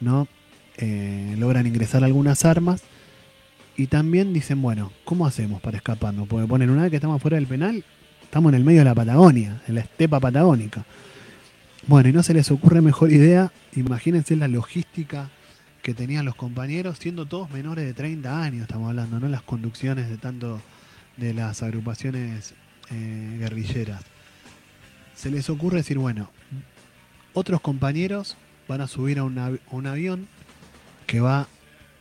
¿no? 0.00 0.26
Eh, 0.76 1.36
logran 1.38 1.68
ingresar 1.68 2.02
algunas 2.02 2.44
armas 2.44 2.82
y 3.76 3.86
también 3.86 4.32
dicen, 4.32 4.60
bueno, 4.60 4.90
¿cómo 5.04 5.24
hacemos 5.24 5.62
para 5.62 5.76
escaparnos? 5.76 6.26
Porque 6.26 6.48
ponen 6.48 6.70
una 6.70 6.82
vez 6.82 6.90
que 6.90 6.96
estamos 6.96 7.22
fuera 7.22 7.36
del 7.36 7.46
penal, 7.46 7.84
estamos 8.26 8.50
en 8.50 8.56
el 8.56 8.64
medio 8.64 8.80
de 8.80 8.84
la 8.84 8.94
Patagonia, 8.94 9.62
en 9.66 9.76
la 9.76 9.80
estepa 9.80 10.20
patagónica. 10.20 10.84
Bueno, 11.86 12.08
y 12.08 12.12
no 12.12 12.22
se 12.22 12.34
les 12.34 12.50
ocurre 12.50 12.80
mejor 12.80 13.12
idea, 13.12 13.52
imagínense 13.76 14.34
la 14.34 14.48
logística 14.48 15.30
que 15.82 15.94
tenían 15.94 16.24
los 16.24 16.34
compañeros, 16.34 16.98
siendo 16.98 17.26
todos 17.26 17.48
menores 17.50 17.84
de 17.84 17.94
30 17.94 18.42
años, 18.42 18.62
estamos 18.62 18.88
hablando, 18.88 19.20
¿no? 19.20 19.28
Las 19.28 19.42
conducciones 19.42 20.10
de 20.10 20.18
tanto 20.18 20.60
de 21.16 21.32
las 21.32 21.62
agrupaciones 21.62 22.54
eh, 22.90 23.36
guerrilleras. 23.38 24.02
Se 25.14 25.30
les 25.30 25.48
ocurre 25.48 25.78
decir, 25.78 25.96
bueno, 25.96 26.28
otros 27.32 27.60
compañeros 27.60 28.36
van 28.66 28.80
a 28.80 28.88
subir 28.88 29.20
a, 29.20 29.24
un 29.24 29.86
avión 29.86 30.26
que 31.06 31.20
va, 31.20 31.46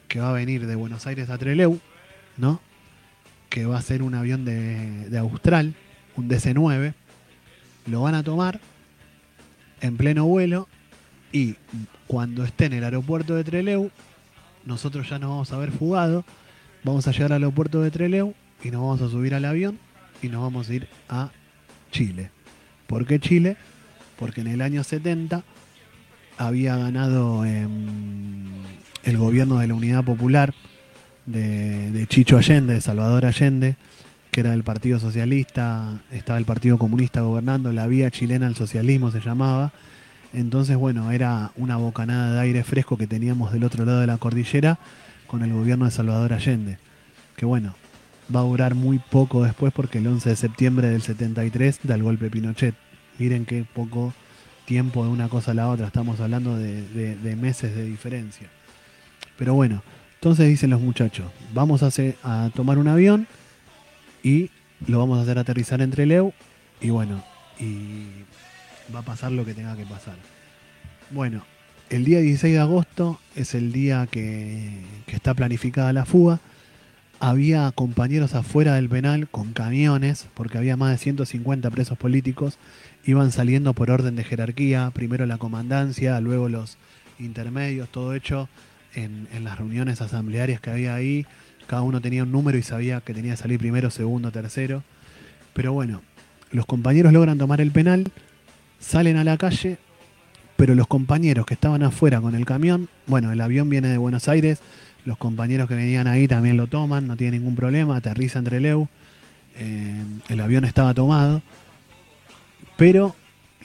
que 0.07 0.19
va 0.19 0.31
a 0.31 0.33
venir 0.33 0.65
de 0.65 0.75
Buenos 0.75 1.05
Aires 1.05 1.29
a 1.29 1.37
Treleu, 1.37 1.79
¿no? 2.37 2.59
Que 3.49 3.67
va 3.67 3.77
a 3.77 3.83
ser 3.83 4.01
un 4.01 4.15
avión 4.15 4.43
de, 4.45 5.09
de 5.09 5.17
Austral, 5.19 5.75
un 6.17 6.29
DC-9. 6.29 6.93
Lo 7.87 8.01
van 8.01 8.15
a 8.15 8.23
tomar 8.23 8.59
en 9.81 9.97
pleno 9.97 10.25
vuelo 10.25 10.67
y 11.31 11.55
cuando 12.07 12.43
esté 12.43 12.65
en 12.65 12.73
el 12.73 12.83
aeropuerto 12.83 13.35
de 13.35 13.43
Treleu, 13.43 13.91
nosotros 14.65 15.09
ya 15.09 15.19
nos 15.19 15.29
vamos 15.29 15.51
a 15.51 15.55
haber 15.55 15.71
fugado, 15.71 16.25
vamos 16.83 17.07
a 17.07 17.11
llegar 17.11 17.33
al 17.33 17.43
aeropuerto 17.43 17.81
de 17.81 17.91
Treleu 17.91 18.33
y 18.63 18.71
nos 18.71 18.81
vamos 18.81 19.01
a 19.01 19.09
subir 19.09 19.35
al 19.35 19.45
avión 19.45 19.77
y 20.21 20.29
nos 20.29 20.41
vamos 20.41 20.69
a 20.69 20.73
ir 20.73 20.87
a 21.09 21.29
Chile. 21.91 22.31
¿Por 22.87 23.05
qué 23.05 23.19
Chile? 23.19 23.57
Porque 24.17 24.41
en 24.41 24.47
el 24.47 24.61
año 24.61 24.83
70 24.83 25.43
había 26.37 26.77
ganado 26.77 27.45
el 27.45 29.17
gobierno 29.17 29.59
de 29.59 29.67
la 29.67 29.73
Unidad 29.73 30.03
Popular 30.03 30.53
de, 31.25 32.05
Chicho 32.07 32.37
Allende, 32.37 32.75
de 32.75 32.81
Salvador 32.81 33.25
Allende, 33.25 33.75
que 34.35 34.41
era 34.41 34.51
del 34.51 34.65
Partido 34.65 34.99
Socialista, 34.99 36.01
estaba 36.11 36.37
el 36.37 36.43
Partido 36.43 36.77
Comunista 36.77 37.21
gobernando, 37.21 37.71
la 37.71 37.87
vía 37.87 38.11
chilena 38.11 38.47
al 38.47 38.55
socialismo 38.57 39.09
se 39.09 39.21
llamaba. 39.21 39.71
Entonces, 40.33 40.75
bueno, 40.75 41.09
era 41.13 41.53
una 41.55 41.77
bocanada 41.77 42.33
de 42.33 42.41
aire 42.41 42.65
fresco 42.65 42.97
que 42.97 43.07
teníamos 43.07 43.53
del 43.53 43.63
otro 43.63 43.85
lado 43.85 44.01
de 44.01 44.07
la 44.07 44.17
cordillera 44.17 44.77
con 45.25 45.41
el 45.41 45.53
gobierno 45.53 45.85
de 45.85 45.91
Salvador 45.91 46.33
Allende. 46.33 46.79
Que 47.37 47.45
bueno, 47.45 47.75
va 48.35 48.41
a 48.41 48.43
durar 48.43 48.75
muy 48.75 48.99
poco 48.99 49.41
después 49.41 49.71
porque 49.71 49.99
el 49.99 50.07
11 50.07 50.31
de 50.31 50.35
septiembre 50.35 50.89
del 50.89 51.01
73 51.01 51.79
da 51.83 51.95
el 51.95 52.03
golpe 52.03 52.29
Pinochet. 52.29 52.75
Miren 53.17 53.45
qué 53.45 53.63
poco 53.63 54.13
tiempo 54.65 55.05
de 55.05 55.11
una 55.11 55.29
cosa 55.29 55.51
a 55.51 55.53
la 55.53 55.69
otra, 55.69 55.87
estamos 55.87 56.19
hablando 56.19 56.57
de, 56.57 57.37
meses 57.39 57.73
de 57.73 57.85
diferencia. 57.85 58.49
Pero 59.37 59.53
bueno, 59.53 59.81
entonces 60.15 60.49
dicen 60.49 60.71
los 60.71 60.81
muchachos, 60.81 61.27
vamos 61.53 61.83
a, 61.83 61.87
hacer, 61.87 62.17
a 62.21 62.49
tomar 62.53 62.77
un 62.77 62.89
avión 62.89 63.29
y 64.25 64.49
lo 64.87 64.97
vamos 64.97 65.19
a 65.19 65.21
hacer 65.21 65.37
aterrizar 65.37 65.81
entre 65.81 66.07
Leu 66.07 66.33
y 66.81 66.89
bueno, 66.89 67.23
y 67.59 68.07
va 68.93 68.99
a 68.99 69.03
pasar 69.03 69.31
lo 69.31 69.45
que 69.45 69.53
tenga 69.53 69.77
que 69.77 69.85
pasar. 69.85 70.15
Bueno, 71.11 71.43
el 71.91 72.03
día 72.03 72.19
16 72.19 72.55
de 72.55 72.59
agosto 72.59 73.19
es 73.35 73.53
el 73.53 73.71
día 73.71 74.07
que, 74.09 74.81
que 75.05 75.15
está 75.15 75.35
planificada 75.35 75.93
la 75.93 76.05
fuga. 76.05 76.39
Había 77.19 77.71
compañeros 77.71 78.33
afuera 78.33 78.73
del 78.73 78.89
penal 78.89 79.29
con 79.29 79.53
camiones, 79.53 80.27
porque 80.33 80.57
había 80.57 80.75
más 80.75 80.91
de 80.91 80.97
150 80.97 81.69
presos 81.69 81.97
políticos, 81.97 82.57
iban 83.05 83.31
saliendo 83.31 83.73
por 83.73 83.91
orden 83.91 84.15
de 84.15 84.23
jerarquía, 84.23 84.89
primero 84.91 85.27
la 85.27 85.37
comandancia, 85.37 86.19
luego 86.19 86.49
los 86.49 86.77
intermedios, 87.19 87.89
todo 87.89 88.15
hecho 88.15 88.49
en, 88.95 89.27
las 89.43 89.57
reuniones 89.57 90.01
asamblearias 90.01 90.59
que 90.59 90.71
había 90.71 90.95
ahí, 90.95 91.25
cada 91.67 91.81
uno 91.81 92.01
tenía 92.01 92.23
un 92.23 92.31
número 92.31 92.57
y 92.57 92.63
sabía 92.63 93.01
que 93.01 93.13
tenía 93.13 93.31
que 93.31 93.37
salir 93.37 93.59
primero, 93.59 93.89
segundo, 93.91 94.31
tercero. 94.31 94.83
Pero 95.53 95.73
bueno, 95.73 96.01
los 96.51 96.65
compañeros 96.65 97.13
logran 97.13 97.37
tomar 97.37 97.61
el 97.61 97.71
penal, 97.71 98.11
salen 98.79 99.17
a 99.17 99.23
la 99.23 99.37
calle, 99.37 99.77
pero 100.57 100.75
los 100.75 100.87
compañeros 100.87 101.45
que 101.45 101.53
estaban 101.53 101.83
afuera 101.83 102.21
con 102.21 102.35
el 102.35 102.45
camión, 102.45 102.89
bueno, 103.07 103.31
el 103.31 103.41
avión 103.41 103.69
viene 103.69 103.87
de 103.87 103.97
Buenos 103.97 104.27
Aires, 104.27 104.59
los 105.05 105.17
compañeros 105.17 105.67
que 105.67 105.75
venían 105.75 106.07
ahí 106.07 106.27
también 106.27 106.57
lo 106.57 106.67
toman, 106.67 107.07
no 107.07 107.15
tiene 107.15 107.37
ningún 107.37 107.55
problema, 107.55 107.95
aterriza 107.97 108.39
entre 108.39 108.59
Leu. 108.59 108.87
Eh, 109.57 110.03
el 110.29 110.39
avión 110.39 110.65
estaba 110.65 110.93
tomado. 110.93 111.41
Pero 112.75 113.15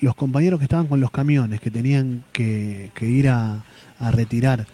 los 0.01 0.15
compañeros 0.15 0.59
que 0.61 0.65
estaban 0.65 0.87
con 0.87 1.01
los 1.01 1.11
camiones, 1.11 1.61
que 1.61 1.71
tenían 1.71 2.25
que, 2.33 2.91
ir 3.01 3.29
a, 3.29 3.65
retirar 4.13 4.67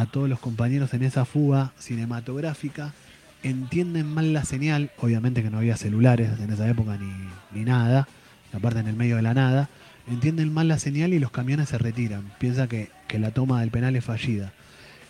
a 0.00 0.06
todos 0.06 0.28
los 0.28 0.40
compañeros 0.40 0.94
en 0.94 1.02
esa 1.02 1.24
fuga 1.24 1.72
cinematográfica, 1.78 2.94
entienden 3.42 4.06
mal 4.12 4.32
la 4.32 4.44
señal, 4.44 4.90
obviamente 4.98 5.42
que 5.42 5.50
no 5.50 5.58
había 5.58 5.76
celulares 5.76 6.40
en 6.40 6.50
esa 6.50 6.68
época 6.68 6.96
ni, 6.96 7.12
ni 7.52 7.64
nada, 7.64 8.08
aparte 8.52 8.80
en 8.80 8.88
el 8.88 8.96
medio 8.96 9.16
de 9.16 9.22
la 9.22 9.34
nada, 9.34 9.68
entienden 10.08 10.52
mal 10.52 10.68
la 10.68 10.78
señal 10.78 11.12
y 11.12 11.18
los 11.18 11.30
camiones 11.30 11.68
se 11.68 11.78
retiran, 11.78 12.32
piensa 12.38 12.66
que, 12.66 12.90
que 13.08 13.18
la 13.18 13.30
toma 13.30 13.60
del 13.60 13.70
penal 13.70 13.94
es 13.94 14.04
fallida. 14.04 14.52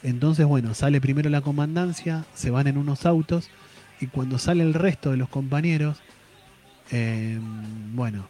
Entonces, 0.02 0.46
bueno, 0.46 0.74
sale 0.74 1.00
primero 1.00 1.30
la 1.30 1.40
comandancia, 1.40 2.24
se 2.34 2.50
van 2.50 2.66
en 2.66 2.78
unos 2.78 3.06
autos 3.06 3.48
y 4.00 4.06
cuando 4.06 4.38
sale 4.38 4.64
el 4.64 4.74
resto 4.74 5.10
de 5.10 5.18
los 5.18 5.28
compañeros, 5.28 5.98
em, 6.90 7.94
bueno, 7.94 8.28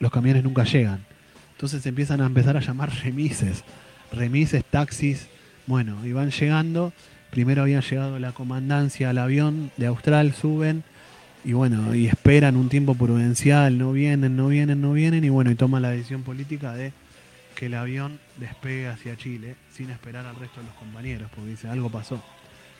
los 0.00 0.10
camiones 0.10 0.42
nunca 0.42 0.64
llegan. 0.64 1.04
Entonces 1.52 1.86
empiezan 1.86 2.20
a 2.20 2.26
empezar 2.26 2.56
a 2.56 2.60
llamar 2.60 2.90
remises, 3.04 3.62
remises, 4.10 4.64
taxis, 4.64 5.28
bueno, 5.66 6.04
y 6.04 6.12
van 6.12 6.30
llegando. 6.30 6.92
Primero 7.30 7.62
habían 7.62 7.82
llegado 7.82 8.18
la 8.18 8.32
comandancia 8.32 9.10
al 9.10 9.18
avión 9.18 9.70
de 9.76 9.86
Austral, 9.86 10.34
suben 10.34 10.84
y 11.44 11.52
bueno, 11.52 11.94
y 11.94 12.06
esperan 12.06 12.56
un 12.56 12.68
tiempo 12.68 12.94
prudencial, 12.94 13.76
no 13.76 13.92
vienen, 13.92 14.34
no 14.34 14.48
vienen, 14.48 14.80
no 14.80 14.92
vienen, 14.94 15.24
y 15.24 15.28
bueno, 15.28 15.50
y 15.50 15.54
toman 15.54 15.82
la 15.82 15.90
decisión 15.90 16.22
política 16.22 16.72
de 16.74 16.92
que 17.54 17.66
el 17.66 17.74
avión 17.74 18.18
despegue 18.38 18.88
hacia 18.88 19.16
Chile 19.16 19.56
sin 19.70 19.90
esperar 19.90 20.24
al 20.26 20.36
resto 20.36 20.60
de 20.60 20.66
los 20.66 20.74
compañeros, 20.76 21.30
porque 21.34 21.50
dice 21.50 21.68
algo 21.68 21.90
pasó. 21.90 22.22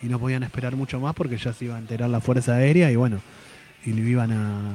Y 0.02 0.06
no 0.06 0.18
podían 0.18 0.42
esperar 0.42 0.76
mucho 0.76 0.98
más 0.98 1.14
porque 1.14 1.36
ya 1.36 1.52
se 1.52 1.66
iba 1.66 1.76
a 1.76 1.78
enterar 1.78 2.08
la 2.08 2.20
Fuerza 2.20 2.54
Aérea 2.54 2.90
y 2.90 2.96
bueno, 2.96 3.20
y 3.84 3.92
le 3.92 4.02
iban 4.02 4.32
a, 4.32 4.72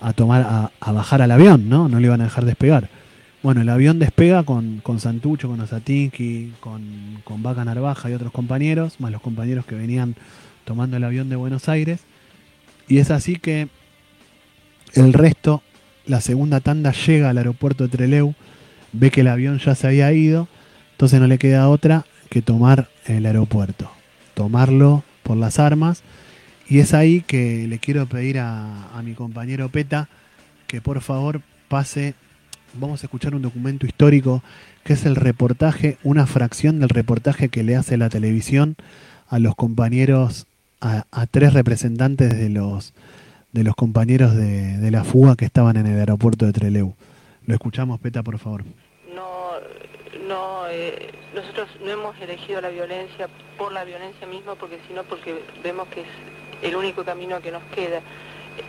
a 0.00 0.12
tomar, 0.14 0.70
a, 0.80 0.92
bajar 0.92 1.22
al 1.22 1.30
avión, 1.30 1.68
¿no? 1.68 1.88
No 1.88 2.00
le 2.00 2.06
iban 2.06 2.20
a 2.22 2.24
dejar 2.24 2.44
despegar. 2.44 2.88
Bueno, 3.42 3.62
el 3.62 3.68
avión 3.70 3.98
despega 3.98 4.42
con, 4.42 4.80
con 4.80 5.00
Santucho, 5.00 5.48
con 5.48 5.60
Osatinki, 5.60 6.52
con, 6.60 7.22
con 7.24 7.42
Vaca 7.42 7.64
Narvaja 7.64 8.10
y 8.10 8.12
otros 8.12 8.32
compañeros, 8.32 9.00
más 9.00 9.10
los 9.10 9.22
compañeros 9.22 9.64
que 9.64 9.74
venían 9.74 10.14
tomando 10.64 10.98
el 10.98 11.04
avión 11.04 11.28
de 11.30 11.36
Buenos 11.36 11.68
Aires. 11.68 12.00
Y 12.86 12.98
es 12.98 13.10
así 13.10 13.36
que 13.36 13.68
el 14.94 15.12
resto, 15.12 15.62
la 16.06 16.20
segunda 16.20 16.60
tanda 16.60 16.92
llega 16.92 17.30
al 17.30 17.38
aeropuerto 17.38 17.84
de 17.84 17.90
Treleu, 17.90 18.34
ve 18.92 19.10
que 19.10 19.20
el 19.20 19.28
avión 19.28 19.58
ya 19.58 19.74
se 19.74 19.86
había 19.86 20.12
ido, 20.12 20.48
entonces 20.92 21.20
no 21.20 21.26
le 21.26 21.38
queda 21.38 21.68
otra 21.68 22.04
que 22.28 22.42
tomar 22.42 22.88
el 23.06 23.26
aeropuerto, 23.26 23.90
tomarlo 24.34 25.04
por 25.22 25.36
las 25.36 25.58
armas. 25.58 26.02
Y 26.68 26.80
es 26.80 26.94
ahí 26.94 27.22
que 27.22 27.66
le 27.68 27.78
quiero 27.78 28.06
pedir 28.06 28.38
a, 28.38 29.00
mi 29.04 29.14
compañero 29.14 29.68
Peta 29.70 30.08
que 30.66 30.80
por 30.80 31.00
favor 31.00 31.40
pase, 31.68 32.14
vamos 32.74 33.02
a 33.02 33.06
escuchar 33.06 33.34
un 33.34 33.42
documento 33.42 33.86
histórico 33.86 34.42
que 34.84 34.94
es 34.94 35.04
el 35.06 35.16
reportaje, 35.16 35.98
una 36.02 36.26
fracción 36.26 36.80
del 36.80 36.88
reportaje 36.88 37.48
que 37.48 37.62
le 37.62 37.76
hace 37.76 37.96
la 37.96 38.08
televisión 38.08 38.76
a 39.28 39.38
los 39.38 39.54
compañeros, 39.54 40.46
a, 40.80 41.04
tres 41.30 41.52
representantes 41.52 42.36
de 42.36 42.48
los, 42.48 42.94
de 43.52 43.64
los 43.64 43.74
compañeros 43.74 44.34
de, 44.34 44.78
de 44.78 44.90
la 44.90 45.04
fuga 45.04 45.36
que 45.36 45.44
estaban 45.44 45.76
en 45.76 45.86
el 45.86 45.98
aeropuerto 45.98 46.46
de 46.46 46.52
Treleu. 46.52 46.94
Lo 47.46 47.54
escuchamos, 47.54 48.00
Peta, 48.00 48.22
por 48.22 48.38
favor. 48.38 48.64
No, 49.14 49.52
no, 50.26 50.68
eh, 50.68 51.12
nosotros 51.34 51.68
no 51.84 51.90
hemos 51.90 52.18
elegido 52.20 52.60
la 52.60 52.70
violencia 52.70 53.28
por 53.58 53.72
la 53.72 53.84
violencia 53.84 54.26
misma, 54.26 54.54
porque 54.54 54.78
sino 54.88 55.04
porque 55.04 55.42
vemos 55.62 55.88
que 55.88 56.02
es 56.02 56.08
el 56.62 56.76
único 56.76 57.04
camino 57.04 57.40
que 57.40 57.50
nos 57.50 57.62
queda. 57.74 58.00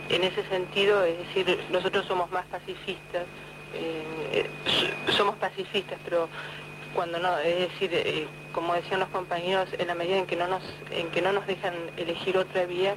en 0.08 0.22
ese 0.22 0.44
sentido, 0.48 1.04
es 1.04 1.18
decir, 1.18 1.58
nosotros 1.70 2.06
somos 2.06 2.30
más 2.30 2.46
pacifistas, 2.46 3.26
eh, 3.74 4.46
somos 5.16 5.36
pacifistas, 5.36 5.98
pero 6.04 6.28
cuando 6.94 7.18
no, 7.18 7.38
es 7.38 7.70
decir, 7.70 7.90
eh, 7.92 8.26
como 8.52 8.74
decían 8.74 9.00
los 9.00 9.08
compañeros, 9.08 9.68
en 9.78 9.86
la 9.86 9.94
medida 9.94 10.18
en 10.18 10.26
que 10.26 10.36
no 10.36 10.46
nos, 10.48 10.62
en 10.90 11.10
que 11.10 11.22
no 11.22 11.32
nos 11.32 11.46
dejan 11.46 11.74
elegir 11.96 12.36
otra 12.36 12.66
vía, 12.66 12.94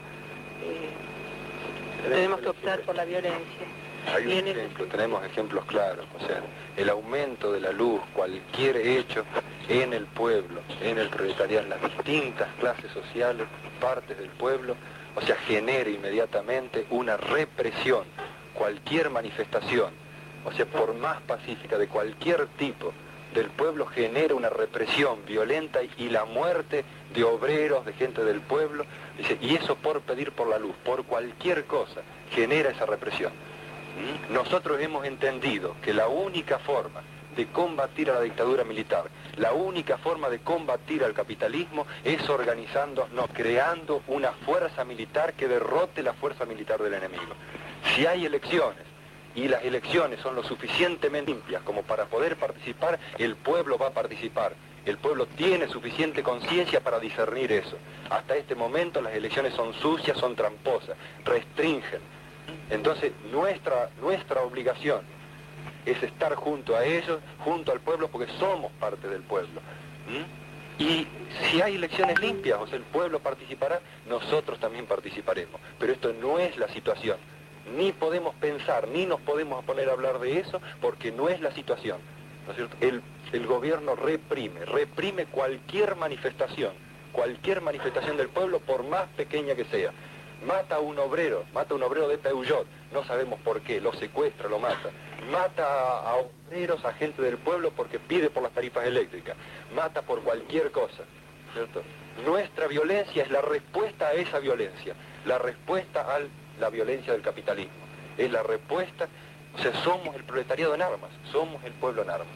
tenemos 2.10 2.40
que 2.42 2.50
optar 2.50 2.82
por 2.82 2.96
la 2.96 3.06
violencia. 3.06 3.68
Hay 4.14 4.26
un 4.28 4.48
ejemplo, 4.48 4.86
tenemos 4.86 5.26
ejemplos 5.26 5.66
claros, 5.66 6.06
o 6.16 6.28
sea, 6.28 6.42
el 6.78 6.90
aumento 6.90 7.52
de 7.52 7.60
la 7.60 7.72
luz, 7.72 8.02
cualquier 8.14 8.78
hecho 8.78 9.26
en 9.68 9.94
el 9.94 10.06
pueblo, 10.06 10.62
en 10.82 11.00
el 11.00 11.10
proletariado, 11.10 11.64
en 11.64 11.70
las 11.72 11.82
distintas 11.82 12.48
clases 12.60 12.92
sociales, 12.92 13.48
partes 13.82 14.18
del 14.18 14.30
pueblo, 14.30 14.76
o 15.16 15.22
sea, 15.22 15.36
genera 15.48 15.90
inmediatamente 15.90 16.86
una 16.92 17.18
represión, 17.18 18.06
cualquier 18.54 19.10
manifestación, 19.10 19.92
o 20.46 20.52
sea, 20.52 20.66
por 20.66 20.93
más 20.93 21.22
pacífica 21.22 21.78
de 21.78 21.88
cualquier 21.88 22.48
tipo 22.58 22.93
del 23.34 23.50
pueblo 23.50 23.86
genera 23.88 24.34
una 24.34 24.50
represión 24.50 25.26
violenta 25.26 25.80
y 25.98 26.10
la 26.10 26.24
muerte 26.24 26.86
de 27.14 27.24
obreros, 27.24 27.86
de 27.86 27.93
gente 27.93 28.24
del 28.24 28.39
pueblo, 28.41 28.86
y 29.41 29.56
eso 29.56 29.76
por 29.76 30.02
pedir 30.02 30.32
por 30.32 30.48
la 30.48 30.58
luz, 30.58 30.76
por 30.86 31.04
cualquier 31.04 31.66
cosa, 31.66 32.02
genera 32.32 32.70
esa 32.70 32.86
represión. 32.86 33.34
¿Mm? 33.34 34.34
Nosotros 34.34 34.80
hemos 34.82 35.06
entendido 35.06 35.76
que 35.82 35.93
la 35.93 36.08
única 36.08 36.60
forma 36.60 37.02
de 37.36 37.48
combatir 37.48 38.10
a 38.10 38.14
la 38.14 38.22
dictadura 38.22 38.64
militar, 38.64 39.10
la 39.36 39.52
única 39.52 39.98
forma 39.98 40.30
de 40.30 40.39
combatir 40.39 41.04
al 41.04 41.14
capitalismo 41.14 41.86
es 42.06 42.30
organizándonos, 42.30 43.30
creando 43.34 44.02
una 44.08 44.32
fuerza 44.32 44.86
militar 44.86 45.34
que 45.34 45.50
derrote 45.50 46.02
la 46.02 46.14
fuerza 46.14 46.46
militar 46.46 46.82
del 46.82 46.93
enemigo. 46.93 47.34
Si 47.93 48.06
hay 48.06 48.26
elecciones 48.26 48.95
y 49.36 49.48
las 49.48 49.64
elecciones 49.64 50.20
son 50.22 50.36
lo 50.36 50.44
suficientemente 50.44 51.32
limpias 51.32 51.62
como 51.64 51.84
para 51.84 52.06
poder 52.06 52.38
participar, 52.38 53.00
el 53.18 53.36
pueblo 53.36 53.78
va 53.78 53.88
a 53.88 53.92
participar. 53.92 54.54
El 54.86 54.98
pueblo 54.98 55.26
tiene 55.26 55.68
suficiente 55.68 56.24
conciencia 56.24 56.80
para 56.80 57.00
discernir 57.00 57.52
eso. 57.52 57.78
Hasta 58.10 58.36
este 58.36 58.56
momento 58.56 59.02
las 59.02 59.14
elecciones 59.14 59.54
son 59.54 59.74
sucias, 59.74 60.18
son 60.18 60.36
tramposas, 60.36 60.96
restringen, 61.24 62.02
entonces, 62.70 63.12
nuestra, 63.32 63.90
nuestra 64.02 64.42
obligación 64.42 65.02
es 65.86 66.02
estar 66.02 66.36
junto 66.36 66.76
a 66.76 66.84
ellos, 66.84 67.20
junto 67.40 67.72
al 67.72 67.80
pueblo, 67.80 68.08
porque 68.10 68.32
somos 68.40 68.72
parte 68.74 69.08
del 69.08 69.22
pueblo. 69.22 69.62
Y 70.78 71.08
si 71.42 71.62
hay 71.62 71.76
elecciones 71.76 72.20
limpias, 72.20 72.60
o 72.60 72.68
sea, 72.68 72.78
el 72.78 72.84
pueblo 72.84 73.20
participará, 73.20 73.80
nosotros 74.08 74.60
también 74.60 74.86
participaremos. 74.86 75.62
Pero 75.80 75.94
esto 75.94 76.14
no 76.14 76.40
es 76.40 76.58
la 76.58 76.68
situación. 76.70 77.18
Ni 77.74 77.91
podemos 77.91 78.36
pensar, 78.36 78.88
ni 78.88 79.05
nos 79.05 79.22
podemos 79.22 79.63
poner 79.66 79.89
a 79.89 79.93
hablar 79.93 80.20
de 80.20 80.39
eso, 80.39 80.61
porque 80.82 81.11
no 81.11 81.30
es 81.30 81.41
la 81.41 81.51
situación. 81.51 81.99
El, 82.80 83.01
el 83.32 83.47
gobierno 83.47 83.95
reprime, 83.95 84.66
reprime 84.66 85.26
cualquier 85.26 85.95
manifestación, 85.95 86.74
cualquier 87.11 87.61
manifestación 87.61 88.18
del 88.18 88.30
pueblo, 88.30 88.59
por 88.59 88.84
más 88.84 89.07
pequeña 89.16 89.55
que 89.55 89.66
sea 89.66 89.91
mata 90.45 90.76
a 90.76 90.80
un 90.80 90.97
obrero, 90.99 91.45
mata 91.53 91.74
a 91.74 91.78
un 91.78 91.84
obrero 91.84 92.07
de 92.07 92.18
Peugeot, 92.18 92.68
no 92.91 93.03
sabemos 93.05 93.39
por 93.41 93.61
qué, 93.61 93.82
lo 93.82 93.93
secuestra, 93.93 94.49
lo 94.49 94.59
mata, 94.59 94.91
mata 95.32 95.99
a 95.99 96.16
obreros, 96.16 96.84
a 96.86 96.93
gente 96.93 97.22
del 97.22 97.38
pueblo 97.38 97.72
porque 97.72 97.99
pide 97.99 98.30
por 98.30 98.43
las 98.43 98.51
tarifas 98.51 98.86
eléctricas, 98.86 99.36
mata 99.74 100.01
por 100.01 100.22
cualquier 100.22 100.72
cosa, 100.72 101.03
¿cierto? 101.53 101.82
Nuestra 102.26 102.68
violencia 102.68 103.24
es 103.24 103.32
la 103.32 103.41
respuesta 103.41 104.07
a 104.07 104.13
esa 104.13 104.39
violencia, 104.39 104.95
la 105.26 105.38
respuesta 105.38 106.01
a 106.01 106.20
la 106.60 106.70
violencia 106.70 107.14
del 107.14 107.22
capitalismo, 107.22 107.74
es 108.18 108.32
la 108.32 108.43
respuesta, 108.43 109.08
o 109.53 109.62
sea, 109.62 109.74
somos 109.84 110.16
el 110.16 110.24
proletariado 110.24 110.76
en 110.76 110.82
armas, 110.82 111.12
somos 111.32 111.64
el 111.64 111.74
pueblo 111.74 112.01
en 112.03 112.10
armas. 112.10 112.28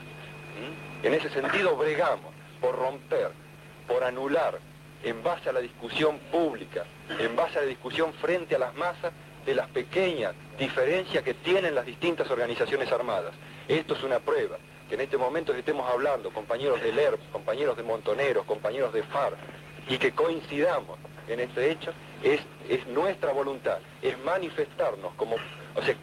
En 1.03 1.13
ese 1.13 1.29
sentido 1.29 1.75
bregamos 1.77 2.33
por 2.59 2.75
romper, 2.75 3.31
por 3.87 4.03
anular, 4.03 4.59
en 5.03 5.23
base 5.23 5.49
a 5.49 5.53
la 5.53 5.61
discusión 5.61 6.19
pública, 6.31 6.83
en 7.19 7.35
base 7.35 7.57
a 7.57 7.61
la 7.61 7.67
discusión 7.67 8.13
frente 8.13 8.55
a 8.55 8.59
las 8.59 8.75
masas 8.75 9.13
de 9.45 9.55
las 9.55 9.69
pequeñas 9.69 10.33
diferencias 10.57 11.23
que 11.23 11.33
tienen 11.33 11.73
las 11.73 11.85
distintas 11.85 12.29
organizaciones 12.29 12.91
armadas. 12.91 13.33
Esto 13.67 13.93
es 13.93 14.03
una 14.03 14.19
prueba, 14.19 14.57
que 14.89 14.95
en 14.95 15.01
este 15.01 15.17
momento 15.17 15.53
estemos 15.53 15.89
hablando, 15.89 16.31
compañeros 16.31 16.81
del 16.81 16.99
ERP, 16.99 17.31
compañeros 17.31 17.77
de 17.77 17.83
Montoneros, 17.83 18.45
compañeros 18.45 18.91
de 18.91 19.03
FARC, 19.03 19.37
y 19.87 19.97
que 19.97 20.11
coincidamos 20.11 20.99
en 21.27 21.39
este 21.39 21.71
hecho, 21.71 21.93
es, 22.23 22.41
es 22.67 22.85
nuestra 22.87 23.31
voluntad, 23.31 23.79
es 24.01 24.17
manifestarnos 24.19 25.13
como, 25.15 25.35
o 25.75 25.81
sea, 25.81 25.95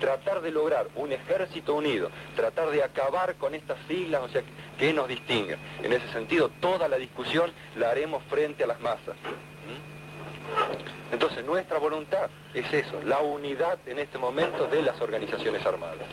tratar 0.00 0.40
de 0.40 0.50
lograr 0.50 0.88
un 0.96 1.12
ejército 1.12 1.74
unido, 1.74 2.10
tratar 2.34 2.70
de 2.70 2.82
acabar 2.82 3.36
con 3.36 3.54
estas 3.54 3.78
siglas, 3.86 4.22
o 4.22 4.28
sea, 4.28 4.42
que 4.78 4.92
nos 4.92 5.06
distinguen. 5.06 5.58
En 5.82 5.92
ese 5.92 6.10
sentido, 6.12 6.50
toda 6.60 6.88
la 6.88 6.96
discusión 6.96 7.52
la 7.76 7.90
haremos 7.90 8.22
frente 8.24 8.64
a 8.64 8.66
las 8.66 8.80
masas. 8.80 9.16
¿Mm? 9.16 11.12
Entonces, 11.12 11.44
nuestra 11.44 11.78
voluntad 11.78 12.30
es 12.54 12.72
eso, 12.72 13.00
la 13.04 13.18
unidad 13.20 13.78
en 13.86 13.98
este 13.98 14.18
momento 14.18 14.66
de 14.66 14.82
las 14.82 15.00
organizaciones 15.00 15.64
armadas. 15.64 16.06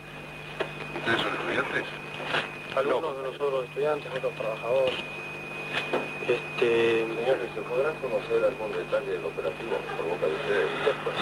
¿Ustedes 0.99 1.21
son 1.21 1.33
estudiantes? 1.33 1.83
Algunos 2.75 3.17
de 3.17 3.23
nosotros 3.23 3.65
estudiantes, 3.65 4.11
otros 4.13 4.35
trabajadores. 4.35 4.95
Este... 6.27 7.05
Señores, 7.05 7.49
¿se 7.55 7.61
podrán 7.61 7.95
conocer 7.95 8.43
algún 8.43 8.71
detalle 8.73 9.11
del 9.11 9.25
operativo 9.25 9.77
por 9.95 10.09
boca 10.09 10.27
de 10.27 10.33
ustedes? 10.33 10.69
Después. 10.85 11.15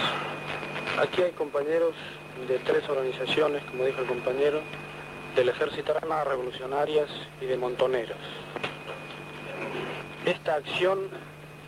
Aquí 1.00 1.22
hay 1.22 1.32
compañeros 1.32 1.94
de 2.48 2.58
tres 2.60 2.88
organizaciones, 2.90 3.64
como 3.66 3.86
dijo 3.86 4.02
el 4.02 4.08
compañero, 4.08 4.62
del 5.36 5.50
Ejército 5.50 5.96
Armadas 5.96 6.28
Revolucionarias 6.28 7.10
y 7.42 7.46
de 7.46 7.58
Montoneros. 7.58 8.18
Esta 10.26 10.56
acción 10.56 11.10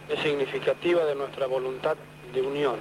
es 0.10 0.20
significativa 0.22 1.06
de 1.06 1.16
nuestra 1.16 1.46
voluntad 1.46 1.96
de 2.34 2.42
unión. 2.42 2.78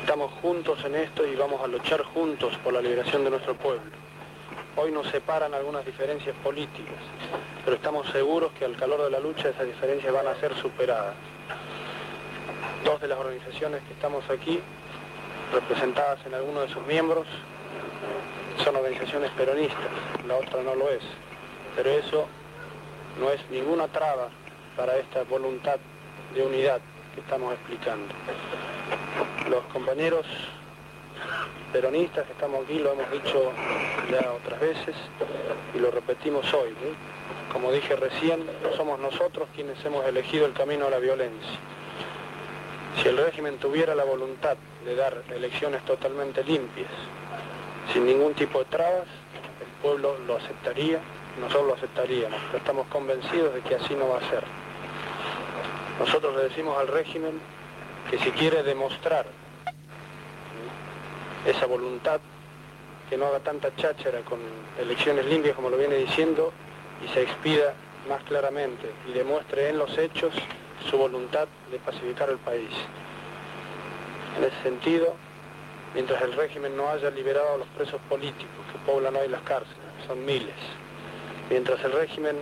Estamos 0.00 0.32
juntos 0.40 0.78
en 0.84 0.94
esto 0.94 1.26
y 1.26 1.34
vamos 1.34 1.60
a 1.62 1.66
luchar 1.66 2.02
juntos 2.02 2.56
por 2.62 2.72
la 2.72 2.80
liberación 2.80 3.24
de 3.24 3.30
nuestro 3.30 3.54
pueblo. 3.56 4.03
Hoy 4.76 4.90
nos 4.90 5.06
separan 5.08 5.54
algunas 5.54 5.86
diferencias 5.86 6.34
políticas, 6.42 6.98
pero 7.64 7.76
estamos 7.76 8.08
seguros 8.10 8.50
que 8.58 8.64
al 8.64 8.76
calor 8.76 9.04
de 9.04 9.10
la 9.10 9.20
lucha 9.20 9.50
esas 9.50 9.66
diferencias 9.66 10.12
van 10.12 10.26
a 10.26 10.34
ser 10.40 10.52
superadas. 10.56 11.14
Dos 12.84 13.00
de 13.00 13.06
las 13.06 13.18
organizaciones 13.18 13.82
que 13.84 13.92
estamos 13.92 14.28
aquí, 14.28 14.60
representadas 15.52 16.18
en 16.26 16.34
alguno 16.34 16.62
de 16.62 16.68
sus 16.70 16.84
miembros, 16.86 17.24
son 18.64 18.74
organizaciones 18.74 19.30
peronistas, 19.32 19.78
la 20.26 20.36
otra 20.36 20.60
no 20.62 20.74
lo 20.74 20.90
es. 20.90 21.04
Pero 21.76 21.90
eso 21.90 22.26
no 23.20 23.30
es 23.30 23.40
ninguna 23.50 23.86
traba 23.88 24.28
para 24.76 24.96
esta 24.96 25.22
voluntad 25.22 25.76
de 26.34 26.42
unidad 26.42 26.80
que 27.14 27.20
estamos 27.20 27.54
explicando. 27.54 28.12
Los 29.48 29.62
compañeros 29.72 30.26
peronistas 31.72 32.24
que 32.26 32.32
estamos 32.32 32.64
aquí 32.64 32.78
lo 32.78 32.92
hemos 32.92 33.10
dicho 33.10 33.52
ya 34.10 34.32
otras 34.32 34.60
veces 34.60 34.94
y 35.74 35.78
lo 35.78 35.90
repetimos 35.90 36.52
hoy. 36.54 36.74
Como 37.52 37.72
dije 37.72 37.96
recién, 37.96 38.44
somos 38.76 38.98
nosotros 39.00 39.48
quienes 39.54 39.84
hemos 39.84 40.06
elegido 40.06 40.46
el 40.46 40.52
camino 40.52 40.86
a 40.86 40.90
la 40.90 40.98
violencia. 40.98 41.58
Si 43.02 43.08
el 43.08 43.16
régimen 43.16 43.58
tuviera 43.58 43.94
la 43.94 44.04
voluntad 44.04 44.56
de 44.84 44.94
dar 44.94 45.22
elecciones 45.34 45.84
totalmente 45.84 46.44
limpias, 46.44 46.90
sin 47.92 48.06
ningún 48.06 48.34
tipo 48.34 48.60
de 48.60 48.66
trabas, 48.66 49.08
el 49.60 49.82
pueblo 49.82 50.16
lo 50.26 50.36
aceptaría, 50.36 51.00
nosotros 51.40 51.66
lo 51.66 51.74
aceptaríamos, 51.74 52.40
pero 52.46 52.58
estamos 52.58 52.86
convencidos 52.86 53.52
de 53.52 53.60
que 53.62 53.74
así 53.74 53.94
no 53.94 54.08
va 54.08 54.18
a 54.18 54.30
ser. 54.30 54.44
Nosotros 55.98 56.36
le 56.36 56.44
decimos 56.44 56.78
al 56.78 56.88
régimen 56.88 57.40
que 58.10 58.18
si 58.18 58.30
quiere 58.30 58.62
demostrar 58.62 59.26
esa 61.44 61.66
voluntad, 61.66 62.20
que 63.08 63.16
no 63.16 63.26
haga 63.26 63.40
tanta 63.40 63.74
cháchara 63.76 64.20
con 64.22 64.40
elecciones 64.78 65.26
limpias 65.26 65.54
como 65.54 65.68
lo 65.68 65.76
viene 65.76 65.96
diciendo 65.96 66.52
y 67.04 67.08
se 67.08 67.22
expida 67.22 67.74
más 68.08 68.22
claramente 68.24 68.90
y 69.08 69.12
demuestre 69.12 69.68
en 69.68 69.78
los 69.78 69.96
hechos 69.98 70.32
su 70.90 70.96
voluntad 70.96 71.48
de 71.70 71.78
pacificar 71.78 72.30
el 72.30 72.38
país. 72.38 72.70
En 74.38 74.44
ese 74.44 74.62
sentido, 74.62 75.14
mientras 75.94 76.20
el 76.22 76.32
régimen 76.32 76.76
no 76.76 76.88
haya 76.88 77.10
liberado 77.10 77.54
a 77.54 77.58
los 77.58 77.68
presos 77.68 78.00
políticos 78.08 78.64
que 78.72 78.78
poblan 78.90 79.16
hoy 79.16 79.28
las 79.28 79.42
cárceles, 79.42 79.78
son 80.06 80.24
miles, 80.24 80.54
mientras 81.50 81.82
el 81.84 81.92
régimen 81.92 82.36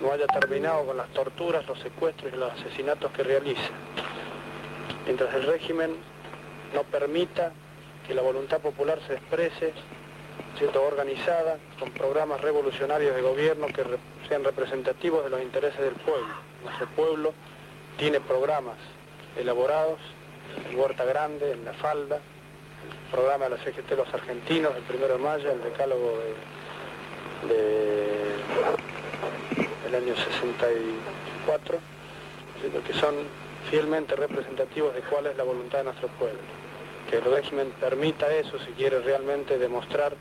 no 0.00 0.12
haya 0.12 0.26
terminado 0.26 0.86
con 0.86 0.96
las 0.96 1.08
torturas, 1.08 1.66
los 1.66 1.78
secuestros 1.80 2.32
y 2.32 2.36
los 2.36 2.52
asesinatos 2.52 3.10
que 3.12 3.22
realiza, 3.22 3.70
mientras 5.04 5.34
el 5.34 5.42
régimen 5.44 5.96
no 6.74 6.82
permita 6.84 7.52
que 8.10 8.16
la 8.16 8.22
voluntad 8.22 8.58
popular 8.58 8.98
se 9.06 9.14
exprese, 9.14 9.72
siendo 10.58 10.82
organizada, 10.82 11.58
con 11.78 11.92
programas 11.92 12.40
revolucionarios 12.40 13.14
de 13.14 13.22
gobierno 13.22 13.68
que 13.68 13.84
sean 14.28 14.42
representativos 14.42 15.22
de 15.22 15.30
los 15.30 15.40
intereses 15.40 15.78
del 15.78 15.94
pueblo. 15.94 16.34
Nuestro 16.64 16.88
pueblo 16.88 17.32
tiene 17.98 18.18
programas 18.18 18.74
elaborados 19.38 20.00
en 20.68 20.76
Huerta 20.76 21.04
Grande, 21.04 21.52
en 21.52 21.64
La 21.64 21.72
Falda, 21.74 22.16
el 22.16 23.12
programa 23.12 23.44
de 23.44 23.50
la 23.50 23.58
CGT 23.58 23.92
Los 23.96 24.12
Argentinos, 24.12 24.74
el 24.74 24.82
primero 24.82 25.16
de 25.16 25.22
mayo, 25.22 25.52
el 25.52 25.62
decálogo 25.62 26.18
de, 27.46 28.34
del 29.84 29.94
año 29.94 30.16
64, 30.16 31.78
que 32.84 32.92
son 32.94 33.14
fielmente 33.70 34.16
representativos 34.16 34.96
de 34.96 35.00
cuál 35.02 35.26
es 35.26 35.36
la 35.36 35.44
voluntad 35.44 35.78
de 35.78 35.84
nuestro 35.84 36.08
pueblo. 36.08 36.59
Que 37.10 37.16
el 37.16 37.24
régimen 37.24 37.72
permita 37.80 38.32
eso 38.32 38.56
si 38.60 38.70
quiere 38.72 39.00
realmente 39.00 39.58
demostrar 39.58 40.14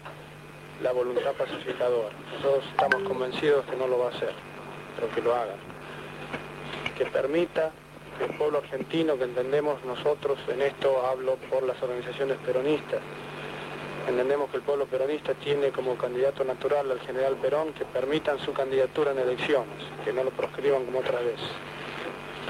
la 0.82 0.92
voluntad 0.92 1.34
pacificadora. 1.34 2.16
Nosotros 2.34 2.66
estamos 2.72 3.04
convencidos 3.04 3.64
que 3.66 3.76
no 3.76 3.88
lo 3.88 4.00
va 4.00 4.08
a 4.08 4.10
hacer, 4.10 4.34
pero 4.96 5.14
que 5.14 5.22
lo 5.22 5.36
haga. 5.36 5.54
Que 6.98 7.06
permita 7.06 7.72
que 8.18 8.26
el 8.26 8.36
pueblo 8.36 8.58
argentino, 8.58 9.18
que 9.18 9.26
entendemos 9.26 9.84
nosotros, 9.86 10.40
en 10.48 10.64
esto 10.64 11.06
hablo 11.06 11.36
por 11.50 11.62
las 11.64 11.82
organizaciones 11.84 12.38
peronistas, 12.46 13.02
entendemos 14.08 14.50
que 14.50 14.58
el 14.58 14.64
pueblo 14.64 14.86
peronista 14.88 15.36
tiene 15.36 15.70
como 15.70 15.96
candidato 15.96 16.44
natural 16.44 16.90
al 16.92 17.00
general 17.02 17.36
Perón, 17.36 17.74
que 17.74 17.86
permitan 17.86 18.40
su 18.40 18.52
candidatura 18.52 19.12
en 19.12 19.20
elecciones, 19.20 19.78
que 20.04 20.12
no 20.12 20.24
lo 20.24 20.32
proscriban 20.32 20.86
como 20.86 21.00
otra 21.00 21.20
vez. 21.20 21.40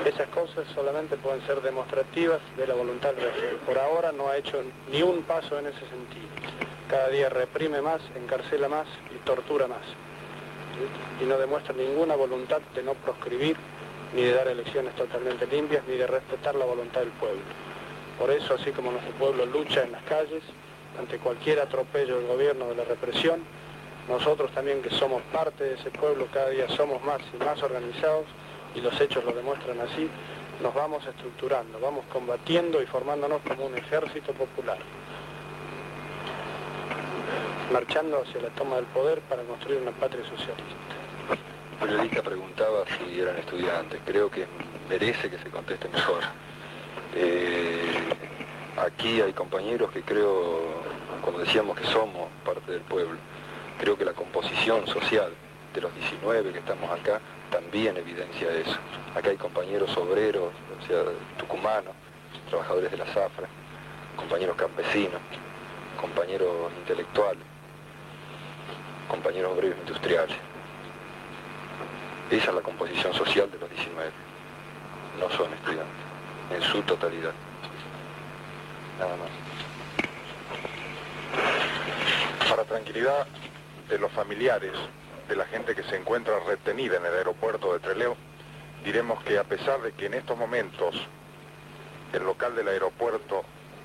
Esas 0.05 0.27
cosas 0.29 0.65
solamente 0.73 1.17
pueden 1.17 1.45
ser 1.45 1.61
demostrativas 1.61 2.39
de 2.57 2.67
la 2.67 2.73
voluntad 2.73 3.13
del 3.13 3.25
régimen. 3.25 3.57
Por 3.65 3.77
ahora 3.77 4.11
no 4.11 4.29
ha 4.29 4.37
hecho 4.37 4.61
ni 4.91 5.01
un 5.01 5.23
paso 5.23 5.59
en 5.59 5.67
ese 5.67 5.79
sentido 5.79 6.29
cada 6.89 7.09
día 7.09 7.29
reprime 7.29 7.81
más, 7.81 8.01
encarcela 8.15 8.67
más 8.67 8.87
y 9.13 9.19
tortura 9.19 9.67
más. 9.67 9.85
Y 11.21 11.25
no 11.25 11.37
demuestra 11.37 11.73
ninguna 11.75 12.15
voluntad 12.15 12.61
de 12.73 12.81
no 12.81 12.95
proscribir, 12.95 13.55
ni 14.15 14.23
de 14.23 14.33
dar 14.33 14.47
elecciones 14.47 14.95
totalmente 14.95 15.45
limpias, 15.45 15.83
ni 15.87 15.97
de 15.97 16.07
respetar 16.07 16.55
la 16.55 16.65
voluntad 16.65 17.01
del 17.01 17.11
pueblo. 17.11 17.41
Por 18.17 18.31
eso, 18.31 18.55
así 18.55 18.71
como 18.71 18.91
nuestro 18.91 19.13
pueblo 19.13 19.45
lucha 19.45 19.83
en 19.83 19.91
las 19.91 20.01
calles, 20.03 20.41
ante 20.97 21.19
cualquier 21.19 21.59
atropello 21.59 22.17
del 22.17 22.27
gobierno 22.27 22.67
de 22.69 22.75
la 22.75 22.83
represión, 22.85 23.41
nosotros 24.09 24.51
también 24.51 24.81
que 24.81 24.89
somos 24.89 25.21
parte 25.31 25.63
de 25.63 25.75
ese 25.75 25.91
pueblo, 25.91 26.27
cada 26.33 26.49
día 26.49 26.67
somos 26.69 27.03
más 27.03 27.21
y 27.31 27.37
más 27.37 27.61
organizados, 27.61 28.25
y 28.75 28.81
los 28.81 28.99
hechos 28.99 29.23
lo 29.23 29.31
demuestran 29.33 29.79
así, 29.81 30.09
nos 30.61 30.73
vamos 30.73 31.05
estructurando, 31.05 31.79
vamos 31.79 32.05
combatiendo 32.11 32.81
y 32.81 32.85
formándonos 32.85 33.41
como 33.41 33.65
un 33.65 33.77
ejército 33.77 34.33
popular 34.33 34.77
marchando 37.71 38.21
hacia 38.21 38.41
la 38.41 38.49
toma 38.49 38.77
del 38.77 38.85
poder 38.85 39.21
para 39.21 39.43
construir 39.43 39.81
una 39.81 39.91
patria 39.91 40.23
socialista. 40.23 40.63
El 41.81 41.87
periodista 41.87 42.21
preguntaba 42.21 42.83
si 42.97 43.19
eran 43.19 43.37
estudiantes. 43.37 44.01
Creo 44.05 44.29
que 44.29 44.45
merece 44.89 45.29
que 45.29 45.37
se 45.37 45.49
conteste 45.49 45.87
mejor. 45.89 46.23
Eh, 47.15 47.93
aquí 48.77 49.21
hay 49.21 49.33
compañeros 49.33 49.91
que 49.91 50.01
creo, 50.01 50.61
como 51.23 51.39
decíamos 51.39 51.77
que 51.77 51.85
somos 51.85 52.27
parte 52.45 52.71
del 52.71 52.81
pueblo, 52.81 53.17
creo 53.79 53.97
que 53.97 54.05
la 54.05 54.13
composición 54.13 54.85
social 54.87 55.31
de 55.73 55.81
los 55.81 55.93
19 55.95 56.51
que 56.51 56.59
estamos 56.59 56.89
acá 56.91 57.21
también 57.51 57.97
evidencia 57.97 58.51
eso. 58.51 58.77
Acá 59.15 59.29
hay 59.29 59.37
compañeros 59.37 59.95
obreros, 59.97 60.51
o 60.81 60.87
sea, 60.87 61.03
tucumanos, 61.37 61.93
trabajadores 62.49 62.91
de 62.91 62.97
la 62.97 63.05
zafra, 63.05 63.47
compañeros 64.15 64.55
campesinos, 64.55 65.21
compañeros 65.99 66.71
intelectuales 66.79 67.43
compañeros 69.09 69.51
obreros 69.51 69.77
industriales. 69.79 70.37
Esa 72.29 72.49
es 72.49 72.55
la 72.55 72.61
composición 72.61 73.13
social 73.13 73.51
de 73.51 73.57
los 73.57 73.69
19. 73.69 74.11
No 75.19 75.29
son 75.31 75.51
estudiantes, 75.53 76.05
en 76.55 76.61
su 76.61 76.81
totalidad. 76.83 77.33
Nada 78.99 79.17
más. 79.17 79.29
Para 82.49 82.63
tranquilidad 82.63 83.27
de 83.89 83.97
los 83.97 84.11
familiares 84.11 84.71
de 85.29 85.35
la 85.35 85.45
gente 85.45 85.75
que 85.75 85.83
se 85.83 85.95
encuentra 85.95 86.39
retenida 86.39 86.97
en 86.97 87.05
el 87.05 87.13
aeropuerto 87.13 87.71
de 87.71 87.79
Treleo, 87.79 88.17
diremos 88.83 89.23
que 89.23 89.37
a 89.37 89.43
pesar 89.43 89.79
de 89.81 89.91
que 89.91 90.07
en 90.07 90.15
estos 90.15 90.35
momentos 90.35 90.95
el 92.11 92.23
local 92.23 92.55
del 92.55 92.67
aeropuerto 92.67 93.43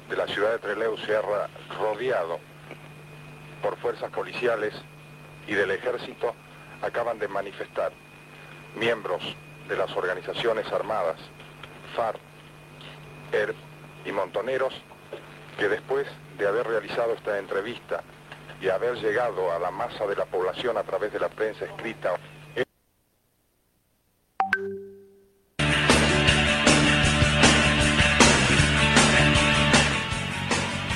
de 0.08 0.16
la 0.16 0.26
ciudad 0.26 0.52
de 0.52 0.58
Trelew 0.58 0.96
se 0.98 1.14
ha 1.14 1.22
rodeado 1.78 2.40
por 3.62 3.76
fuerzas 3.76 4.10
policiales 4.10 4.74
y 5.46 5.54
del 5.54 5.70
ejército 5.70 6.34
acaban 6.80 7.18
de 7.18 7.28
manifestar 7.28 7.92
miembros 8.74 9.22
de 9.68 9.76
las 9.76 9.94
organizaciones 9.94 10.70
armadas, 10.72 11.16
FARC, 11.94 12.18
ERP 13.32 13.56
y 14.06 14.12
Montoneros, 14.12 14.74
que 15.58 15.68
después 15.68 16.06
de 16.38 16.48
haber 16.48 16.66
realizado 16.66 17.12
esta 17.12 17.38
entrevista 17.38 18.02
y 18.60 18.68
haber 18.68 18.94
llegado 18.96 19.52
a 19.52 19.58
la 19.58 19.70
masa 19.70 20.06
de 20.06 20.16
la 20.16 20.24
población 20.24 20.76
a 20.76 20.82
través 20.82 21.12
de 21.12 21.20
la 21.20 21.28
prensa 21.28 21.64
escrita, 21.64 22.16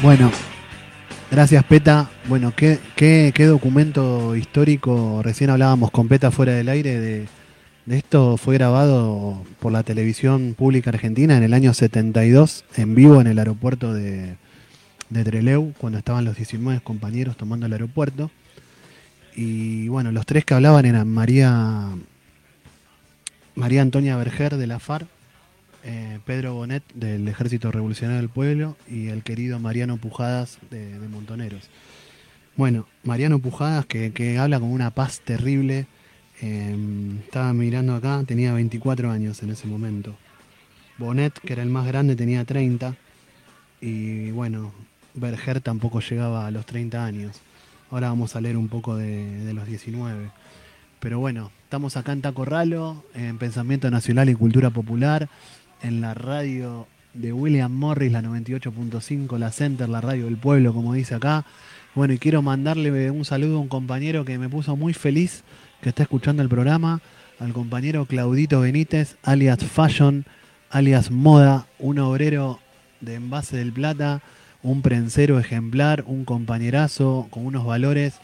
Bueno, 0.00 0.30
Gracias, 1.30 1.62
Peta. 1.64 2.08
Bueno, 2.26 2.54
¿qué, 2.56 2.78
qué, 2.96 3.46
documento 3.46 4.34
histórico? 4.34 5.20
Recién 5.22 5.50
hablábamos 5.50 5.90
con 5.90 6.08
Peta 6.08 6.30
fuera 6.30 6.54
del 6.54 6.70
aire 6.70 6.98
de, 6.98 7.28
esto. 7.90 8.38
Fue 8.38 8.54
grabado 8.54 9.44
por 9.60 9.70
la 9.70 9.82
televisión 9.82 10.54
pública 10.56 10.88
argentina 10.88 11.36
en 11.36 11.42
el 11.42 11.52
año 11.52 11.74
72, 11.74 12.64
en 12.76 12.94
vivo 12.94 13.20
en 13.20 13.26
el 13.26 13.38
aeropuerto 13.38 13.92
de, 13.92 14.36
de 15.10 15.24
Treleu, 15.24 15.72
cuando 15.78 15.98
estaban 15.98 16.24
los 16.24 16.36
19 16.36 16.80
compañeros 16.80 17.36
tomando 17.36 17.66
el 17.66 17.72
aeropuerto. 17.72 18.30
Y 19.34 19.88
bueno, 19.88 20.12
los 20.12 20.26
tres 20.26 20.44
que 20.44 20.54
hablaban 20.54 20.84
eran 20.84 21.08
María, 21.08 21.90
María 23.54 23.82
Antonia 23.82 24.16
Berger 24.16 24.56
de 24.56 24.66
la 24.66 24.78
FARC, 24.78 25.06
eh, 25.84 26.18
Pedro 26.26 26.54
Bonet 26.54 26.82
del 26.92 27.28
Ejército 27.28 27.70
Revolucionario 27.70 28.20
del 28.20 28.28
Pueblo 28.28 28.76
y 28.88 29.08
el 29.08 29.22
querido 29.22 29.60
Mariano 29.60 29.96
Pujadas 29.96 30.58
de, 30.70 30.98
Montoneros. 31.08 31.68
Bueno, 32.56 32.88
Mariano 33.04 33.38
Pujadas 33.38 33.86
que, 33.86 34.38
habla 34.38 34.58
con 34.58 34.70
una 34.70 34.90
paz 34.90 35.20
terrible. 35.20 35.86
Em, 36.40 37.18
estaba 37.20 37.52
mirando 37.52 37.94
acá, 37.94 38.22
tenía 38.26 38.52
24 38.52 39.10
años 39.10 39.42
en 39.42 39.50
ese 39.50 39.66
momento. 39.68 40.16
Bonet, 40.98 41.38
que 41.38 41.52
era 41.52 41.62
el 41.62 41.70
más 41.70 41.86
grande, 41.86 42.16
tenía 42.16 42.44
30. 42.44 42.96
Y 43.80 44.32
bueno, 44.32 44.72
Berger 45.18 45.60
tampoco 45.60 46.00
llegaba 46.00 46.46
a 46.46 46.50
los 46.50 46.66
30 46.66 47.04
años. 47.04 47.40
Ahora 47.90 48.08
vamos 48.08 48.36
a 48.36 48.40
leer 48.40 48.56
un 48.56 48.68
poco 48.68 48.96
de, 48.96 49.52
los 49.54 49.66
19. 49.66 50.30
Pero 51.00 51.18
bueno, 51.18 51.50
estamos 51.64 51.96
acá 51.96 52.12
en 52.12 52.22
Tacorralo, 52.22 53.04
en 53.14 53.38
Pensamiento 53.38 53.90
Nacional 53.90 54.28
y 54.28 54.34
Cultura 54.34 54.70
Popular 54.70 55.28
en 55.82 56.00
la 56.00 56.14
radio 56.14 56.86
de 57.14 57.32
William 57.32 57.72
Morris, 57.72 58.12
la 58.12 58.22
98.5, 58.22 59.38
la 59.38 59.50
Center, 59.50 59.88
la 59.88 60.00
radio 60.00 60.26
del 60.26 60.36
pueblo, 60.36 60.74
como 60.74 60.94
dice 60.94 61.14
acá. 61.14 61.44
Bueno, 61.94 62.14
y 62.14 62.18
quiero 62.18 62.42
mandarle 62.42 63.10
un 63.10 63.24
saludo 63.24 63.56
a 63.56 63.60
un 63.60 63.68
compañero 63.68 64.24
que 64.24 64.38
me 64.38 64.48
puso 64.48 64.76
muy 64.76 64.92
feliz 64.92 65.44
que 65.80 65.88
está 65.88 66.02
escuchando 66.02 66.42
el 66.42 66.48
programa, 66.48 67.00
al 67.38 67.52
compañero 67.52 68.06
Claudito 68.06 68.60
Benítez, 68.60 69.16
alias 69.22 69.64
Fashion, 69.64 70.24
alias 70.70 71.10
Moda, 71.10 71.66
un 71.78 71.98
obrero 71.98 72.58
de 73.00 73.14
envase 73.14 73.56
del 73.56 73.72
plata, 73.72 74.20
un 74.62 74.82
prensero 74.82 75.38
ejemplar, 75.38 76.04
un 76.06 76.24
compañerazo 76.24 77.28
con 77.30 77.46
unos 77.46 77.64
valores, 77.64 78.14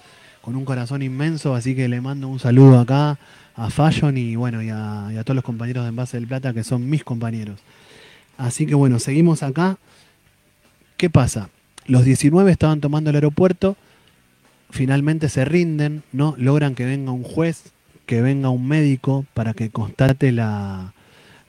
con 0.40 0.56
un 0.56 0.64
corazón 0.64 1.02
inmenso, 1.02 1.54
así 1.54 1.74
que 1.74 1.88
le 1.88 2.00
mando 2.00 2.28
un 2.28 2.38
saludo 2.38 2.78
acá 2.78 3.18
a 3.54 3.70
Fashion 3.70 4.16
y 4.18 4.36
bueno, 4.36 4.62
y 4.62 4.68
a, 4.70 5.22
todos 5.24 5.36
los 5.36 5.44
compañeros 5.44 5.84
de 5.84 5.90
Envase 5.90 6.16
del 6.16 6.26
Plata 6.26 6.52
que 6.52 6.64
son 6.64 6.88
mis 6.88 7.04
compañeros. 7.04 7.60
Así 8.36 8.66
que 8.66 8.74
bueno, 8.74 8.98
seguimos 8.98 9.42
acá. 9.42 9.78
¿Qué 10.96 11.08
pasa? 11.08 11.50
Los 11.86 12.04
19 12.04 12.50
estaban 12.50 12.80
tomando 12.80 13.10
el 13.10 13.16
aeropuerto, 13.16 13.76
finalmente 14.70 15.28
se 15.28 15.44
rinden, 15.44 16.02
¿no? 16.12 16.34
Logran 16.36 16.74
que 16.74 16.84
venga 16.84 17.12
un 17.12 17.22
juez, 17.22 17.72
que 18.06 18.22
venga 18.22 18.48
un 18.50 18.66
médico 18.66 19.24
para 19.34 19.54
que 19.54 19.70
constate 19.70 20.32
la, 20.32 20.92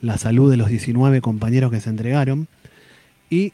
la 0.01 0.17
salud 0.17 0.49
de 0.49 0.57
los 0.57 0.69
19 0.69 1.21
compañeros 1.21 1.71
que 1.71 1.81
se 1.81 1.89
entregaron. 1.89 2.47
Y 3.29 3.53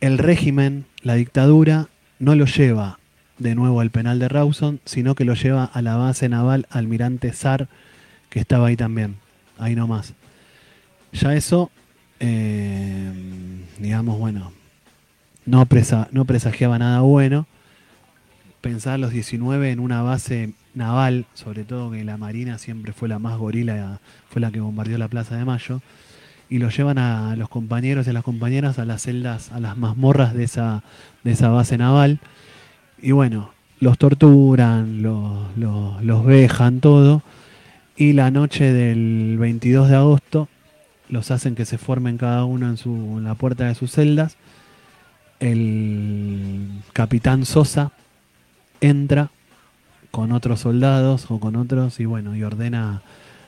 el 0.00 0.18
régimen, 0.18 0.86
la 1.02 1.14
dictadura, 1.14 1.88
no 2.18 2.34
lo 2.34 2.46
lleva 2.46 2.98
de 3.38 3.54
nuevo 3.54 3.80
al 3.80 3.90
penal 3.90 4.18
de 4.18 4.28
Rawson, 4.28 4.80
sino 4.84 5.14
que 5.14 5.24
lo 5.24 5.34
lleva 5.34 5.64
a 5.64 5.82
la 5.82 5.96
base 5.96 6.28
naval 6.28 6.66
Almirante 6.70 7.32
Sar, 7.32 7.68
que 8.28 8.38
estaba 8.38 8.68
ahí 8.68 8.76
también, 8.76 9.16
ahí 9.58 9.74
nomás. 9.74 10.14
Ya 11.12 11.34
eso, 11.34 11.70
eh, 12.20 13.10
digamos, 13.78 14.18
bueno, 14.18 14.52
no, 15.46 15.64
presa, 15.66 16.08
no 16.12 16.24
presagiaba 16.26 16.78
nada 16.78 17.00
bueno. 17.00 17.46
Pensar 18.60 19.00
los 19.00 19.10
19 19.10 19.70
en 19.70 19.80
una 19.80 20.02
base 20.02 20.52
naval, 20.74 21.24
sobre 21.34 21.64
todo 21.64 21.90
que 21.90 22.04
la 22.04 22.18
Marina 22.18 22.58
siempre 22.58 22.92
fue 22.92 23.08
la 23.08 23.18
más 23.18 23.38
gorila, 23.38 24.00
fue 24.28 24.40
la 24.40 24.50
que 24.50 24.60
bombardeó 24.60 24.98
la 24.98 25.08
Plaza 25.08 25.36
de 25.36 25.46
Mayo. 25.46 25.80
Y 26.50 26.58
lo 26.58 26.68
llevan 26.68 26.98
a 26.98 27.36
los 27.36 27.48
compañeros 27.48 28.06
y 28.06 28.10
a 28.10 28.12
las 28.12 28.24
compañeras 28.24 28.80
a 28.80 28.84
las 28.84 29.02
celdas, 29.02 29.52
a 29.52 29.60
las 29.60 29.78
mazmorras 29.78 30.34
de 30.34 30.42
esa, 30.42 30.82
de 31.22 31.30
esa 31.30 31.48
base 31.48 31.78
naval. 31.78 32.18
Y 33.00 33.12
bueno, 33.12 33.52
los 33.78 33.96
torturan, 33.96 35.00
los, 35.00 35.56
los, 35.56 36.02
los 36.02 36.24
vejan, 36.24 36.80
todo. 36.80 37.22
Y 37.96 38.14
la 38.14 38.32
noche 38.32 38.72
del 38.72 39.38
22 39.38 39.90
de 39.90 39.96
agosto 39.96 40.48
los 41.08 41.30
hacen 41.30 41.54
que 41.54 41.64
se 41.64 41.78
formen 41.78 42.18
cada 42.18 42.44
uno 42.44 42.68
en, 42.68 42.76
su, 42.76 42.90
en 42.90 43.24
la 43.24 43.36
puerta 43.36 43.66
de 43.66 43.76
sus 43.76 43.92
celdas. 43.92 44.36
El 45.38 46.66
capitán 46.92 47.46
Sosa 47.46 47.92
entra 48.80 49.30
con 50.10 50.32
otros 50.32 50.60
soldados 50.60 51.30
o 51.30 51.38
con 51.38 51.54
otros 51.54 52.00
y 52.00 52.06
bueno, 52.06 52.34
y 52.34 52.42
ordena 52.42 53.02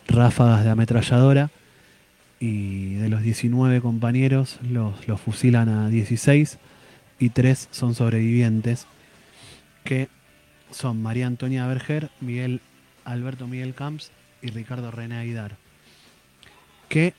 ráfagas 0.06 0.62
de 0.62 0.70
ametralladora 0.70 1.50
y 2.42 2.94
de 2.94 3.08
los 3.08 3.22
19 3.22 3.80
compañeros 3.80 4.58
los, 4.68 5.06
los 5.06 5.20
fusilan 5.20 5.68
a 5.68 5.88
16 5.88 6.58
y 7.20 7.28
tres 7.30 7.68
son 7.70 7.94
sobrevivientes 7.94 8.88
que 9.84 10.08
son 10.72 11.00
María 11.00 11.28
Antonia 11.28 11.68
Berger, 11.68 12.10
Miguel 12.20 12.60
Alberto 13.04 13.46
Miguel 13.46 13.74
Camps 13.74 14.10
y 14.42 14.48
Ricardo 14.48 14.90
René 14.90 15.18
Aguilar. 15.18 15.56
Que 16.88 17.14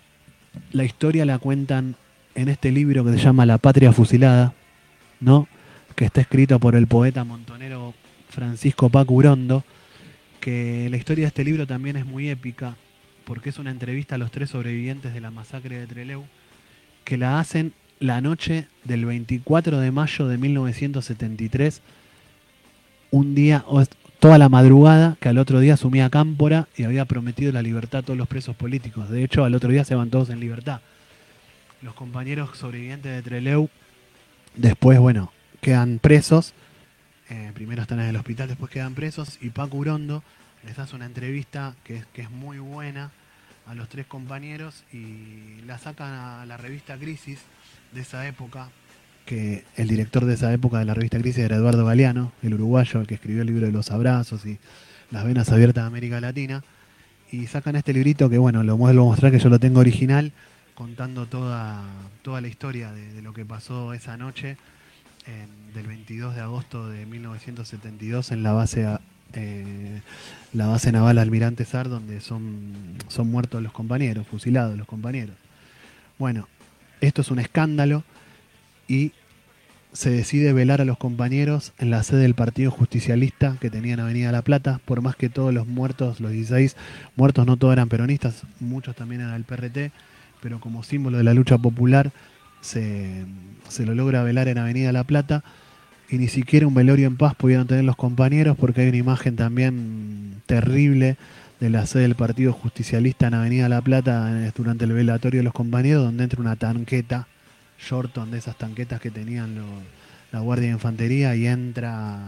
la 0.73 0.83
historia 0.83 1.23
la 1.23 1.39
cuentan 1.39 1.95
en 2.35 2.49
este 2.49 2.73
libro 2.73 3.05
que 3.05 3.11
se 3.13 3.19
llama 3.19 3.45
La 3.45 3.59
Patria 3.59 3.93
Fusilada, 3.93 4.53
¿no? 5.21 5.47
Que 5.95 6.03
está 6.03 6.19
escrito 6.19 6.59
por 6.59 6.75
el 6.75 6.87
poeta 6.87 7.23
montonero 7.23 7.93
Francisco 8.27 8.89
Pacurondo, 8.89 9.63
que 10.41 10.89
la 10.89 10.97
historia 10.97 11.23
de 11.23 11.27
este 11.29 11.45
libro 11.45 11.65
también 11.65 11.95
es 11.95 12.05
muy 12.05 12.29
épica, 12.29 12.75
porque 13.25 13.49
es 13.49 13.59
una 13.59 13.71
entrevista 13.71 14.15
a 14.15 14.17
los 14.17 14.31
tres 14.31 14.49
sobrevivientes 14.49 15.13
de 15.13 15.21
la 15.21 15.31
masacre 15.31 15.79
de 15.79 15.87
Trelew, 15.87 16.23
que 17.03 17.17
la 17.17 17.39
hacen 17.39 17.73
la 17.99 18.21
noche 18.21 18.67
del 18.83 19.05
24 19.05 19.79
de 19.79 19.91
mayo 19.91 20.27
de 20.27 20.37
1973, 20.37 21.81
un 23.11 23.35
día, 23.35 23.63
toda 24.19 24.37
la 24.37 24.49
madrugada, 24.49 25.17
que 25.19 25.29
al 25.29 25.37
otro 25.37 25.59
día 25.59 25.75
asumía 25.75 26.09
Cámpora 26.09 26.67
y 26.75 26.83
había 26.83 27.05
prometido 27.05 27.51
la 27.51 27.61
libertad 27.61 27.99
a 27.99 28.03
todos 28.03 28.17
los 28.17 28.27
presos 28.27 28.55
políticos. 28.55 29.09
De 29.09 29.23
hecho, 29.23 29.45
al 29.45 29.55
otro 29.55 29.69
día 29.69 29.85
se 29.85 29.95
van 29.95 30.09
todos 30.09 30.29
en 30.29 30.39
libertad. 30.39 30.81
Los 31.81 31.93
compañeros 31.93 32.57
sobrevivientes 32.57 33.11
de 33.11 33.21
Treleu, 33.21 33.69
después, 34.55 34.99
bueno, 34.99 35.31
quedan 35.61 35.99
presos. 35.99 36.53
Eh, 37.29 37.51
primero 37.53 37.81
están 37.81 37.99
en 37.99 38.07
el 38.07 38.15
hospital, 38.15 38.47
después 38.47 38.71
quedan 38.71 38.95
presos. 38.95 39.37
Y 39.41 39.49
Paco 39.49 39.77
Urondo 39.77 40.23
les 40.65 40.79
hace 40.79 40.95
una 40.95 41.05
entrevista 41.05 41.75
que 41.83 41.97
es, 41.97 42.05
que 42.07 42.21
es 42.21 42.31
muy 42.31 42.59
buena 42.59 43.11
a 43.65 43.75
los 43.75 43.89
tres 43.89 44.05
compañeros 44.05 44.83
y 44.91 45.61
la 45.65 45.77
sacan 45.77 46.13
a 46.13 46.45
la 46.45 46.57
revista 46.57 46.97
Crisis 46.97 47.39
de 47.93 48.01
esa 48.01 48.27
época, 48.27 48.69
que 49.25 49.63
el 49.77 49.87
director 49.87 50.25
de 50.25 50.33
esa 50.33 50.51
época 50.53 50.79
de 50.79 50.85
la 50.85 50.93
revista 50.93 51.19
Crisis 51.19 51.45
era 51.45 51.55
Eduardo 51.55 51.85
Galeano, 51.85 52.33
el 52.41 52.55
uruguayo, 52.55 52.99
el 52.99 53.07
que 53.07 53.15
escribió 53.15 53.41
el 53.41 53.47
libro 53.47 53.65
de 53.65 53.71
los 53.71 53.91
abrazos 53.91 54.45
y 54.45 54.59
las 55.11 55.23
venas 55.23 55.49
abiertas 55.49 55.83
de 55.83 55.87
América 55.87 56.19
Latina. 56.19 56.63
Y 57.31 57.47
sacan 57.47 57.75
este 57.75 57.93
librito 57.93 58.29
que, 58.29 58.37
bueno, 58.37 58.63
lo 58.63 58.77
vuelvo 58.77 59.03
a 59.03 59.05
mostrar 59.05 59.31
que 59.31 59.39
yo 59.39 59.49
lo 59.49 59.59
tengo 59.59 59.79
original, 59.79 60.33
contando 60.75 61.25
toda, 61.25 61.83
toda 62.21 62.41
la 62.41 62.47
historia 62.47 62.91
de, 62.91 63.21
lo 63.21 63.33
que 63.33 63.45
pasó 63.45 63.93
esa 63.93 64.17
noche 64.17 64.57
del 65.73 65.87
22 65.87 66.35
de 66.35 66.41
agosto 66.41 66.89
de 66.89 67.05
1972 67.05 68.31
en 68.31 68.43
la 68.43 68.51
base, 68.51 68.85
eh, 69.33 70.01
la 70.53 70.67
base 70.67 70.91
naval 70.91 71.17
Almirante 71.17 71.65
Sar, 71.65 71.89
donde 71.89 72.21
son, 72.21 72.73
son 73.07 73.29
muertos 73.29 73.61
los 73.61 73.71
compañeros, 73.71 74.27
fusilados 74.27 74.77
los 74.77 74.87
compañeros. 74.87 75.35
Bueno, 76.19 76.47
esto 77.01 77.21
es 77.21 77.31
un 77.31 77.39
escándalo 77.39 78.03
y 78.87 79.11
se 79.93 80.09
decide 80.09 80.53
velar 80.53 80.81
a 80.81 80.85
los 80.85 80.97
compañeros 80.97 81.73
en 81.77 81.91
la 81.91 82.03
sede 82.03 82.21
del 82.21 82.33
Partido 82.33 82.71
Justicialista 82.71 83.57
que 83.61 83.69
tenía 83.69 83.93
en 83.93 83.99
Avenida 83.99 84.31
La 84.31 84.41
Plata, 84.41 84.79
por 84.85 85.01
más 85.01 85.15
que 85.15 85.29
todos 85.29 85.53
los 85.53 85.67
muertos, 85.67 86.19
los 86.19 86.31
16 86.31 86.75
muertos 87.15 87.45
no 87.45 87.57
todos 87.57 87.73
eran 87.73 87.89
peronistas, 87.89 88.43
muchos 88.59 88.95
también 88.95 89.21
eran 89.21 89.33
del 89.33 89.43
PRT, 89.43 89.91
pero 90.41 90.59
como 90.59 90.83
símbolo 90.83 91.17
de 91.17 91.23
la 91.23 91.33
lucha 91.33 91.57
popular 91.57 92.11
se, 92.61 93.25
se 93.69 93.85
lo 93.85 93.93
logra 93.93 94.23
velar 94.23 94.47
en 94.47 94.57
Avenida 94.57 94.91
La 94.91 95.03
Plata 95.03 95.43
y 96.13 96.19
ni 96.19 96.27
siquiera 96.27 96.67
un 96.67 96.75
velorio 96.75 97.07
en 97.07 97.17
paz 97.17 97.33
pudieron 97.33 97.65
tener 97.65 97.83
los 97.83 97.95
compañeros 97.95 98.55
porque 98.55 98.81
hay 98.81 98.89
una 98.89 98.97
imagen 98.97 99.35
también 99.35 100.43
terrible 100.45 101.17
de 101.59 101.71
la 101.71 101.87
sede 101.87 102.03
del 102.03 102.13
Partido 102.13 102.53
Justicialista 102.53 103.25
en 103.25 103.33
Avenida 103.33 103.67
La 103.67 103.81
Plata 103.81 104.31
durante 104.55 104.85
el 104.85 104.93
velatorio 104.93 105.39
de 105.39 105.43
los 105.43 105.53
compañeros 105.53 106.03
donde 106.03 106.23
entra 106.23 106.39
una 106.39 106.55
tanqueta 106.55 107.27
Shorton 107.79 108.29
de 108.29 108.37
esas 108.37 108.55
tanquetas 108.59 109.01
que 109.01 109.09
tenían 109.09 109.55
la 110.31 110.39
Guardia 110.39 110.67
de 110.67 110.73
Infantería 110.73 111.35
y 111.35 111.47
entra 111.47 112.19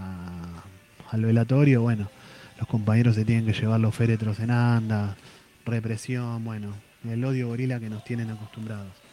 al 1.11 1.23
velatorio, 1.23 1.83
bueno, 1.83 2.09
los 2.57 2.67
compañeros 2.67 3.13
se 3.13 3.23
tienen 3.23 3.45
que 3.45 3.53
llevar 3.53 3.79
los 3.79 3.93
féretros 3.93 4.39
en 4.39 4.49
anda, 4.49 5.15
represión, 5.63 6.43
bueno, 6.43 6.73
el 7.07 7.23
odio 7.23 7.49
gorila 7.49 7.79
que 7.79 7.91
nos 7.91 8.03
tienen 8.03 8.31
acostumbrados. 8.31 9.04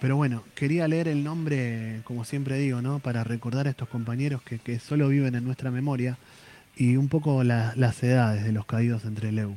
Pero 0.00 0.16
bueno, 0.16 0.42
quería 0.54 0.86
leer 0.88 1.08
el 1.08 1.24
nombre, 1.24 2.00
como 2.04 2.24
siempre 2.24 2.58
digo, 2.58 2.82
¿no? 2.82 2.98
Para 2.98 3.24
recordar 3.24 3.66
a 3.66 3.70
estos 3.70 3.88
compañeros 3.88 4.42
que, 4.42 4.58
que 4.58 4.78
solo 4.78 5.08
viven 5.08 5.34
en 5.34 5.44
nuestra 5.44 5.70
memoria 5.70 6.18
y 6.76 6.96
un 6.96 7.08
poco 7.08 7.44
la, 7.44 7.72
las 7.76 8.02
edades 8.02 8.44
de 8.44 8.52
los 8.52 8.66
caídos 8.66 9.04
entre 9.04 9.32
Leu. 9.32 9.56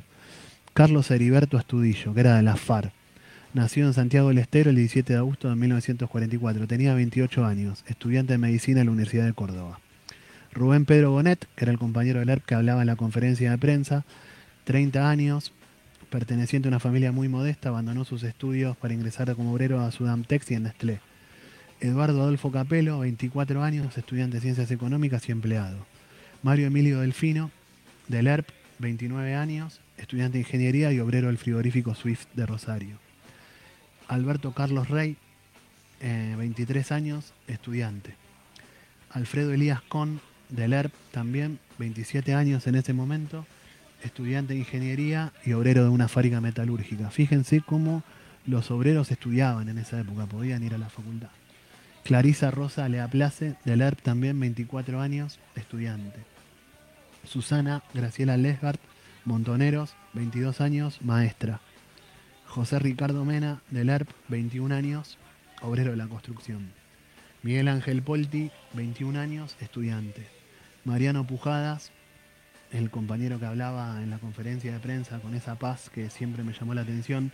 Carlos 0.72 1.10
Heriberto 1.10 1.58
Astudillo, 1.58 2.14
que 2.14 2.20
era 2.20 2.36
de 2.36 2.42
la 2.42 2.56
FARC. 2.56 2.92
Nació 3.54 3.86
en 3.86 3.94
Santiago 3.94 4.28
del 4.28 4.38
Estero 4.38 4.70
el 4.70 4.76
17 4.76 5.14
de 5.14 5.18
agosto 5.18 5.48
de 5.48 5.56
1944. 5.56 6.66
Tenía 6.66 6.94
28 6.94 7.44
años, 7.44 7.82
estudiante 7.88 8.34
de 8.34 8.38
medicina 8.38 8.80
en 8.80 8.86
la 8.86 8.92
Universidad 8.92 9.24
de 9.24 9.32
Córdoba. 9.32 9.80
Rubén 10.52 10.84
Pedro 10.84 11.10
Bonet, 11.12 11.46
que 11.56 11.64
era 11.64 11.72
el 11.72 11.78
compañero 11.78 12.20
del 12.20 12.28
ERP 12.28 12.44
que 12.44 12.54
hablaba 12.54 12.82
en 12.82 12.86
la 12.86 12.96
conferencia 12.96 13.50
de 13.50 13.58
prensa, 13.58 14.04
30 14.64 15.08
años, 15.08 15.52
perteneciente 16.10 16.68
a 16.68 16.70
una 16.70 16.80
familia 16.80 17.12
muy 17.12 17.28
modesta, 17.28 17.68
abandonó 17.68 18.04
sus 18.04 18.22
estudios 18.22 18.76
para 18.76 18.94
ingresar 18.94 19.34
como 19.36 19.52
obrero 19.52 19.80
a 19.80 19.90
Sudamtex 19.90 20.50
y 20.50 20.54
en 20.54 20.64
Nestlé. 20.64 21.00
Eduardo 21.80 22.22
Adolfo 22.22 22.50
Capelo, 22.50 23.00
24 23.00 23.62
años, 23.62 23.96
estudiante 23.96 24.38
de 24.38 24.40
Ciencias 24.40 24.70
Económicas 24.70 25.28
y 25.28 25.32
empleado. 25.32 25.86
Mario 26.42 26.66
Emilio 26.66 27.00
Delfino, 27.00 27.50
del 28.08 28.26
ERP, 28.26 28.48
29 28.78 29.34
años, 29.34 29.80
estudiante 29.96 30.38
de 30.38 30.44
Ingeniería 30.44 30.92
y 30.92 31.00
obrero 31.00 31.28
del 31.28 31.38
frigorífico 31.38 31.94
Swift 31.94 32.26
de 32.34 32.46
Rosario. 32.46 32.98
Alberto 34.08 34.52
Carlos 34.52 34.88
Rey, 34.88 35.16
eh, 36.00 36.34
23 36.38 36.92
años, 36.92 37.32
estudiante. 37.46 38.14
Alfredo 39.10 39.52
Elías 39.52 39.82
Con, 39.82 40.20
del 40.48 40.72
ERP, 40.72 40.92
también, 41.12 41.58
27 41.78 42.34
años 42.34 42.66
en 42.66 42.74
ese 42.76 42.92
momento, 42.92 43.46
estudiante 44.02 44.54
de 44.54 44.60
ingeniería 44.60 45.32
y 45.44 45.52
obrero 45.52 45.82
de 45.84 45.90
una 45.90 46.08
fábrica 46.08 46.40
metalúrgica. 46.40 47.10
Fíjense 47.10 47.60
cómo 47.60 48.02
los 48.46 48.70
obreros 48.70 49.10
estudiaban 49.10 49.68
en 49.68 49.78
esa 49.78 50.00
época, 50.00 50.26
podían 50.26 50.62
ir 50.62 50.74
a 50.74 50.78
la 50.78 50.88
facultad. 50.88 51.28
Clarisa 52.04 52.50
Rosa 52.50 52.88
Leaplace, 52.88 53.56
del 53.64 53.82
ERP, 53.82 54.00
también 54.00 54.40
24 54.40 55.00
años, 55.00 55.38
estudiante. 55.56 56.20
Susana 57.24 57.82
Graciela 57.92 58.36
Lesgart, 58.36 58.80
Montoneros, 59.26 59.94
22 60.14 60.62
años, 60.62 61.02
maestra. 61.02 61.60
José 62.46 62.78
Ricardo 62.78 63.26
Mena, 63.26 63.60
del 63.70 63.90
ERP, 63.90 64.08
21 64.28 64.74
años, 64.74 65.18
obrero 65.60 65.90
de 65.90 65.98
la 65.98 66.06
construcción. 66.06 66.72
Miguel 67.42 67.68
Ángel 67.68 68.02
Polti, 68.02 68.50
21 68.72 69.20
años, 69.20 69.56
estudiante. 69.60 70.26
Mariano 70.84 71.26
Pujadas, 71.26 71.92
el 72.72 72.90
compañero 72.90 73.38
que 73.38 73.46
hablaba 73.46 74.02
en 74.02 74.10
la 74.10 74.18
conferencia 74.18 74.72
de 74.72 74.78
prensa 74.78 75.18
con 75.20 75.34
esa 75.34 75.56
paz 75.56 75.90
que 75.90 76.10
siempre 76.10 76.44
me 76.44 76.52
llamó 76.52 76.74
la 76.74 76.82
atención. 76.82 77.32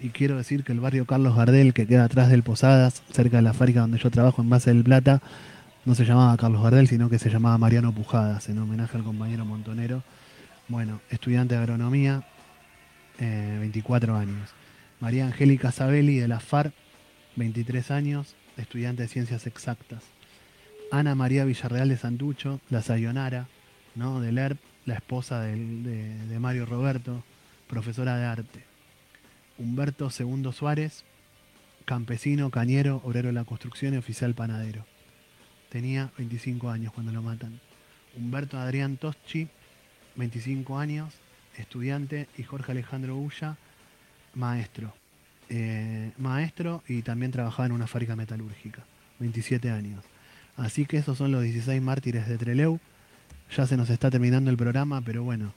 Y 0.00 0.10
quiero 0.10 0.36
decir 0.36 0.64
que 0.64 0.72
el 0.72 0.80
barrio 0.80 1.06
Carlos 1.06 1.36
Gardel, 1.36 1.74
que 1.74 1.86
queda 1.86 2.04
atrás 2.04 2.28
del 2.28 2.42
Posadas, 2.42 3.02
cerca 3.12 3.36
de 3.36 3.42
la 3.42 3.52
fábrica 3.52 3.80
donde 3.80 3.98
yo 3.98 4.10
trabajo 4.10 4.42
en 4.42 4.50
Base 4.50 4.72
del 4.72 4.82
Plata, 4.82 5.22
no 5.84 5.94
se 5.94 6.04
llamaba 6.04 6.36
Carlos 6.36 6.62
Gardel, 6.62 6.88
sino 6.88 7.08
que 7.08 7.18
se 7.18 7.30
llamaba 7.30 7.58
Mariano 7.58 7.92
Pujadas, 7.92 8.48
en 8.48 8.58
homenaje 8.58 8.96
al 8.96 9.04
compañero 9.04 9.44
montonero. 9.44 10.02
Bueno, 10.68 11.00
estudiante 11.10 11.54
de 11.54 11.60
agronomía, 11.60 12.24
eh, 13.18 13.56
24 13.60 14.16
años. 14.16 14.50
María 15.00 15.26
Angélica 15.26 15.72
Sabelli 15.72 16.18
de 16.18 16.28
la 16.28 16.40
FAR, 16.40 16.72
23 17.36 17.90
años, 17.90 18.36
estudiante 18.56 19.02
de 19.02 19.08
ciencias 19.08 19.46
exactas. 19.46 20.04
Ana 20.90 21.14
María 21.14 21.44
Villarreal 21.44 21.88
de 21.88 21.96
Santucho, 21.96 22.60
la 22.70 22.82
Sayonara, 22.82 23.48
¿no? 23.94 24.20
del 24.20 24.38
ERP, 24.38 24.58
la 24.86 24.94
esposa 24.94 25.40
de, 25.40 25.56
de 25.56 26.38
Mario 26.38 26.66
Roberto, 26.66 27.22
profesora 27.68 28.16
de 28.16 28.24
arte. 28.26 28.64
Humberto 29.58 30.10
Segundo 30.10 30.52
Suárez, 30.52 31.04
campesino, 31.84 32.50
cañero, 32.50 33.00
obrero 33.04 33.28
de 33.28 33.34
la 33.34 33.44
construcción 33.44 33.94
y 33.94 33.98
oficial 33.98 34.34
panadero. 34.34 34.84
Tenía 35.68 36.10
25 36.18 36.70
años 36.70 36.92
cuando 36.92 37.12
lo 37.12 37.22
matan. 37.22 37.60
Humberto 38.16 38.58
Adrián 38.58 38.96
Toschi, 38.96 39.48
25 40.16 40.78
años, 40.78 41.14
estudiante, 41.56 42.28
y 42.36 42.42
Jorge 42.42 42.72
Alejandro 42.72 43.16
Ulla, 43.16 43.56
maestro. 44.34 44.94
eh, 45.48 46.12
maestro 46.18 46.82
y 46.88 47.02
también 47.02 47.30
trabajaba 47.32 47.66
en 47.66 47.72
una 47.72 47.86
fábrica 47.86 48.16
metalúrgica, 48.16 48.84
27 49.18 49.70
años. 49.70 50.02
Así 50.56 50.86
que 50.86 50.96
esos 50.98 51.18
son 51.18 51.30
los 51.32 51.42
16 51.42 51.80
mártires 51.82 52.26
de 52.28 52.38
Treleu. 52.38 52.80
Ya 53.56 53.66
se 53.66 53.76
nos 53.76 53.90
está 53.90 54.10
terminando 54.10 54.50
el 54.50 54.56
programa, 54.56 55.02
pero 55.02 55.24
bueno, 55.24 55.52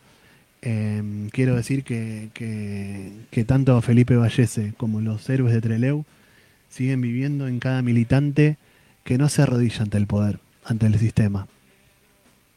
em, 0.61 1.29
quiero 1.29 1.55
decir 1.55 1.83
que, 1.83 3.45
tanto 3.47 3.81
Felipe 3.81 4.15
Vallese 4.15 4.73
como 4.75 4.99
los 4.99 5.29
héroes 5.29 5.53
de 5.53 5.61
Treleu 5.61 6.03
siguen 6.69 6.99
viviendo 6.99 7.47
en 7.47 7.59
cada 7.59 7.81
militante 7.81 8.57
que 9.05 9.17
no 9.17 9.29
se 9.29 9.43
arrodilla 9.43 9.83
ante 9.83 9.97
el 9.97 10.07
poder, 10.07 10.39
ante 10.65 10.87
el 10.87 10.99
sistema. 10.99 11.47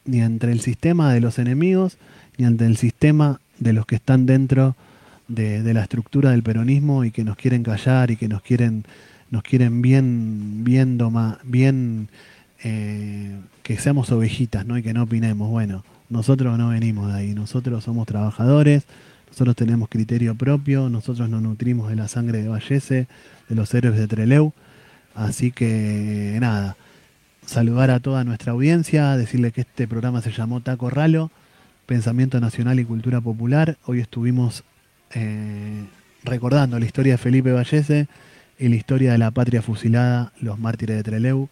Ni 0.05 0.21
ante 0.21 0.51
el 0.51 0.59
sistema 0.59 1.13
de 1.13 1.21
los 1.21 1.39
enemigos, 1.39 1.97
ni 2.37 2.45
ante 2.45 2.65
el 2.65 2.75
sistema 2.75 3.39
de 3.59 3.73
los 3.73 3.85
que 3.85 3.95
están 3.95 4.25
dentro 4.25 4.75
de, 5.29 5.73
la 5.73 5.83
estructura 5.83 6.31
del 6.31 6.43
peronismo 6.43 7.05
y 7.05 7.11
que 7.11 7.23
nos 7.23 7.37
quieren 7.37 7.63
callar 7.63 8.11
y 8.11 8.17
que 8.17 8.27
nos 8.27 8.41
quieren 8.41 8.83
nos 9.31 9.43
quieren 9.43 9.83
bien, 9.83 10.63
bien, 10.63 10.97
bien 11.43 12.09
eh, 12.63 13.39
que 13.63 13.77
seamos 13.77 14.11
ovejitas, 14.11 14.65
¿no? 14.65 14.77
Y 14.77 14.83
que 14.83 14.93
no 14.93 15.03
opinemos. 15.03 15.49
Bueno, 15.49 15.83
nosotros 16.09 16.57
no 16.57 16.69
venimos 16.69 17.11
de 17.11 17.19
ahí, 17.19 17.33
nosotros 17.33 17.83
somos 17.83 18.07
trabajadores, 18.07 18.85
nosotros 19.29 19.55
tenemos 19.55 19.89
criterio 19.89 20.35
propio, 20.35 20.89
nosotros 20.89 21.29
nos 21.29 21.41
nutrimos 21.41 21.89
de 21.89 21.95
la 21.95 22.07
sangre 22.07 22.41
de 22.41 22.49
Vallese, 22.49 23.07
de 23.47 23.55
los 23.55 23.73
héroes 23.73 23.97
de 23.97 24.07
Treleu. 24.07 24.53
Así 25.15 25.51
que 25.51 26.37
nada, 26.39 26.77
saludar 27.45 27.91
a 27.91 27.99
toda 27.99 28.23
nuestra 28.23 28.53
audiencia, 28.53 29.15
decirle 29.17 29.51
que 29.51 29.61
este 29.61 29.87
programa 29.87 30.21
se 30.21 30.31
llamó 30.31 30.61
Taco 30.61 30.89
Ralo, 30.89 31.31
Pensamiento 31.85 32.39
Nacional 32.39 32.79
y 32.79 32.85
Cultura 32.85 33.21
Popular. 33.21 33.77
Hoy 33.85 33.99
estuvimos 33.99 34.63
eh, 35.13 35.85
recordando 36.23 36.79
la 36.79 36.85
historia 36.85 37.13
de 37.13 37.17
Felipe 37.17 37.51
Vallese 37.51 38.07
y 38.57 38.67
la 38.67 38.75
historia 38.75 39.11
de 39.13 39.17
la 39.17 39.31
patria 39.31 39.61
fusilada, 39.61 40.31
los 40.41 40.59
mártires 40.59 40.97
de 40.97 41.03
Treleu. 41.03 41.49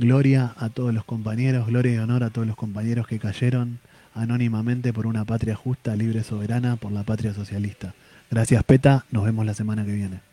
Gloria 0.00 0.54
a 0.56 0.70
todos 0.70 0.94
los 0.94 1.04
compañeros, 1.04 1.66
gloria 1.66 1.92
y 1.92 1.98
honor 1.98 2.24
a 2.24 2.30
todos 2.30 2.46
los 2.46 2.56
compañeros 2.56 3.06
que 3.06 3.18
cayeron 3.18 3.80
anónimamente 4.14 4.94
por 4.94 5.06
una 5.06 5.26
patria 5.26 5.54
justa, 5.54 5.94
libre, 5.94 6.24
soberana, 6.24 6.76
por 6.76 6.90
la 6.90 7.02
patria 7.02 7.34
socialista. 7.34 7.92
Gracias, 8.30 8.64
Peta. 8.64 9.04
Nos 9.10 9.24
vemos 9.24 9.44
la 9.44 9.52
semana 9.52 9.84
que 9.84 9.92
viene. 9.92 10.29